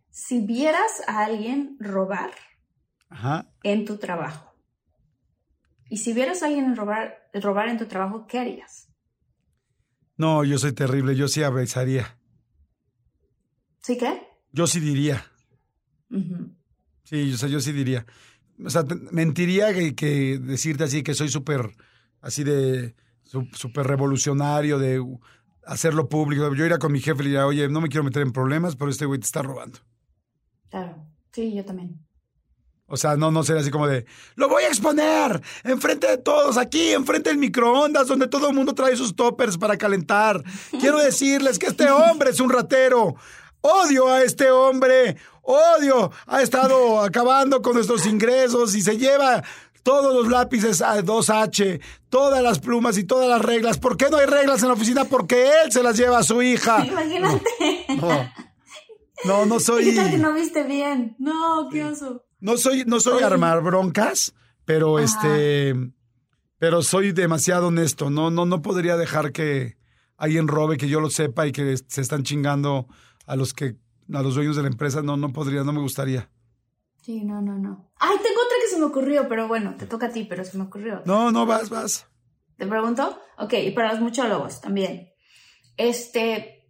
si 0.09 0.45
vieras 0.45 1.03
a 1.07 1.25
alguien 1.25 1.77
robar 1.79 2.31
en 3.63 3.85
tu 3.85 3.97
trabajo? 3.97 4.53
Y 5.89 5.97
si 5.97 6.13
vieras 6.13 6.43
a 6.43 6.47
alguien 6.47 6.75
robar, 6.75 7.29
robar 7.33 7.69
en 7.69 7.77
tu 7.77 7.85
trabajo, 7.85 8.27
¿qué 8.27 8.39
harías? 8.39 8.89
No, 10.17 10.43
yo 10.43 10.57
soy 10.57 10.73
terrible, 10.73 11.15
yo 11.15 11.27
sí 11.27 11.43
avisaría. 11.43 12.17
¿Sí 13.81 13.97
qué? 13.97 14.27
Yo 14.51 14.67
sí 14.67 14.79
diría. 14.79 15.25
Sí, 17.03 17.33
o 17.33 17.37
sea, 17.37 17.49
yo 17.49 17.59
sí 17.59 17.71
diría 17.71 18.05
o 18.63 18.69
sea, 18.69 18.83
mentiría 19.11 19.73
que, 19.73 20.39
decirte 20.39 20.83
así 20.83 21.03
que 21.03 21.13
soy 21.13 21.29
súper, 21.29 21.75
así 22.21 22.43
de, 22.43 22.95
súper 23.53 23.87
revolucionario, 23.87 24.79
de 24.79 25.03
hacerlo 25.65 26.09
público. 26.09 26.53
Yo 26.53 26.65
iría 26.65 26.79
con 26.79 26.91
mi 26.91 26.99
jefe 26.99 27.23
y 27.23 27.27
diría, 27.27 27.45
oye, 27.45 27.67
no 27.69 27.81
me 27.81 27.89
quiero 27.89 28.03
meter 28.03 28.21
en 28.21 28.31
problemas, 28.31 28.75
pero 28.75 28.89
este 28.89 29.05
güey 29.05 29.19
te 29.19 29.25
está 29.25 29.41
robando. 29.41 29.79
Claro, 30.69 31.05
sí, 31.31 31.53
yo 31.55 31.63
también. 31.65 31.99
O 32.89 32.95
sea, 32.95 33.17
no, 33.17 33.31
no 33.31 33.43
ser 33.43 33.57
así 33.57 33.69
como 33.69 33.85
de, 33.85 34.05
lo 34.35 34.47
voy 34.47 34.63
a 34.63 34.69
exponer 34.69 35.41
enfrente 35.65 36.07
de 36.07 36.17
todos, 36.17 36.57
aquí, 36.57 36.93
enfrente 36.93 37.29
del 37.29 37.37
microondas, 37.37 38.07
donde 38.07 38.29
todo 38.29 38.47
el 38.47 38.55
mundo 38.55 38.73
trae 38.73 38.95
sus 38.95 39.13
toppers 39.13 39.57
para 39.57 39.77
calentar. 39.77 40.41
Quiero 40.79 40.97
decirles 40.99 41.59
que 41.59 41.67
este 41.67 41.89
hombre 41.91 42.29
es 42.29 42.39
un 42.39 42.49
ratero. 42.49 43.15
Odio 43.59 44.07
a 44.07 44.23
este 44.23 44.49
hombre 44.51 45.17
odio, 45.47 46.11
ha 46.25 46.41
estado 46.41 47.01
acabando 47.01 47.61
con 47.61 47.73
nuestros 47.73 48.05
ingresos 48.05 48.75
y 48.75 48.81
se 48.81 48.97
lleva 48.97 49.43
todos 49.87 50.13
los 50.13 50.27
lápices 50.27 50.81
a 50.81 51.01
2H, 51.01 51.79
todas 52.09 52.43
las 52.43 52.59
plumas 52.59 52.97
y 52.97 53.05
todas 53.05 53.29
las 53.29 53.41
reglas. 53.41 53.77
¿Por 53.77 53.95
qué 53.95 54.09
no 54.09 54.17
hay 54.17 54.25
reglas 54.25 54.61
en 54.61 54.67
la 54.67 54.73
oficina? 54.73 55.05
Porque 55.05 55.47
él 55.63 55.71
se 55.71 55.81
las 55.81 55.95
lleva 55.95 56.17
a 56.17 56.23
su 56.23 56.41
hija. 56.41 56.85
Imagínate. 56.85 57.45
No, 59.23 59.45
no, 59.45 59.59
soy. 59.61 59.85
¿Qué 59.85 59.95
tal 59.95 60.11
que 60.11 60.17
no 60.17 60.33
viste 60.33 60.63
bien? 60.63 61.15
No, 61.19 61.69
qué 61.71 61.85
oso. 61.85 62.25
No 62.41 62.57
soy, 62.57 62.83
no 62.85 62.99
soy 62.99 63.23
armar 63.23 63.63
broncas, 63.63 64.35
pero 64.65 64.99
este. 64.99 65.73
Pero 66.59 66.81
soy 66.81 67.13
demasiado 67.13 67.67
honesto. 67.67 68.09
No, 68.09 68.29
no, 68.29 68.45
no 68.45 68.61
podría 68.61 68.97
dejar 68.97 69.31
que 69.31 69.77
alguien 70.17 70.49
robe, 70.49 70.75
que 70.75 70.89
yo 70.89 70.99
lo 70.99 71.09
sepa 71.09 71.47
y 71.47 71.53
que 71.53 71.77
se 71.87 72.01
están 72.01 72.23
chingando 72.23 72.87
a 73.25 73.37
los 73.37 73.53
que, 73.53 73.77
a 74.13 74.21
los 74.21 74.35
dueños 74.35 74.57
de 74.57 74.63
la 74.63 74.67
empresa. 74.67 75.01
No, 75.01 75.15
no 75.15 75.31
podría, 75.31 75.63
no 75.63 75.71
me 75.71 75.79
gustaría. 75.79 76.29
Sí, 77.07 77.23
no, 77.23 77.41
no, 77.41 77.57
no. 77.57 77.89
Ay, 77.99 78.17
tengo 78.21 78.41
otra 78.41 78.57
que 78.61 78.67
se 78.67 78.77
me 78.77 78.83
ocurrió, 78.83 79.29
pero 79.29 79.47
bueno, 79.47 79.75
te 79.77 79.85
toca 79.85 80.07
a 80.07 80.09
ti, 80.09 80.25
pero 80.25 80.43
se 80.43 80.57
me 80.57 80.65
ocurrió. 80.65 81.03
No, 81.05 81.31
no, 81.31 81.45
vas, 81.45 81.69
vas. 81.69 82.05
¿Te 82.57 82.67
pregunto? 82.67 83.17
Ok, 83.37 83.53
y 83.53 83.71
para 83.71 83.93
los 83.93 84.01
muchólogos 84.01 84.59
también. 84.59 85.13
Este, 85.77 86.69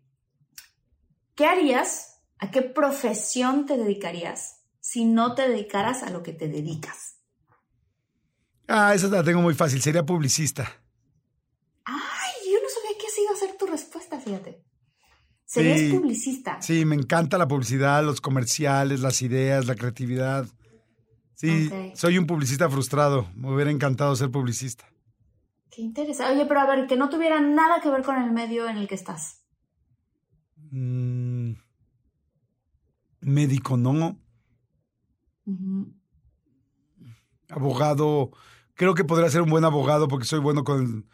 ¿qué 1.33 1.47
harías? 1.47 2.21
¿A 2.37 2.51
qué 2.51 2.61
profesión 2.61 3.65
te 3.65 3.77
dedicarías 3.77 4.61
si 4.79 5.05
no 5.05 5.33
te 5.33 5.49
dedicaras 5.49 6.03
a 6.03 6.11
lo 6.11 6.21
que 6.21 6.33
te 6.33 6.47
dedicas? 6.47 7.15
Ah, 8.67 8.93
esa 8.93 9.07
la 9.07 9.23
tengo 9.23 9.41
muy 9.41 9.55
fácil. 9.55 9.81
Sería 9.81 10.05
publicista. 10.05 10.71
Ay, 11.83 12.53
yo 12.53 12.59
no 12.61 12.69
sabía 12.69 12.95
que 12.99 13.07
así 13.07 13.23
iba 13.23 13.31
a 13.31 13.37
ser 13.37 13.57
tu 13.57 13.65
respuesta, 13.65 14.19
fíjate. 14.19 14.66
Serías 15.57 15.93
publicista. 15.93 16.61
Sí, 16.61 16.85
me 16.85 16.95
encanta 16.95 17.37
la 17.37 17.47
publicidad, 17.47 18.03
los 18.03 18.21
comerciales, 18.21 18.99
las 19.01 19.21
ideas, 19.21 19.65
la 19.67 19.75
creatividad. 19.75 20.47
Sí, 21.35 21.69
soy 21.93 22.17
un 22.17 22.25
publicista 22.25 22.69
frustrado. 22.69 23.29
Me 23.35 23.53
hubiera 23.53 23.69
encantado 23.69 24.15
ser 24.15 24.31
publicista. 24.31 24.85
Qué 25.69 25.83
interesante. 25.83 26.33
Oye, 26.33 26.45
pero 26.47 26.61
a 26.61 26.65
ver, 26.65 26.87
que 26.87 26.97
no 26.97 27.09
tuviera 27.09 27.39
nada 27.39 27.79
que 27.81 27.89
ver 27.91 28.01
con 28.01 28.15
el 28.15 28.31
medio 28.31 28.67
en 28.67 28.77
el 28.77 28.87
que 28.87 28.95
estás. 28.95 29.43
Mm, 30.71 31.51
médico, 33.21 33.77
¿no? 33.77 34.19
Abogado, 37.49 38.31
creo 38.73 38.95
que 38.95 39.03
podría 39.03 39.29
ser 39.29 39.41
un 39.41 39.49
buen 39.49 39.63
abogado 39.63 40.07
porque 40.07 40.25
soy 40.25 40.39
bueno 40.39 40.63
con... 40.63 41.07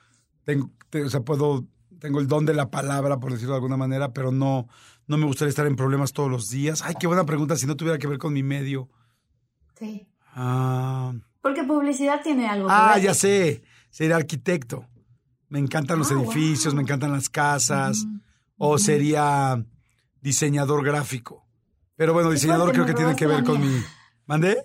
Tengo, 0.45 0.71
o 1.05 1.09
sea, 1.09 1.21
puedo... 1.21 1.67
Tengo 2.03 2.19
el 2.19 2.27
don 2.27 2.45
de 2.45 2.53
la 2.53 2.69
palabra, 2.69 3.17
por 3.17 3.31
decirlo 3.31 3.53
de 3.53 3.59
alguna 3.59 3.77
manera, 3.77 4.11
pero 4.11 4.29
no, 4.29 4.67
no 5.07 5.17
me 5.17 5.25
gustaría 5.25 5.51
estar 5.51 5.65
en 5.65 5.77
problemas 5.77 6.11
todos 6.11 6.29
los 6.29 6.49
días. 6.49 6.81
Ay, 6.81 6.95
qué 6.99 7.07
buena 7.07 7.23
pregunta, 7.25 7.55
si 7.55 7.65
no 7.65 7.77
tuviera 7.77 7.97
que 7.97 8.07
ver 8.07 8.17
con 8.17 8.33
mi 8.33 8.43
medio. 8.43 8.89
Sí. 9.79 10.05
Ah. 10.35 11.13
Porque 11.41 11.63
publicidad 11.63 12.21
tiene 12.21 12.45
algo. 12.49 12.67
Que 12.67 12.73
ah, 12.75 12.99
ya 12.99 13.13
sé. 13.13 13.63
Sería 13.89 14.17
arquitecto. 14.17 14.85
Me 15.47 15.59
encantan 15.59 15.97
los 15.97 16.11
ah, 16.11 16.15
edificios, 16.15 16.73
me 16.73 16.81
encantan 16.81 17.13
las 17.13 17.29
casas. 17.29 18.05
O 18.57 18.77
sería 18.77 19.65
diseñador 20.19 20.83
gráfico. 20.83 21.47
Pero 21.95 22.11
bueno, 22.11 22.31
diseñador 22.31 22.73
creo 22.73 22.85
que 22.85 22.95
tiene 22.95 23.15
que 23.15 23.27
ver 23.27 23.45
con 23.45 23.61
mi. 23.61 23.81
¿Mandé? 24.25 24.57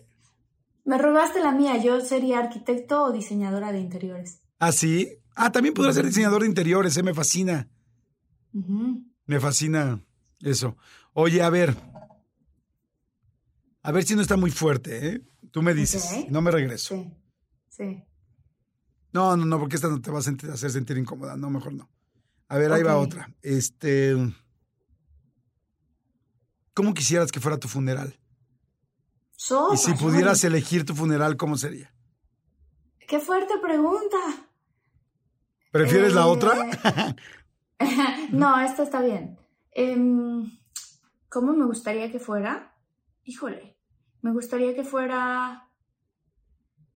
Me 0.84 0.98
robaste 0.98 1.38
la 1.38 1.52
mía, 1.52 1.76
yo 1.76 2.00
sería 2.00 2.40
arquitecto 2.40 3.04
o 3.04 3.12
diseñadora 3.12 3.70
de 3.70 3.78
interiores. 3.78 4.40
¿Ah, 4.58 4.72
sí? 4.72 5.20
Ah, 5.40 5.52
también 5.52 5.72
podría 5.72 5.94
ser 5.94 6.04
diseñador 6.04 6.42
de 6.42 6.48
interiores, 6.48 6.96
¿eh? 6.96 7.02
me 7.04 7.14
fascina. 7.14 7.68
Me 9.24 9.38
fascina 9.38 10.04
eso. 10.40 10.76
Oye, 11.12 11.42
a 11.42 11.48
ver. 11.48 11.76
A 13.82 13.92
ver 13.92 14.02
si 14.02 14.16
no 14.16 14.20
está 14.20 14.36
muy 14.36 14.50
fuerte, 14.50 15.08
¿eh? 15.08 15.22
Tú 15.52 15.62
me 15.62 15.74
dices, 15.74 16.26
no 16.28 16.42
me 16.42 16.50
regreso. 16.50 17.04
Sí, 17.68 17.84
sí. 17.84 18.04
No, 19.12 19.36
no, 19.36 19.44
no, 19.44 19.60
porque 19.60 19.76
esta 19.76 19.88
no 19.88 20.00
te 20.00 20.10
va 20.10 20.18
a 20.18 20.20
hacer 20.20 20.70
sentir 20.72 20.98
incómoda. 20.98 21.36
No, 21.36 21.50
mejor 21.50 21.72
no. 21.72 21.88
A 22.48 22.58
ver, 22.58 22.72
ahí 22.72 22.82
va 22.82 22.96
otra. 22.96 23.32
Este. 23.40 24.16
¿Cómo 26.74 26.94
quisieras 26.94 27.30
que 27.30 27.38
fuera 27.38 27.58
tu 27.58 27.68
funeral? 27.68 28.18
y 29.72 29.76
si 29.76 29.94
pudieras 29.94 30.42
elegir 30.42 30.84
tu 30.84 30.96
funeral, 30.96 31.36
¿cómo 31.36 31.56
sería? 31.56 31.94
Qué 33.06 33.20
fuerte 33.20 33.54
pregunta. 33.62 34.47
¿Prefieres 35.70 36.14
la 36.14 36.26
otra? 36.26 36.54
no, 38.32 38.60
esta 38.60 38.82
está 38.82 39.00
bien. 39.00 39.38
Em, 39.72 40.58
¿Cómo 41.28 41.52
me 41.52 41.66
gustaría 41.66 42.10
que 42.10 42.18
fuera? 42.18 42.74
Híjole, 43.24 43.76
me 44.22 44.32
gustaría 44.32 44.74
que 44.74 44.84
fuera 44.84 45.67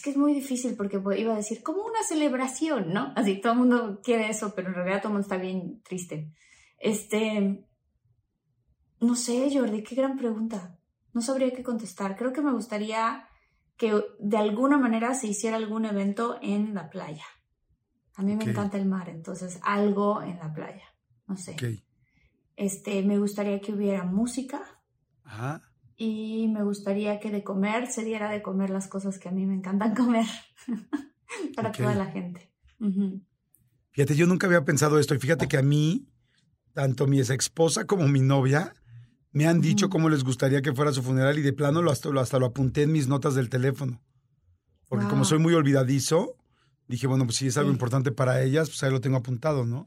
es 0.00 0.04
que 0.04 0.10
es 0.10 0.16
muy 0.16 0.32
difícil 0.32 0.76
porque 0.76 0.98
iba 1.18 1.34
a 1.34 1.36
decir, 1.36 1.62
como 1.62 1.82
una 1.82 2.02
celebración, 2.02 2.90
¿no? 2.90 3.12
Así 3.16 3.38
todo 3.38 3.52
el 3.52 3.58
mundo 3.58 4.00
quiere 4.02 4.30
eso, 4.30 4.54
pero 4.54 4.68
en 4.68 4.74
realidad 4.74 5.02
todo 5.02 5.08
el 5.08 5.12
mundo 5.12 5.26
está 5.26 5.36
bien 5.36 5.82
triste. 5.82 6.32
Este, 6.78 7.66
no 9.00 9.14
sé, 9.14 9.50
Jordi, 9.52 9.82
qué 9.82 9.94
gran 9.94 10.16
pregunta. 10.16 10.78
No 11.12 11.20
sabría 11.20 11.52
qué 11.52 11.62
contestar. 11.62 12.16
Creo 12.16 12.32
que 12.32 12.40
me 12.40 12.52
gustaría 12.52 13.28
que 13.76 14.02
de 14.18 14.36
alguna 14.38 14.78
manera 14.78 15.14
se 15.14 15.26
hiciera 15.26 15.58
algún 15.58 15.84
evento 15.84 16.38
en 16.40 16.74
la 16.74 16.88
playa. 16.88 17.26
A 18.14 18.22
mí 18.22 18.34
me 18.36 18.44
encanta 18.44 18.78
el 18.78 18.86
mar, 18.86 19.10
entonces 19.10 19.60
algo 19.62 20.22
en 20.22 20.38
la 20.38 20.54
playa. 20.54 20.94
No 21.26 21.36
sé. 21.36 21.56
Este, 22.56 23.02
me 23.02 23.18
gustaría 23.18 23.60
que 23.60 23.72
hubiera 23.72 24.04
música. 24.04 24.62
Ajá 25.24 25.69
y 26.02 26.48
me 26.48 26.62
gustaría 26.62 27.20
que 27.20 27.30
de 27.30 27.44
comer 27.44 27.86
se 27.86 28.02
diera 28.04 28.30
de 28.30 28.40
comer 28.40 28.70
las 28.70 28.88
cosas 28.88 29.18
que 29.18 29.28
a 29.28 29.32
mí 29.32 29.44
me 29.44 29.54
encantan 29.54 29.94
comer 29.94 30.24
para 31.54 31.72
toda 31.72 31.94
la 31.94 32.06
gente. 32.06 32.50
Fíjate, 33.90 34.16
yo 34.16 34.26
nunca 34.26 34.46
había 34.46 34.64
pensado 34.64 34.98
esto 34.98 35.14
y 35.14 35.18
fíjate 35.18 35.46
que 35.46 35.58
a 35.58 35.62
mí, 35.62 36.08
tanto 36.72 37.06
mi 37.06 37.18
ex 37.18 37.28
esposa 37.28 37.84
como 37.84 38.08
mi 38.08 38.20
novia, 38.20 38.72
me 39.32 39.46
han 39.46 39.60
dicho 39.60 39.90
cómo 39.90 40.08
les 40.08 40.24
gustaría 40.24 40.62
que 40.62 40.72
fuera 40.72 40.90
su 40.94 41.02
funeral 41.02 41.38
y 41.38 41.42
de 41.42 41.52
plano 41.52 41.82
lo 41.82 41.90
hasta, 41.90 42.08
lo, 42.08 42.20
hasta 42.20 42.38
lo 42.38 42.46
apunté 42.46 42.84
en 42.84 42.92
mis 42.92 43.06
notas 43.06 43.34
del 43.34 43.50
teléfono. 43.50 44.02
Porque 44.88 45.06
como 45.06 45.26
soy 45.26 45.38
muy 45.38 45.52
olvidadizo, 45.52 46.34
dije, 46.88 47.08
bueno, 47.08 47.26
pues 47.26 47.36
si 47.36 47.46
es 47.48 47.58
algo 47.58 47.70
importante 47.70 48.10
para 48.10 48.42
ellas, 48.42 48.70
pues 48.70 48.82
ahí 48.82 48.90
lo 48.90 49.02
tengo 49.02 49.18
apuntado, 49.18 49.66
¿no? 49.66 49.84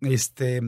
Este, 0.00 0.62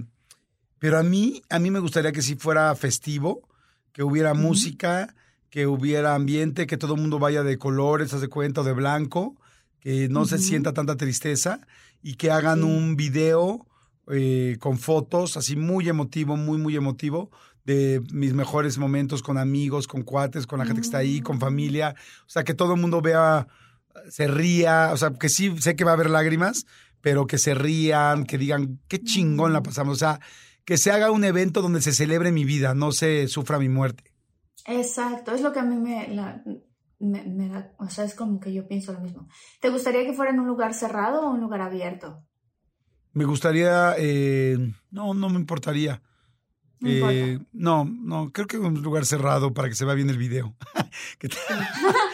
pero 0.78 0.99
a 0.99 1.03
mí, 1.03 1.40
a 1.49 1.59
mí 1.59 1.70
me 1.70 1.80
gustaría 1.80 2.12
que 2.12 2.20
si 2.20 2.36
fuera 2.36 2.74
festivo, 2.74 3.49
que 3.95 4.03
hubiera 4.03 4.34
música, 4.34 5.14
que 5.49 5.68
hubiera 5.68 6.16
ambiente, 6.16 6.66
que 6.66 6.76
todo 6.76 6.97
el 6.97 7.01
mundo 7.01 7.20
vaya 7.20 7.45
de 7.45 7.59
colores, 7.59 8.12
haz 8.12 8.20
de 8.20 8.28
cuenta, 8.28 8.61
o 8.61 8.64
de 8.64 8.72
blanco, 8.72 9.36
que 9.78 10.09
no 10.09 10.26
se 10.26 10.38
sienta 10.38 10.74
tanta 10.74 10.97
tristeza 10.97 11.61
y 12.03 12.14
que 12.14 12.32
hagan 12.32 12.64
un 12.64 12.97
video 12.97 13.66
eh, 14.09 14.57
con 14.59 14.78
fotos, 14.78 15.36
así 15.36 15.55
muy 15.55 15.88
emotivo, 15.88 16.36
muy, 16.36 16.59
muy 16.59 16.74
emotivo, 16.74 17.30
de 17.64 18.03
mis 18.12 18.34
mejores 18.34 18.78
momentos 18.78 19.22
con 19.22 19.38
amigos, 19.38 19.86
con 19.86 20.03
cuates, 20.03 20.47
con 20.49 20.59
la 20.59 20.66
gente 20.66 20.82
que 20.82 20.86
está 20.86 20.99
ahí, 20.99 21.20
con 21.20 21.36
mm. 21.36 21.40
familia. 21.40 21.95
O 22.26 22.30
sea, 22.30 22.42
que 22.42 22.53
todo 22.53 22.74
el 22.74 22.80
mundo 22.80 23.01
vea, 23.01 23.47
se 24.11 24.26
ría, 24.26 24.90
o 24.92 24.97
sea, 24.97 25.12
que 25.12 25.28
sí 25.28 25.55
sé 25.61 25.76
que 25.76 25.84
va 25.84 25.92
a 25.92 25.95
haber 25.95 26.11
lágrimas, 26.11 26.66
pero 27.01 27.28
que 27.28 27.38
se 27.38 27.55
rían, 27.55 28.24
que 28.24 28.38
digan, 28.38 28.80
qué 28.88 29.01
chingón 29.01 29.53
la 29.53 29.62
pasamos. 29.62 29.95
O 29.95 29.99
sea, 30.01 30.20
que 30.64 30.78
se 30.78 30.90
haga 30.90 31.10
un 31.10 31.24
evento 31.24 31.62
donde 31.62 31.82
se 31.82 31.92
celebre 31.92 32.32
mi 32.32 32.44
vida, 32.44 32.74
no 32.74 32.92
se 32.92 33.28
sufra 33.28 33.58
mi 33.58 33.68
muerte. 33.68 34.04
Exacto, 34.66 35.34
es 35.34 35.42
lo 35.42 35.52
que 35.52 35.60
a 35.60 35.64
mí 35.64 35.76
me, 35.76 36.14
da, 37.48 37.72
o 37.78 37.88
sea, 37.88 38.04
es 38.04 38.14
como 38.14 38.40
que 38.40 38.52
yo 38.52 38.66
pienso 38.66 38.92
lo 38.92 39.00
mismo. 39.00 39.28
¿Te 39.60 39.68
gustaría 39.68 40.04
que 40.04 40.14
fuera 40.14 40.32
en 40.32 40.40
un 40.40 40.46
lugar 40.46 40.74
cerrado 40.74 41.22
o 41.22 41.30
un 41.30 41.40
lugar 41.40 41.60
abierto? 41.60 42.24
Me 43.12 43.24
gustaría, 43.24 43.94
eh, 43.98 44.58
no, 44.90 45.14
no 45.14 45.28
me 45.28 45.38
importaría. 45.38 46.02
No, 46.80 47.10
eh, 47.10 47.38
no, 47.52 47.84
no, 47.84 48.32
creo 48.32 48.46
que 48.46 48.58
un 48.58 48.82
lugar 48.82 49.06
cerrado 49.06 49.54
para 49.54 49.68
que 49.68 49.74
se 49.74 49.84
vea 49.84 49.94
bien 49.94 50.10
el 50.10 50.18
video. 50.18 50.54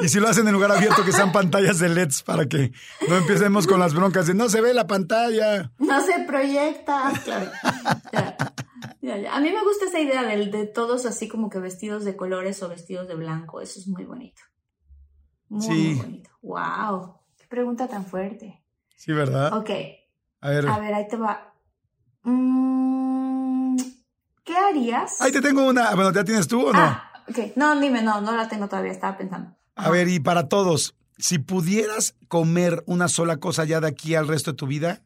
Y 0.00 0.08
si 0.08 0.20
lo 0.20 0.28
hacen 0.28 0.46
en 0.46 0.54
lugar 0.54 0.70
abierto, 0.70 1.04
que 1.04 1.12
sean 1.12 1.32
pantallas 1.32 1.78
de 1.78 1.88
LEDs 1.88 2.22
para 2.22 2.46
que 2.46 2.72
no 3.08 3.16
empecemos 3.16 3.66
con 3.66 3.80
las 3.80 3.94
broncas 3.94 4.26
de 4.26 4.34
no 4.34 4.48
se 4.48 4.60
ve 4.60 4.72
la 4.74 4.86
pantalla. 4.86 5.72
No 5.78 6.00
se 6.00 6.20
proyecta. 6.20 7.12
Claro. 7.24 7.50
A 9.32 9.40
mí 9.40 9.50
me 9.50 9.62
gusta 9.62 9.86
esa 9.86 10.00
idea 10.00 10.22
de, 10.22 10.46
de, 10.46 10.66
todos 10.66 11.06
así 11.06 11.28
como 11.28 11.48
que 11.48 11.58
vestidos 11.58 12.04
de 12.04 12.16
colores 12.16 12.62
o 12.62 12.68
vestidos 12.68 13.08
de 13.08 13.14
blanco. 13.14 13.60
Eso 13.60 13.80
es 13.80 13.88
muy 13.88 14.04
bonito. 14.04 14.42
Muy, 15.48 15.94
bonito. 15.94 16.30
¡Wow! 16.42 17.14
Qué 17.36 17.46
pregunta 17.48 17.88
tan 17.88 18.04
fuerte. 18.04 18.62
Sí, 18.96 19.12
¿verdad? 19.12 19.56
Ok. 19.56 19.70
A 20.40 20.50
ver. 20.50 20.68
A 20.68 20.78
ver, 20.78 20.94
ahí 20.94 21.08
te 21.08 21.16
va. 21.16 21.54
Mm, 22.22 23.76
¿Qué 24.44 24.56
harías? 24.56 25.20
Ahí 25.20 25.32
te 25.32 25.40
tengo 25.40 25.66
una. 25.66 25.94
Bueno, 25.94 26.12
¿ya 26.12 26.24
tienes 26.24 26.46
tú 26.46 26.66
o 26.66 26.72
no? 26.72 26.78
Ah, 26.78 27.12
ok. 27.28 27.56
No, 27.56 27.78
dime, 27.80 28.02
no, 28.02 28.20
no 28.20 28.36
la 28.36 28.48
tengo 28.48 28.68
todavía. 28.68 28.92
Estaba 28.92 29.16
pensando. 29.16 29.57
A 29.78 29.90
ver, 29.90 30.08
y 30.08 30.20
para 30.20 30.48
todos, 30.48 30.94
si 31.16 31.38
pudieras 31.38 32.14
comer 32.28 32.82
una 32.86 33.08
sola 33.08 33.38
cosa 33.38 33.64
ya 33.64 33.80
de 33.80 33.88
aquí 33.88 34.14
al 34.14 34.28
resto 34.28 34.50
de 34.52 34.56
tu 34.56 34.66
vida, 34.66 35.02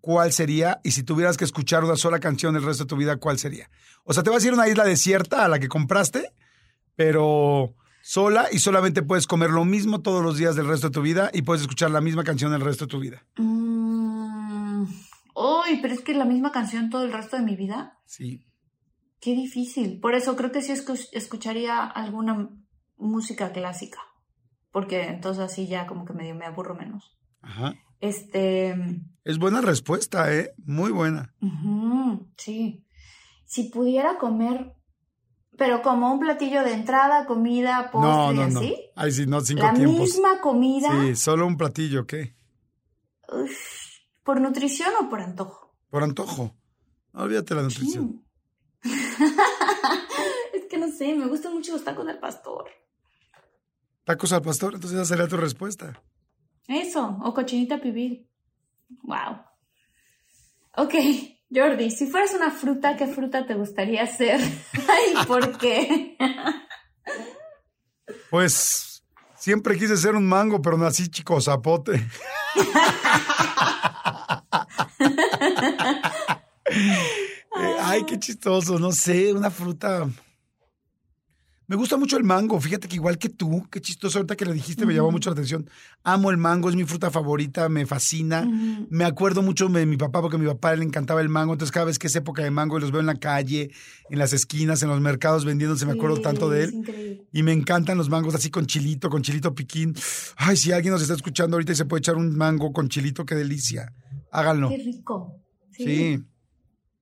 ¿cuál 0.00 0.32
sería? 0.32 0.80
Y 0.84 0.92
si 0.92 1.02
tuvieras 1.02 1.36
que 1.36 1.44
escuchar 1.44 1.84
una 1.84 1.96
sola 1.96 2.18
canción 2.20 2.56
el 2.56 2.62
resto 2.62 2.84
de 2.84 2.88
tu 2.88 2.96
vida, 2.96 3.16
¿cuál 3.18 3.38
sería? 3.38 3.68
O 4.04 4.12
sea, 4.12 4.22
te 4.22 4.30
vas 4.30 4.42
a 4.42 4.46
ir 4.46 4.52
a 4.52 4.56
una 4.56 4.68
isla 4.68 4.84
desierta 4.84 5.44
a 5.44 5.48
la 5.48 5.58
que 5.58 5.68
compraste, 5.68 6.32
pero 6.96 7.74
sola 8.02 8.46
y 8.50 8.58
solamente 8.58 9.02
puedes 9.02 9.26
comer 9.26 9.50
lo 9.50 9.64
mismo 9.64 10.00
todos 10.02 10.22
los 10.24 10.36
días 10.36 10.56
del 10.56 10.66
resto 10.66 10.88
de 10.88 10.92
tu 10.94 11.02
vida 11.02 11.30
y 11.32 11.42
puedes 11.42 11.62
escuchar 11.62 11.90
la 11.90 12.00
misma 12.00 12.24
canción 12.24 12.52
el 12.52 12.60
resto 12.60 12.86
de 12.86 12.90
tu 12.90 12.98
vida. 13.00 13.24
Mm, 13.36 14.84
Uy, 15.34 15.78
pero 15.80 15.94
es 15.94 16.00
que 16.00 16.14
la 16.14 16.24
misma 16.24 16.52
canción 16.52 16.90
todo 16.90 17.04
el 17.04 17.12
resto 17.12 17.36
de 17.36 17.42
mi 17.42 17.56
vida. 17.56 17.98
Sí. 18.04 18.44
Qué 19.20 19.32
difícil. 19.34 19.98
Por 20.00 20.14
eso 20.14 20.36
creo 20.36 20.52
que 20.52 20.62
sí 20.62 20.72
escu- 20.72 21.08
escucharía 21.12 21.84
alguna 21.84 22.50
música 22.98 23.52
clásica. 23.52 23.98
Porque 24.72 25.04
entonces 25.04 25.44
así 25.44 25.66
ya 25.68 25.86
como 25.86 26.04
que 26.04 26.12
medio 26.14 26.34
me 26.34 26.46
aburro 26.46 26.74
menos. 26.74 27.16
Ajá. 27.42 27.74
Este. 28.00 28.74
Es 29.24 29.38
buena 29.38 29.60
respuesta, 29.60 30.34
¿eh? 30.34 30.52
Muy 30.64 30.90
buena. 30.90 31.34
sí. 32.36 32.84
Si 33.44 33.64
pudiera 33.64 34.18
comer. 34.18 34.74
Pero 35.58 35.82
como 35.82 36.10
un 36.10 36.18
platillo 36.18 36.64
de 36.64 36.72
entrada, 36.72 37.26
comida, 37.26 37.90
postre 37.92 38.10
No, 38.10 38.48
no. 38.48 38.60
Ay, 38.96 39.12
sí, 39.12 39.26
no, 39.26 39.42
cinco 39.42 39.62
La 39.64 39.74
tiempos. 39.74 40.00
misma 40.00 40.40
comida. 40.40 40.88
Sí, 41.02 41.14
solo 41.14 41.46
un 41.46 41.58
platillo, 41.58 42.06
¿qué? 42.06 42.34
Uf, 43.28 43.50
¿Por 44.22 44.40
nutrición 44.40 44.88
o 45.00 45.10
por 45.10 45.20
antojo? 45.20 45.76
Por 45.90 46.02
antojo. 46.02 46.56
Olvídate 47.12 47.54
la 47.54 47.62
nutrición. 47.62 48.24
Es 50.54 50.64
que 50.70 50.78
no 50.78 50.88
sé, 50.90 51.14
me 51.14 51.26
gustan 51.26 51.52
mucho 51.54 51.72
los 51.72 51.84
tacos 51.84 52.06
del 52.06 52.18
pastor. 52.18 52.64
Tacos 54.04 54.32
al 54.32 54.42
pastor, 54.42 54.74
entonces 54.74 54.98
esa 54.98 55.06
sería 55.06 55.28
tu 55.28 55.36
respuesta. 55.36 56.00
Eso, 56.66 57.18
o 57.22 57.34
cochinita 57.34 57.80
pibil. 57.80 58.28
Wow. 59.02 59.42
Ok, 60.76 60.94
Jordi, 61.54 61.90
si 61.90 62.06
fueras 62.06 62.32
una 62.34 62.50
fruta, 62.50 62.96
¿qué 62.96 63.06
fruta 63.06 63.46
te 63.46 63.54
gustaría 63.54 64.06
ser? 64.06 64.40
Ay, 64.88 65.26
¿por 65.26 65.58
qué? 65.58 66.16
Pues 68.30 69.04
siempre 69.36 69.78
quise 69.78 69.96
ser 69.96 70.14
un 70.14 70.26
mango, 70.26 70.62
pero 70.62 70.78
nací 70.78 71.08
chico 71.08 71.40
zapote. 71.40 72.08
Eh, 77.54 77.76
Ay, 77.80 78.04
qué 78.04 78.18
chistoso, 78.18 78.78
no 78.78 78.92
sé, 78.92 79.32
una 79.32 79.50
fruta. 79.50 80.08
Me 81.68 81.76
gusta 81.76 81.96
mucho 81.96 82.16
el 82.16 82.24
mango, 82.24 82.60
fíjate 82.60 82.88
que 82.88 82.96
igual 82.96 83.18
que 83.18 83.28
tú, 83.28 83.66
qué 83.70 83.80
chistoso, 83.80 84.18
ahorita 84.18 84.36
que 84.36 84.44
le 84.44 84.52
dijiste 84.52 84.84
me 84.84 84.94
llamó 84.94 85.10
mucho 85.10 85.30
la 85.30 85.34
atención. 85.34 85.70
Amo 86.02 86.30
el 86.30 86.36
mango, 86.36 86.68
es 86.68 86.76
mi 86.76 86.84
fruta 86.84 87.10
favorita, 87.10 87.68
me 87.68 87.86
fascina. 87.86 88.44
Me 88.90 89.04
acuerdo 89.04 89.42
mucho 89.42 89.68
de 89.68 89.86
mi 89.86 89.96
papá 89.96 90.20
porque 90.20 90.36
a 90.36 90.38
mi 90.40 90.46
papá 90.46 90.74
le 90.74 90.84
encantaba 90.84 91.20
el 91.20 91.28
mango, 91.28 91.52
entonces 91.52 91.72
cada 91.72 91.86
vez 91.86 91.98
que 91.98 92.08
es 92.08 92.16
época 92.16 92.42
de 92.42 92.50
mango 92.50 92.76
y 92.76 92.80
los 92.80 92.90
veo 92.90 93.00
en 93.00 93.06
la 93.06 93.14
calle, 93.14 93.70
en 94.10 94.18
las 94.18 94.32
esquinas, 94.32 94.82
en 94.82 94.88
los 94.90 95.00
mercados 95.00 95.44
vendiéndose, 95.44 95.86
me 95.86 95.92
acuerdo 95.92 96.16
Sí, 96.16 96.22
tanto 96.22 96.50
de 96.50 96.64
él. 96.64 97.26
Y 97.32 97.42
me 97.42 97.52
encantan 97.52 97.96
los 97.96 98.10
mangos 98.10 98.34
así 98.34 98.50
con 98.50 98.66
chilito, 98.66 99.08
con 99.08 99.22
chilito 99.22 99.54
piquín. 99.54 99.94
Ay, 100.36 100.56
si 100.56 100.72
alguien 100.72 100.92
nos 100.92 101.00
está 101.02 101.14
escuchando 101.14 101.56
ahorita 101.56 101.72
y 101.72 101.76
se 101.76 101.84
puede 101.84 102.00
echar 102.00 102.16
un 102.16 102.36
mango 102.36 102.72
con 102.72 102.88
chilito, 102.88 103.24
qué 103.24 103.34
delicia. 103.34 103.92
Háganlo. 104.30 104.68
Qué 104.68 104.78
rico. 104.78 105.40
Sí. 105.70 105.84
Sí, 105.84 106.24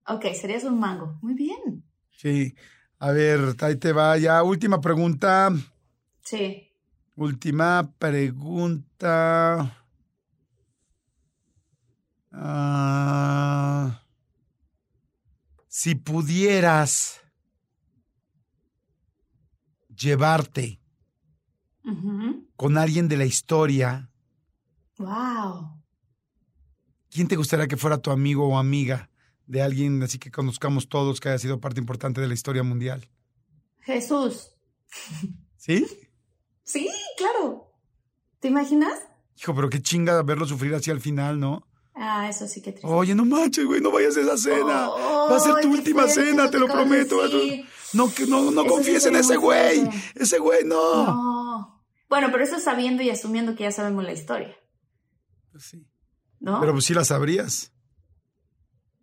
Ok, 0.06 0.26
serías 0.40 0.64
un 0.64 0.78
mango. 0.78 1.18
Muy 1.22 1.34
bien. 1.34 1.84
sí. 2.10 2.54
A 3.00 3.12
ver, 3.12 3.56
ahí 3.60 3.76
te 3.76 3.92
va 3.92 4.16
ya. 4.18 4.42
Última 4.42 4.80
pregunta. 4.80 5.50
Sí. 6.22 6.70
Última 7.16 7.90
pregunta. 7.98 9.76
Ah, 12.32 14.02
si 15.66 15.94
pudieras 15.96 17.20
llevarte 19.88 20.80
con 22.56 22.78
alguien 22.78 23.08
de 23.08 23.16
la 23.16 23.24
historia, 23.24 24.06
Wow. 24.98 25.82
¿quién 27.10 27.26
te 27.26 27.34
gustaría 27.36 27.66
que 27.66 27.76
fuera 27.76 27.98
tu 27.98 28.10
amigo 28.10 28.46
o 28.46 28.58
amiga 28.58 29.09
de 29.50 29.62
alguien 29.62 30.00
así 30.04 30.18
que 30.20 30.30
conozcamos 30.30 30.88
todos 30.88 31.18
que 31.18 31.28
haya 31.28 31.38
sido 31.38 31.60
parte 31.60 31.80
importante 31.80 32.20
de 32.20 32.28
la 32.28 32.34
historia 32.34 32.62
mundial? 32.62 33.08
Jesús. 33.80 34.52
¿Sí? 35.56 35.86
Sí, 36.62 36.88
claro. 37.16 37.72
¿Te 38.38 38.46
imaginas? 38.46 38.96
Hijo, 39.36 39.52
pero 39.54 39.68
qué 39.68 39.82
chinga 39.82 40.22
verlo 40.22 40.46
sufrir 40.46 40.72
así 40.74 40.92
al 40.92 41.00
final, 41.00 41.40
¿no? 41.40 41.66
Ah, 41.94 42.28
eso 42.28 42.46
sí 42.46 42.62
que 42.62 42.70
triste. 42.70 42.86
Oye, 42.86 43.14
no 43.16 43.24
manches, 43.24 43.66
güey, 43.66 43.80
no 43.80 43.90
vayas 43.90 44.16
a 44.16 44.20
esa 44.20 44.36
cena. 44.36 44.88
Oh, 44.88 45.28
Va 45.30 45.36
a 45.36 45.40
ser 45.40 45.56
tu 45.60 45.72
última 45.72 46.06
cena, 46.06 46.48
te 46.48 46.58
lo 46.58 46.66
prometo. 46.66 47.16
No, 47.92 48.14
que 48.14 48.26
no, 48.26 48.42
no 48.42 48.50
Eso 48.50 48.62
sí 48.62 48.68
confíes 48.68 49.06
en 49.06 49.16
ese 49.16 49.36
güey. 49.36 49.88
Ese 50.14 50.38
güey 50.38 50.64
no. 50.64 51.04
No. 51.06 51.84
Bueno, 52.08 52.28
pero 52.30 52.44
eso 52.44 52.56
es 52.56 52.62
sabiendo 52.64 53.02
y 53.02 53.10
asumiendo 53.10 53.56
que 53.56 53.64
ya 53.64 53.72
sabemos 53.72 54.04
la 54.04 54.12
historia, 54.12 54.56
Pues 55.50 55.64
sí. 55.64 55.84
¿no? 56.38 56.60
Pero 56.60 56.72
pues 56.72 56.84
sí 56.84 56.94
la 56.94 57.04
sabrías. 57.04 57.72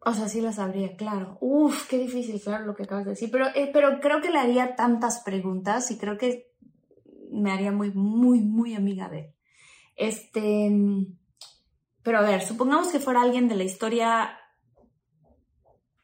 O 0.07 0.13
sea, 0.13 0.29
sí 0.29 0.39
la 0.39 0.53
sabría, 0.53 0.95
claro. 0.95 1.37
Uf, 1.41 1.87
qué 1.89 1.97
difícil, 1.97 2.39
claro, 2.41 2.65
lo 2.65 2.75
que 2.75 2.83
acabas 2.83 3.03
de 3.05 3.11
decir. 3.11 3.29
Pero, 3.29 3.47
eh, 3.55 3.69
pero 3.73 3.99
creo 3.99 4.21
que 4.21 4.29
le 4.29 4.39
haría 4.39 4.75
tantas 4.75 5.21
preguntas 5.25 5.91
y 5.91 5.97
creo 5.97 6.17
que 6.17 6.53
me 7.31 7.51
haría 7.51 7.71
muy, 7.73 7.91
muy, 7.91 8.39
muy 8.39 8.73
amiga 8.73 9.09
de 9.09 9.19
él. 9.19 9.33
Este. 9.97 10.71
Pero 12.03 12.19
a 12.19 12.21
ver, 12.21 12.41
supongamos 12.41 12.87
que 12.87 12.99
fuera 13.01 13.21
alguien 13.21 13.49
de 13.49 13.55
la 13.55 13.63
historia. 13.65 14.29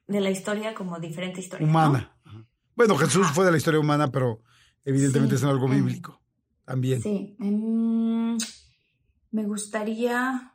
De 0.08 0.20
la 0.20 0.32
historia 0.32 0.74
como 0.76 1.00
diferente 1.00 1.40
historia. 1.40 1.66
¿no? 1.66 1.72
Humana. 1.72 2.18
Ajá. 2.26 2.46
Bueno, 2.76 2.98
Jesús 2.98 3.24
Ajá. 3.26 3.34
fue 3.34 3.46
de 3.46 3.52
la 3.52 3.58
historia 3.58 3.80
humana, 3.80 4.12
pero 4.12 4.42
evidentemente 4.84 5.38
Sí. 5.38 5.46
es 5.46 5.50
algo 5.50 5.70
bíblico. 5.70 6.22
También. 6.66 7.02
Sí. 7.02 7.38
me 9.32 9.46
gustaría. 9.46 10.52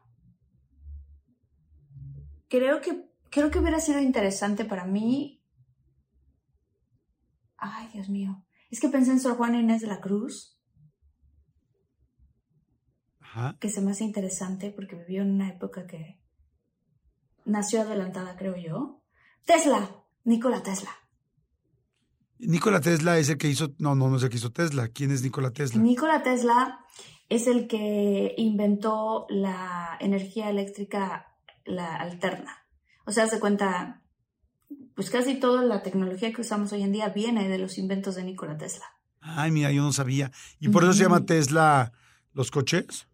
Creo 2.49 2.80
que, 2.80 3.08
creo 3.31 3.51
que 3.51 3.59
hubiera 3.59 3.81
sido 3.81 4.01
interesante 4.01 4.64
para 4.64 4.85
mí. 4.85 5.43
Ay, 7.57 7.89
Dios 7.93 8.09
mío. 8.09 8.45
Es 8.70 8.81
que 8.81 8.89
pensé 8.89 9.11
en 9.12 9.20
Sor 9.20 9.37
Juana 9.37 9.61
Inés 9.61 9.81
de 9.81 9.87
la 9.89 10.01
Cruz, 10.01 10.59
Ajá. 13.20 13.57
que 13.61 13.68
se 13.70 13.81
me 13.81 13.91
hace 13.93 14.05
interesante 14.05 14.70
porque 14.70 14.97
vivió 14.97 15.22
en 15.22 15.33
una 15.33 15.49
época 15.49 15.87
que 15.87 16.20
nació 17.45 17.83
adelantada, 17.83 18.37
creo 18.37 18.57
yo. 18.57 19.03
Tesla, 19.47 19.91
Nikola 20.24 20.62
Tesla. 20.62 20.91
Nikola 22.39 22.81
Tesla 22.81 23.18
es 23.18 23.31
el 23.31 23.39
que 23.39 23.49
hizo. 23.49 23.74
No, 23.79 23.95
no, 23.95 24.09
no 24.09 24.16
es 24.16 24.22
el 24.22 24.29
que 24.31 24.37
hizo 24.37 24.53
Tesla. 24.53 24.89
¿Quién 24.89 25.11
es 25.11 25.22
Nikola 25.22 25.51
Tesla? 25.53 25.83
Nikola 25.83 26.22
Tesla 26.22 26.85
es 27.29 27.47
el 27.47 27.66
que 27.66 28.35
inventó 28.37 29.26
la 29.29 29.97
energía 30.01 30.49
eléctrica 30.51 31.35
la 31.64 31.97
alterna. 31.97 32.57
O 33.09 33.11
sea, 33.11 33.27
se 33.27 33.41
cuenta, 33.41 34.03
pues 34.95 35.09
casi 35.09 35.41
toda 35.41 35.63
la 35.63 35.83
tecnología 35.83 36.31
que 36.31 36.43
usamos 36.43 36.75
hoy 36.75 36.83
en 36.83 36.93
día 36.93 37.09
viene 37.09 37.49
de 37.49 37.57
los 37.57 37.79
inventos 37.79 38.17
de 38.17 38.23
Nikola 38.23 38.59
Tesla. 38.59 38.85
Ay, 39.23 39.51
mira, 39.51 39.73
yo 39.73 39.83
no 39.83 39.95
sabía. 39.95 40.31
¿Y 40.61 40.69
por 40.69 40.85
eso 40.85 40.93
se 40.93 41.05
llama. 41.05 41.25
Tesla 41.25 41.95
los 42.35 42.51
coches? 42.51 43.09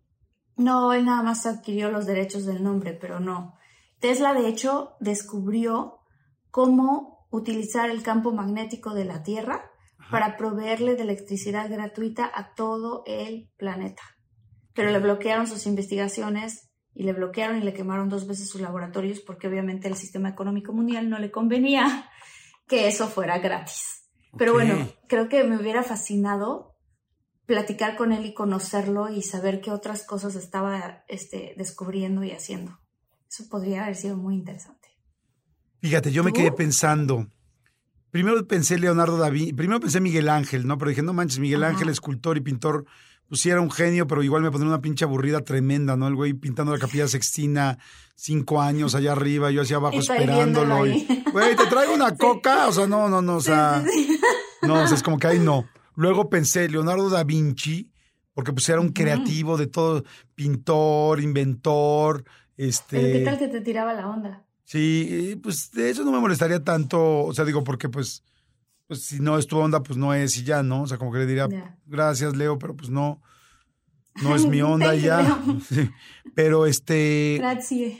No, 0.56 0.92
él 0.92 1.04
nada 1.04 1.22
más 1.22 1.46
adquirió 1.46 1.92
los 1.92 2.06
derechos 2.06 2.44
del 2.44 2.64
nombre, 2.64 2.98
pero 3.00 3.20
no. 3.20 3.54
Tesla, 4.00 4.34
de 4.34 4.48
hecho, 4.48 4.96
descubrió 4.98 6.00
cómo 6.50 7.28
utilizar 7.30 7.88
el 7.88 8.02
campo 8.02 8.32
magnético 8.32 8.94
de 8.94 9.04
la 9.04 9.22
Tierra 9.22 9.70
para 10.10 10.36
proveerle 10.36 10.96
de 10.96 11.02
electricidad 11.02 11.70
gratuita 11.70 12.28
a 12.34 12.52
todo 12.56 13.04
el 13.06 13.48
planeta. 13.56 14.02
Pero 14.74 14.90
le 14.90 14.98
bloquearon 14.98 15.46
sus 15.46 15.66
investigaciones 15.66 16.73
y 16.94 17.02
le 17.02 17.12
bloquearon 17.12 17.58
y 17.58 17.62
le 17.62 17.74
quemaron 17.74 18.08
dos 18.08 18.26
veces 18.26 18.48
sus 18.48 18.60
laboratorios 18.60 19.20
porque 19.20 19.48
obviamente 19.48 19.88
el 19.88 19.96
sistema 19.96 20.28
económico 20.28 20.72
mundial 20.72 21.10
no 21.10 21.18
le 21.18 21.30
convenía 21.30 22.08
que 22.68 22.86
eso 22.86 23.08
fuera 23.08 23.38
gratis. 23.38 24.04
Pero 24.36 24.52
bueno, 24.52 24.88
creo 25.08 25.28
que 25.28 25.44
me 25.44 25.56
hubiera 25.56 25.82
fascinado 25.82 26.74
platicar 27.46 27.96
con 27.96 28.12
él 28.12 28.26
y 28.26 28.34
conocerlo 28.34 29.08
y 29.08 29.22
saber 29.22 29.60
qué 29.60 29.70
otras 29.70 30.04
cosas 30.04 30.34
estaba 30.34 31.04
este, 31.08 31.54
descubriendo 31.56 32.24
y 32.24 32.32
haciendo. 32.32 32.78
Eso 33.28 33.48
podría 33.48 33.84
haber 33.84 33.96
sido 33.96 34.16
muy 34.16 34.34
interesante. 34.34 34.88
Fíjate, 35.80 36.10
yo 36.10 36.24
me 36.24 36.32
quedé 36.32 36.50
pensando. 36.50 37.28
Primero 38.10 38.46
pensé 38.46 38.78
Leonardo 38.78 39.18
da 39.18 39.28
Vinci, 39.28 39.52
primero 39.52 39.80
pensé 39.80 40.00
Miguel 40.00 40.28
Ángel, 40.28 40.66
¿no? 40.66 40.78
Pero 40.78 40.88
dije, 40.88 41.02
no 41.02 41.12
manches, 41.12 41.40
Miguel 41.40 41.64
Ajá. 41.64 41.72
Ángel, 41.72 41.88
escultor 41.88 42.36
y 42.36 42.40
pintor, 42.40 42.86
pues 43.34 43.42
sí 43.42 43.50
era 43.50 43.60
un 43.60 43.70
genio, 43.72 44.06
pero 44.06 44.22
igual 44.22 44.42
me 44.44 44.50
pondría 44.52 44.68
una 44.68 44.80
pinche 44.80 45.04
aburrida 45.04 45.40
tremenda, 45.40 45.96
¿no? 45.96 46.06
El 46.06 46.14
güey 46.14 46.34
pintando 46.34 46.70
la 46.70 46.78
capilla 46.78 47.08
sextina, 47.08 47.78
cinco 48.14 48.62
años 48.62 48.94
allá 48.94 49.10
arriba, 49.10 49.50
yo 49.50 49.62
hacia 49.62 49.74
abajo 49.74 49.98
esperándolo. 49.98 50.86
Y, 50.86 51.04
güey, 51.32 51.56
¿te 51.56 51.66
traigo 51.66 51.94
una 51.94 52.14
coca? 52.16 52.68
O 52.68 52.72
sea, 52.72 52.86
no, 52.86 53.08
no, 53.08 53.20
no, 53.20 53.34
o 53.34 53.40
sea, 53.40 53.82
Sí, 53.84 54.04
sí, 54.04 54.16
sí. 54.18 54.20
no, 54.62 54.84
o 54.84 54.86
sea, 54.86 54.96
es 54.96 55.02
como 55.02 55.18
que 55.18 55.26
ahí 55.26 55.40
no. 55.40 55.68
Luego 55.96 56.30
pensé, 56.30 56.68
Leonardo 56.68 57.10
da 57.10 57.24
Vinci, 57.24 57.90
porque 58.34 58.52
pues 58.52 58.68
era 58.68 58.80
un 58.80 58.90
creativo 58.90 59.56
de 59.56 59.66
todo, 59.66 60.04
pintor, 60.36 61.20
inventor, 61.20 62.22
este... 62.56 63.00
Pero 63.00 63.18
qué 63.18 63.24
tal 63.24 63.38
que 63.40 63.48
te 63.48 63.60
tiraba 63.62 63.94
la 63.94 64.08
onda. 64.08 64.44
Sí, 64.62 65.40
pues 65.42 65.72
de 65.72 65.90
eso 65.90 66.04
no 66.04 66.12
me 66.12 66.20
molestaría 66.20 66.62
tanto, 66.62 67.24
o 67.24 67.34
sea, 67.34 67.44
digo, 67.44 67.64
porque 67.64 67.88
pues, 67.88 68.22
pues 68.86 69.04
si 69.04 69.20
no 69.20 69.38
es 69.38 69.46
tu 69.46 69.58
onda, 69.58 69.82
pues 69.82 69.96
no 69.98 70.12
es 70.14 70.36
y 70.38 70.44
ya, 70.44 70.62
¿no? 70.62 70.82
O 70.82 70.86
sea, 70.86 70.98
como 70.98 71.12
que 71.12 71.18
le 71.18 71.26
diría, 71.26 71.48
gracias, 71.86 72.36
Leo, 72.36 72.58
pero 72.58 72.76
pues 72.76 72.90
no, 72.90 73.22
no 74.22 74.34
es 74.36 74.46
mi 74.46 74.60
onda 74.62 74.94
y 74.94 75.02
ya. 75.02 75.42
Sí. 75.68 75.90
Pero 76.34 76.66
este, 76.66 77.36
Gracias. 77.38 77.94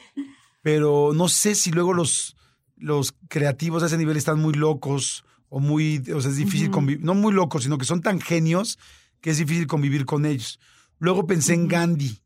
pero 0.63 1.13
no 1.15 1.29
sé 1.29 1.55
si 1.55 1.71
luego 1.71 1.93
los, 1.95 2.37
los 2.77 3.15
creativos 3.29 3.83
a 3.83 3.87
ese 3.87 3.97
nivel 3.99 4.17
están 4.17 4.41
muy 4.41 4.55
locos 4.55 5.25
o 5.49 5.61
muy, 5.61 6.03
o 6.13 6.21
sea, 6.21 6.31
es 6.33 6.37
difícil 6.37 6.71
convivir, 6.71 7.05
no 7.05 7.15
muy 7.15 7.33
locos, 7.33 7.63
sino 7.63 7.79
que 7.79 7.85
son 7.85 8.01
tan 8.03 8.21
genios 8.21 8.79
que 9.21 9.31
es 9.31 9.39
difícil 9.39 9.67
convivir 9.69 10.05
con 10.05 10.27
ellos. 10.27 10.59
Luego 10.99 11.27
pensé 11.27 11.55
en 11.55 11.69
Gandhi, 11.69 12.19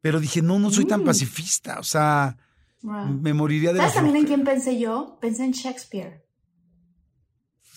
pero 0.00 0.20
dije, 0.20 0.42
no, 0.42 0.58
no 0.58 0.70
soy 0.70 0.84
tan 0.84 1.00
Mm. 1.02 1.04
pacifista, 1.04 1.78
o 1.80 1.82
sea, 1.84 2.36
Wow. 2.82 3.06
me 3.22 3.32
moriría 3.34 3.72
de 3.72 3.78
¿Sabes 3.80 3.94
también 3.94 4.16
en 4.16 4.26
quién 4.26 4.44
pensé 4.44 4.78
yo? 4.78 5.18
Pensé 5.20 5.44
en 5.44 5.50
Shakespeare. 5.52 6.24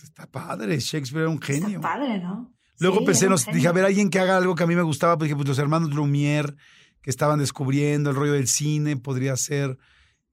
Está 0.03 0.25
padre, 0.27 0.79
Shakespeare 0.79 1.23
era 1.23 1.29
un 1.29 1.41
genio. 1.41 1.77
Está 1.77 1.81
padre, 1.81 2.19
¿no? 2.19 2.53
Luego 2.79 2.99
Sí, 2.99 3.05
pensé, 3.05 3.29
nos, 3.29 3.45
dije, 3.45 3.67
a 3.67 3.71
ver, 3.71 3.85
alguien 3.85 4.09
que 4.09 4.19
haga 4.19 4.37
algo 4.37 4.55
que 4.55 4.63
a 4.63 4.67
mí 4.67 4.75
me 4.75 4.81
gustaba, 4.81 5.17
pues 5.17 5.27
dije, 5.27 5.35
pues 5.35 5.47
los 5.47 5.59
hermanos 5.59 5.91
Lumière, 5.91 6.55
que 7.01 7.09
estaban 7.09 7.39
descubriendo 7.39 8.09
el 8.09 8.15
rollo 8.15 8.33
del 8.33 8.47
cine, 8.47 8.97
podría 8.97 9.35
ser 9.37 9.77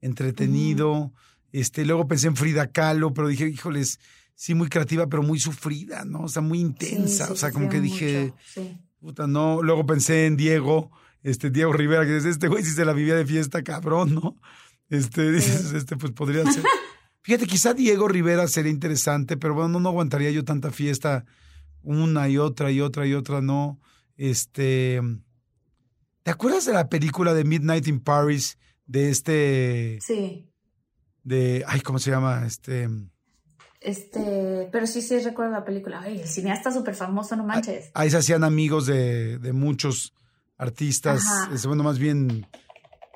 entretenido. 0.01 1.13
Este, 1.53 1.85
luego 1.85 2.09
pensé 2.09 2.29
en 2.29 2.37
Frida 2.37 2.71
Kahlo, 2.71 3.13
pero 3.13 3.29
dije, 3.29 3.49
híjoles, 3.49 4.01
sí, 4.35 4.55
muy 4.55 4.69
creativa, 4.69 5.09
pero 5.09 5.23
muy 5.23 5.41
sufrida, 5.41 6.05
¿no? 6.05 6.23
O 6.23 6.29
sea, 6.29 6.43
muy 6.43 6.61
intensa. 6.61 7.27
sí, 7.27 7.33
o 7.33 7.37
sea, 7.37 7.53
como 7.53 7.69
que 7.69 7.81
dije, 7.81 8.33
mucho, 8.57 8.79
puta, 9.01 9.27
no. 9.27 9.63
Luego 9.63 9.85
pensé 9.85 10.27
en 10.27 10.37
Diego, 10.37 10.91
este, 11.23 11.51
Diego 11.51 11.73
Rivera, 11.73 12.07
que 12.07 12.15
dices, 12.15 12.33
este 12.33 12.49
güey 12.49 12.65
sí 12.65 12.71
se 12.71 12.85
la 12.85 12.93
vivía 12.93 13.15
de 13.15 13.27
fiesta, 13.27 13.63
cabrón, 13.63 14.15
¿no? 14.15 14.37
Este, 14.89 15.33
dices, 15.33 15.73
este, 15.73 15.97
pues 15.97 16.13
podría 16.13 16.51
ser. 16.51 16.65
Fíjate, 17.29 17.47
quizá 17.47 17.75
Diego 17.75 18.09
Rivera 18.09 18.49
sería 18.49 18.73
interesante, 18.73 19.37
pero 19.37 19.53
bueno, 19.53 19.69
no, 19.69 19.81
no 19.81 19.91
aguantaría 19.91 20.31
yo 20.31 20.47
tanta 20.47 20.71
fiesta 20.71 21.27
una 21.83 22.27
y 22.27 22.39
otra 22.39 22.71
y 22.71 22.81
otra 22.81 23.07
y 23.07 23.13
otra, 23.13 23.43
no. 23.43 23.79
Este. 24.17 24.99
¿Te 26.23 26.31
acuerdas 26.31 26.65
de 26.65 26.73
la 26.73 26.89
película 26.89 27.35
de 27.35 27.45
Midnight 27.45 27.87
in 27.87 28.01
Paris? 28.01 28.57
De 28.87 29.11
este. 29.11 29.99
Sí. 30.01 30.51
de. 31.23 31.65
Ay, 31.67 31.83
¿cómo 31.83 31.99
se 31.99 32.13
llama? 32.13 32.47
Este. 32.47 32.89
Este, 33.79 34.71
pero 34.73 34.87
sí, 34.87 35.03
sí 35.03 35.19
recuerdo 35.19 35.53
la 35.53 35.67
película. 35.67 36.01
Ay, 36.01 36.21
el 36.21 36.29
cineasta 36.29 36.73
súper 36.73 36.95
famoso, 36.95 37.37
no 37.37 37.45
manches. 37.45 37.91
Ahí 37.93 38.09
se 38.09 38.17
hacían 38.17 38.43
amigos 38.43 38.87
de, 38.87 39.37
de 39.39 39.53
muchos 39.53 40.15
artistas. 40.57 41.27
Ajá. 41.27 41.55
bueno, 41.67 41.83
más 41.83 41.99
bien. 41.99 42.47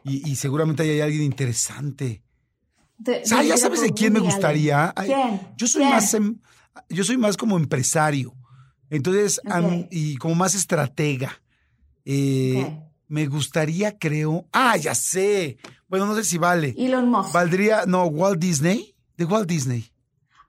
Y, 0.04 0.30
y 0.30 0.36
seguramente 0.36 0.82
ahí 0.82 0.90
hay 0.90 1.00
alguien 1.00 1.22
interesante. 1.22 2.22
De- 3.04 3.22
ya 3.24 3.56
sabes 3.56 3.80
de 3.80 3.92
quién 3.92 4.12
me 4.12 4.20
gustaría. 4.20 4.92
Ay, 4.96 5.08
¿Quién? 5.08 5.40
Yo 5.56 5.66
soy 5.66 5.82
¿Quién? 5.82 5.94
más 5.94 6.14
em- 6.14 6.38
yo 6.88 7.04
soy 7.04 7.16
más 7.16 7.36
como 7.36 7.56
empresario. 7.56 8.34
Entonces, 8.90 9.40
y 9.90 10.16
como 10.16 10.34
más 10.34 10.54
estratega. 10.54 11.40
Eh. 12.04 12.78
Me 13.08 13.26
gustaría, 13.26 13.98
creo. 13.98 14.46
Ah, 14.52 14.76
ya 14.76 14.94
sé. 14.94 15.58
Bueno, 15.88 16.06
no 16.06 16.14
sé 16.14 16.24
si 16.24 16.38
vale. 16.38 16.74
Elon 16.78 17.10
Musk. 17.10 17.32
Valdría, 17.32 17.84
no, 17.86 18.04
Walt 18.06 18.38
Disney. 18.40 18.94
De 19.16 19.24
Walt 19.26 19.48
Disney. 19.48 19.90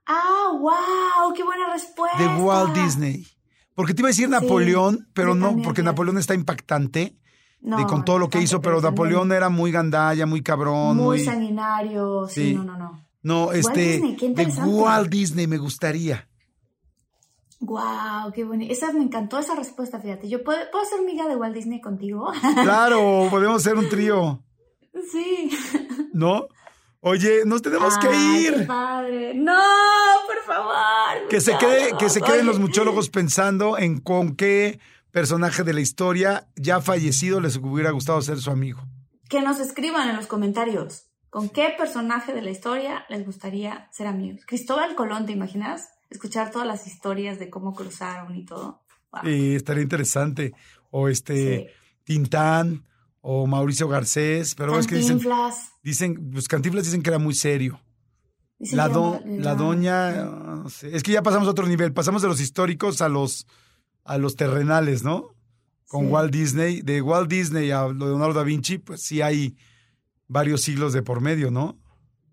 Ah, 0.06 0.52
wow, 0.60 1.34
qué 1.36 1.44
buena 1.44 1.74
respuesta. 1.74 2.18
De 2.18 2.42
Walt 2.42 2.74
Disney. 2.74 3.28
Porque 3.76 3.94
te 3.94 4.02
iba 4.02 4.08
a 4.08 4.12
decir 4.12 4.30
Napoleón, 4.30 5.10
pero 5.14 5.36
no, 5.36 5.58
porque. 5.62 5.84
Napoleón 5.84 6.18
está 6.18 6.34
impactante 6.36 7.18
No, 7.64 7.78
de 7.78 7.86
con 7.86 8.04
todo 8.04 8.20
lo 8.20 8.30
que 8.30 8.42
hizo, 8.42 8.62
pero 8.62 8.82
Napoleón 8.82 9.32
era 9.32 9.48
muy 9.50 9.72
gandalla, 9.72 10.26
muy 10.26 10.44
cabrón, 10.44 10.98
muy, 10.98 11.18
muy. 11.18 11.24
sanguinario. 11.24 12.28
Sí, 12.28 12.50
Sí. 12.50 12.54
no, 12.56 12.64
no, 12.66 12.78
no. 12.78 13.04
No, 13.22 13.52
este. 13.54 13.94
Disney, 13.94 14.16
qué 14.18 14.30
de. 14.30 14.46
Walt 14.66 15.10
Disney 15.10 15.48
me 15.48 15.58
gustaría. 15.58 16.28
Wow, 17.62 18.34
qué 18.36 18.44
bonito. 18.44 18.74
Esa 18.74 18.92
me 18.92 19.02
encantó 19.04 19.40
esa 19.40 19.56
respuesta, 19.56 20.00
fíjate. 20.02 20.28
Yo 20.28 20.44
puedo, 20.44 20.60
puedo 20.72 20.84
ser 20.84 21.00
amiga 21.00 21.28
de 21.30 21.38
Walt 21.38 21.56
Disney 21.56 21.80
contigo. 21.80 22.30
Claro, 22.62 23.28
podemos 23.30 23.64
ser 23.64 23.76
un 23.78 23.88
trío, 23.88 24.44
sí. 25.12 25.50
¿no? 26.14 26.48
Oye, 27.00 27.44
nos 27.46 27.62
tenemos 27.62 27.98
que 27.98 28.08
ir. 28.40 28.54
Qué 28.56 28.64
padre. 28.64 29.34
No, 29.34 29.60
por 30.28 30.44
favor. 30.46 31.28
Que 31.30 31.40
se 31.42 31.58
quede, 31.58 31.98
que 31.98 32.10
se 32.10 32.22
queden 32.22 32.40
Oye, 32.42 32.44
los 32.44 32.60
muchólogos 32.60 33.10
pensando 33.10 33.78
en 33.78 34.00
con 34.00 34.36
qué 34.36 34.80
personaje 35.14 35.64
de 35.64 35.74
la 35.74 35.80
historia 35.80 36.48
ya 36.56 36.82
fallecido 36.82 37.40
les 37.40 37.56
hubiera 37.58 37.92
gustado 37.92 38.22
ser 38.22 38.40
su 38.40 38.50
amigo. 38.52 38.82
Que 39.30 39.42
nos 39.42 39.60
escriban 39.60 40.10
en 40.10 40.16
los 40.18 40.28
comentarios. 40.28 41.06
¿Con 41.30 41.50
qué 41.50 41.74
personaje 41.78 42.34
de 42.34 42.42
la 42.42 42.50
historia 42.52 43.06
les 43.10 43.26
gustaría 43.26 43.88
ser 43.92 44.08
amigos? 44.08 44.42
Cristóbal 44.46 44.96
Colón, 44.96 45.26
¿te 45.26 45.32
imaginas? 45.32 45.88
Escuchar 46.10 46.52
todas 46.52 46.68
las 46.68 46.86
historias 46.88 47.40
de 47.40 47.50
cómo 47.50 47.74
cruzaron 47.74 48.36
y 48.36 48.44
todo. 48.46 48.82
Wow. 49.12 49.22
Sí, 49.24 49.56
estaría 49.56 49.84
interesante. 49.84 50.54
O 50.92 51.08
este 51.08 51.74
Tintán 52.04 52.86
o 53.22 53.48
Mauricio 53.48 53.88
Garcés, 53.88 54.54
pero 54.56 54.78
es 54.78 54.86
que 54.88 54.96
dicen, 54.96 55.20
dicen, 55.82 56.30
pues 56.32 56.48
Cantinflas 56.48 56.86
dicen 56.86 57.02
que 57.02 57.10
era 57.10 57.20
muy 57.20 57.34
serio. 57.36 57.80
La, 58.72 58.88
do- 58.90 59.22
la 59.26 59.56
doña, 59.56 60.12
no 60.26 60.70
sé. 60.70 60.96
es 60.96 61.04
que 61.04 61.12
ya 61.12 61.22
pasamos 61.24 61.48
a 61.48 61.52
otro 61.52 61.66
nivel, 61.68 61.94
pasamos 61.94 62.22
de 62.22 62.28
los 62.28 62.40
históricos 62.42 63.02
a 63.02 63.10
los, 63.10 63.46
a 64.04 64.18
los 64.18 64.36
terrenales, 64.36 65.04
¿no? 65.04 65.30
Con 65.88 66.06
Sí. 66.06 66.12
Walt 66.12 66.32
Disney, 66.34 66.82
de 66.82 67.02
Walt 67.02 67.30
Disney 67.30 67.72
a 67.72 67.88
Leonardo 67.88 68.34
da 68.34 68.44
Vinci, 68.44 68.78
pues 68.80 69.02
sí 69.02 69.22
hay 69.22 69.56
varios 70.28 70.62
siglos 70.62 70.94
de 70.94 71.04
por 71.04 71.22
medio, 71.22 71.52
¿no? 71.52 71.78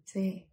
Sí. 0.04 0.46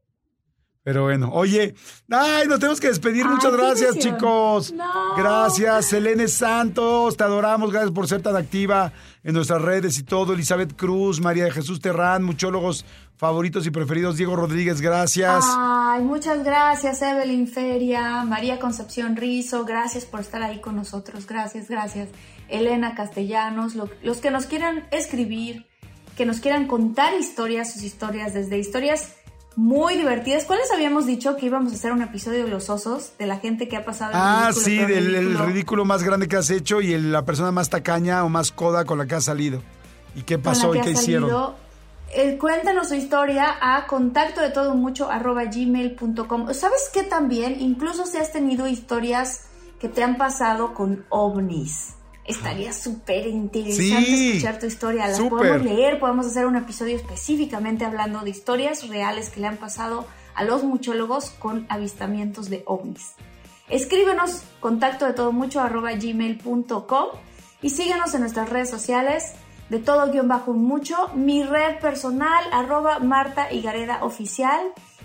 Pero 0.87 1.03
bueno, 1.03 1.29
oye, 1.33 1.75
ay, 2.09 2.47
nos 2.47 2.59
tenemos 2.59 2.79
que 2.79 2.87
despedir. 2.87 3.25
Ay, 3.25 3.33
Muchas 3.33 3.51
gracias, 3.51 3.97
chicos. 3.97 4.71
No. 4.71 4.85
Gracias, 5.17 5.87
Selene 5.87 6.29
Santos, 6.29 7.17
te 7.17 7.25
adoramos, 7.25 7.71
gracias 7.73 7.91
por 7.91 8.07
ser 8.07 8.21
tan 8.21 8.37
activa 8.37 8.93
en 9.21 9.33
nuestras 9.33 9.61
redes 9.61 9.97
y 9.99 10.03
todo. 10.03 10.31
Elizabeth 10.31 10.77
Cruz, 10.77 11.19
María 11.19 11.43
de 11.43 11.51
Jesús 11.51 11.81
Terrán, 11.81 12.23
muchólogos 12.23 12.85
favoritos 13.17 13.67
y 13.67 13.71
preferidos. 13.71 14.15
Diego 14.15 14.37
Rodríguez, 14.37 14.79
gracias. 14.79 15.43
Ay, 15.57 16.03
muchas 16.03 16.45
gracias, 16.45 17.01
Evelyn 17.01 17.49
Feria, 17.49 18.23
María 18.23 18.57
Concepción 18.57 19.17
Rizo, 19.17 19.65
gracias 19.65 20.05
por 20.05 20.21
estar 20.21 20.41
ahí 20.41 20.61
con 20.61 20.77
nosotros, 20.77 21.27
gracias, 21.27 21.67
gracias. 21.67 22.07
Elena 22.47 22.95
Castellanos, 22.95 23.75
lo- 23.75 23.89
los 24.03 24.19
que 24.19 24.31
nos 24.31 24.45
quieran 24.45 24.87
escribir, 24.91 25.65
que 26.15 26.25
nos 26.25 26.39
quieran 26.39 26.65
contar 26.65 27.13
historias, 27.19 27.73
sus 27.73 27.83
historias, 27.83 28.33
desde 28.33 28.57
historias 28.57 29.16
muy 29.57 29.97
divertidas. 29.97 30.45
¿Cuáles 30.45 30.71
habíamos 30.71 31.05
dicho 31.07 31.35
que 31.35 31.47
íbamos 31.47 31.73
a 31.73 31.75
hacer 31.75 31.91
un 31.91 32.01
episodio 32.03 32.45
de 32.45 32.49
los 32.51 32.69
osos, 32.69 33.11
de 33.17 33.25
la 33.25 33.39
gente 33.39 33.67
que 33.67 33.75
ha 33.75 33.83
pasado 33.83 34.11
el 34.11 34.17
Ah, 34.17 34.49
ridículo, 34.51 34.65
sí, 34.65 34.77
del 34.77 35.15
el 35.15 35.37
ridículo? 35.39 35.83
más 35.83 36.03
grande 36.03 36.27
que 36.27 36.37
has 36.37 36.49
hecho 36.51 36.79
y 36.79 36.93
el- 36.93 37.11
la 37.11 37.25
persona 37.25 37.51
más 37.51 37.69
tacaña 37.69 38.23
o 38.23 38.29
más 38.29 38.51
coda 38.51 38.85
con 38.85 38.97
la 38.99 39.07
que 39.07 39.15
has 39.15 39.25
salido. 39.25 39.61
¿Y 40.15 40.21
qué 40.21 40.37
pasó 40.37 40.73
y 40.75 40.79
qué 40.81 40.91
hicieron? 40.91 41.29
salido. 41.29 41.55
Eh, 42.13 42.37
cuéntanos 42.37 42.87
su 42.87 42.93
historia 42.95 43.55
a 43.59 43.85
contacto 43.87 44.39
de 44.41 44.51
todo 44.51 44.75
mucho 44.75 45.09
arroba 45.11 45.43
gmail.com. 45.45 46.53
¿Sabes 46.53 46.89
qué 46.93 47.03
también? 47.03 47.59
Incluso 47.59 48.05
si 48.05 48.17
has 48.17 48.31
tenido 48.31 48.67
historias 48.67 49.41
que 49.79 49.89
te 49.89 50.03
han 50.03 50.17
pasado 50.17 50.73
con 50.73 51.03
ovnis. 51.09 51.95
Estaría 52.27 52.73
súper 52.73 53.25
interesante 53.25 54.05
Sí, 54.05 54.29
escuchar 54.31 54.59
tu 54.59 54.65
historia. 54.65 55.15
Súper. 55.15 55.29
podemos 55.29 55.63
leer, 55.63 55.99
podemos 55.99 56.25
hacer 56.25 56.45
un 56.45 56.57
episodio 56.57 56.95
específicamente 56.95 57.85
hablando 57.85 58.19
de 58.21 58.29
historias 58.29 58.87
reales 58.89 59.29
que 59.29 59.39
le 59.39 59.47
han 59.47 59.57
pasado 59.57 60.05
a 60.35 60.43
los 60.43 60.63
muchólogos 60.63 61.31
con 61.31 61.65
avistamientos 61.69 62.49
de 62.49 62.63
ovnis. 62.65 63.13
Escríbenos 63.69 64.43
contacto 64.59 65.05
de 65.05 65.13
todo 65.13 65.31
mucho 65.31 65.61
arroba 65.61 65.93
gmail.com 65.93 67.05
y 67.61 67.69
síguenos 67.69 68.13
en 68.13 68.21
nuestras 68.21 68.49
redes 68.49 68.69
sociales 68.69 69.33
de 69.69 69.79
todo 69.79 70.11
guion 70.11 70.27
bajo 70.27 70.53
mucho, 70.53 71.09
mi 71.15 71.43
red 71.43 71.79
personal 71.79 72.43
arroba 72.53 72.99
Marta 72.99 73.51
Higareda 73.51 74.03
oficial 74.03 74.61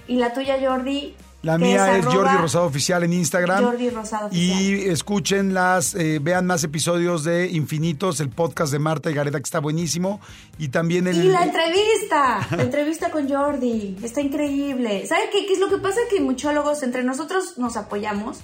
y 0.06 0.16
la 0.16 0.32
tuya 0.32 0.58
Jordi. 0.60 1.16
La 1.42 1.58
mía 1.58 1.98
es, 1.98 2.06
Jordi 2.06 2.36
Rosado 2.36 2.66
Oficial 2.66 3.02
en 3.02 3.12
Instagram. 3.12 3.64
Jordi 3.64 3.90
Rosado 3.90 4.26
oficial. 4.28 4.62
Y 4.62 4.88
escuchen 4.88 5.52
las, 5.52 5.94
eh, 5.96 6.20
vean 6.22 6.46
más 6.46 6.62
episodios 6.62 7.24
de 7.24 7.48
Infinitos, 7.48 8.20
el 8.20 8.30
podcast 8.30 8.72
de 8.72 8.78
Marta 8.78 9.10
y 9.10 9.14
Gareda, 9.14 9.38
que 9.38 9.44
está 9.44 9.58
buenísimo. 9.58 10.20
Y 10.58 10.68
también 10.68 11.08
el. 11.08 11.16
Y 11.16 11.28
la 11.28 11.42
entrevista, 11.42 12.46
la 12.56 12.62
entrevista 12.62 13.10
con 13.10 13.28
Jordi, 13.28 13.96
está 14.02 14.20
increíble. 14.20 15.04
¿Sabe 15.06 15.30
qué, 15.32 15.46
qué 15.46 15.54
es 15.54 15.58
lo 15.58 15.68
que 15.68 15.78
pasa? 15.78 15.98
Que 16.08 16.20
muchólogos 16.20 16.84
entre 16.84 17.02
nosotros 17.02 17.58
nos 17.58 17.76
apoyamos 17.76 18.38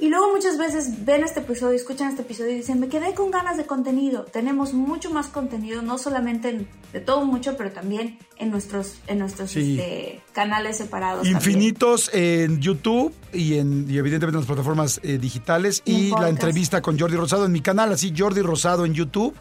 Y 0.00 0.08
luego 0.10 0.32
muchas 0.32 0.58
veces 0.58 1.04
ven 1.04 1.24
este 1.24 1.40
episodio, 1.40 1.74
escuchan 1.74 2.10
este 2.10 2.22
episodio 2.22 2.52
y 2.52 2.56
dicen, 2.56 2.78
me 2.78 2.88
quedé 2.88 3.14
con 3.14 3.32
ganas 3.32 3.56
de 3.56 3.66
contenido. 3.66 4.24
Tenemos 4.24 4.72
mucho 4.72 5.10
más 5.10 5.26
contenido, 5.26 5.82
no 5.82 5.98
solamente 5.98 6.66
de 6.92 7.00
todo 7.00 7.24
mucho, 7.24 7.56
pero 7.56 7.72
también 7.72 8.16
en 8.36 8.50
nuestros, 8.50 8.94
en 9.08 9.18
nuestros 9.18 9.56
este, 9.56 10.22
canales 10.32 10.76
separados. 10.76 11.26
Infinitos 11.26 12.10
en 12.14 12.60
YouTube 12.60 13.12
y, 13.32 13.58
en, 13.58 13.86
evidentemente 13.90 14.36
en 14.36 14.40
las 14.40 14.46
plataformas 14.46 15.00
eh, 15.02 15.18
digitales. 15.18 15.82
Y, 15.84 16.10
la 16.10 16.28
entrevista 16.28 16.80
con 16.80 16.96
Jordi 16.96 17.16
Rosado 17.16 17.46
en 17.46 17.52
mi 17.52 17.60
canal, 17.60 17.92
así 17.92 18.14
Jordi 18.16 18.42
Rosado 18.42 18.86
en 18.86 18.94
YouTube. 18.94 19.34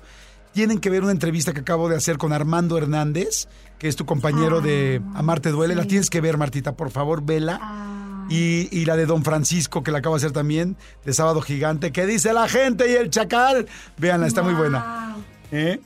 Tienen 0.54 0.80
que 0.80 0.90
ver 0.90 1.04
una 1.04 1.12
entrevista 1.12 1.54
que 1.54 1.60
acabo 1.60 1.88
de 1.88 1.98
hacer 1.98 2.18
con 2.18 2.34
Armando 2.34 2.80
Hernández, 2.80 3.48
que 3.78 3.88
es 3.88 3.96
tu 3.96 4.08
compañero 4.08 4.60
de 4.60 5.04
ah, 5.14 5.20
Amarte 5.20 5.52
Duele. 5.52 5.76
La 5.76 5.86
tienes 5.86 6.10
que 6.10 6.20
ver, 6.20 6.38
Martita, 6.38 6.76
por 6.76 6.90
favor, 6.90 7.24
vela. 7.24 7.60
Ah. 7.62 7.97
Y, 8.30 8.86
la 8.86 8.96
de 8.96 9.06
Don 9.06 9.24
Francisco, 9.24 9.84
que 9.84 9.92
la 9.92 10.00
acabo 10.00 10.16
de 10.16 10.20
hacer 10.20 10.32
también, 10.32 10.76
de 11.06 11.14
Sábado 11.14 11.42
Gigante, 11.42 11.92
que 11.92 12.06
dice 12.06 12.34
la 12.34 12.48
gente 12.48 12.90
y 12.92 12.96
el 12.96 13.10
chacal. 13.10 13.68
Véanla, 13.98 14.28
está 14.28 14.42
muy 14.42 14.54
buena. 14.54 15.16
¿Eh? 15.52 15.80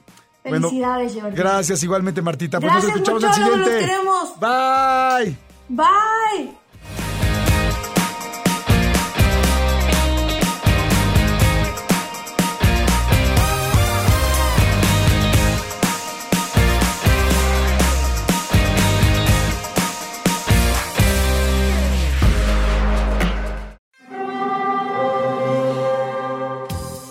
Felicidades, 0.44 1.14
Jordi. 1.14 1.36
Gracias, 1.36 1.84
igualmente, 1.84 2.22
Martita. 2.22 2.60
Pues 2.60 2.74
nos 2.74 2.84
escuchamos 2.84 3.24
el 3.24 3.34
siguiente. 3.34 3.88
Bye. 4.40 5.38
Bye. 5.70 6.61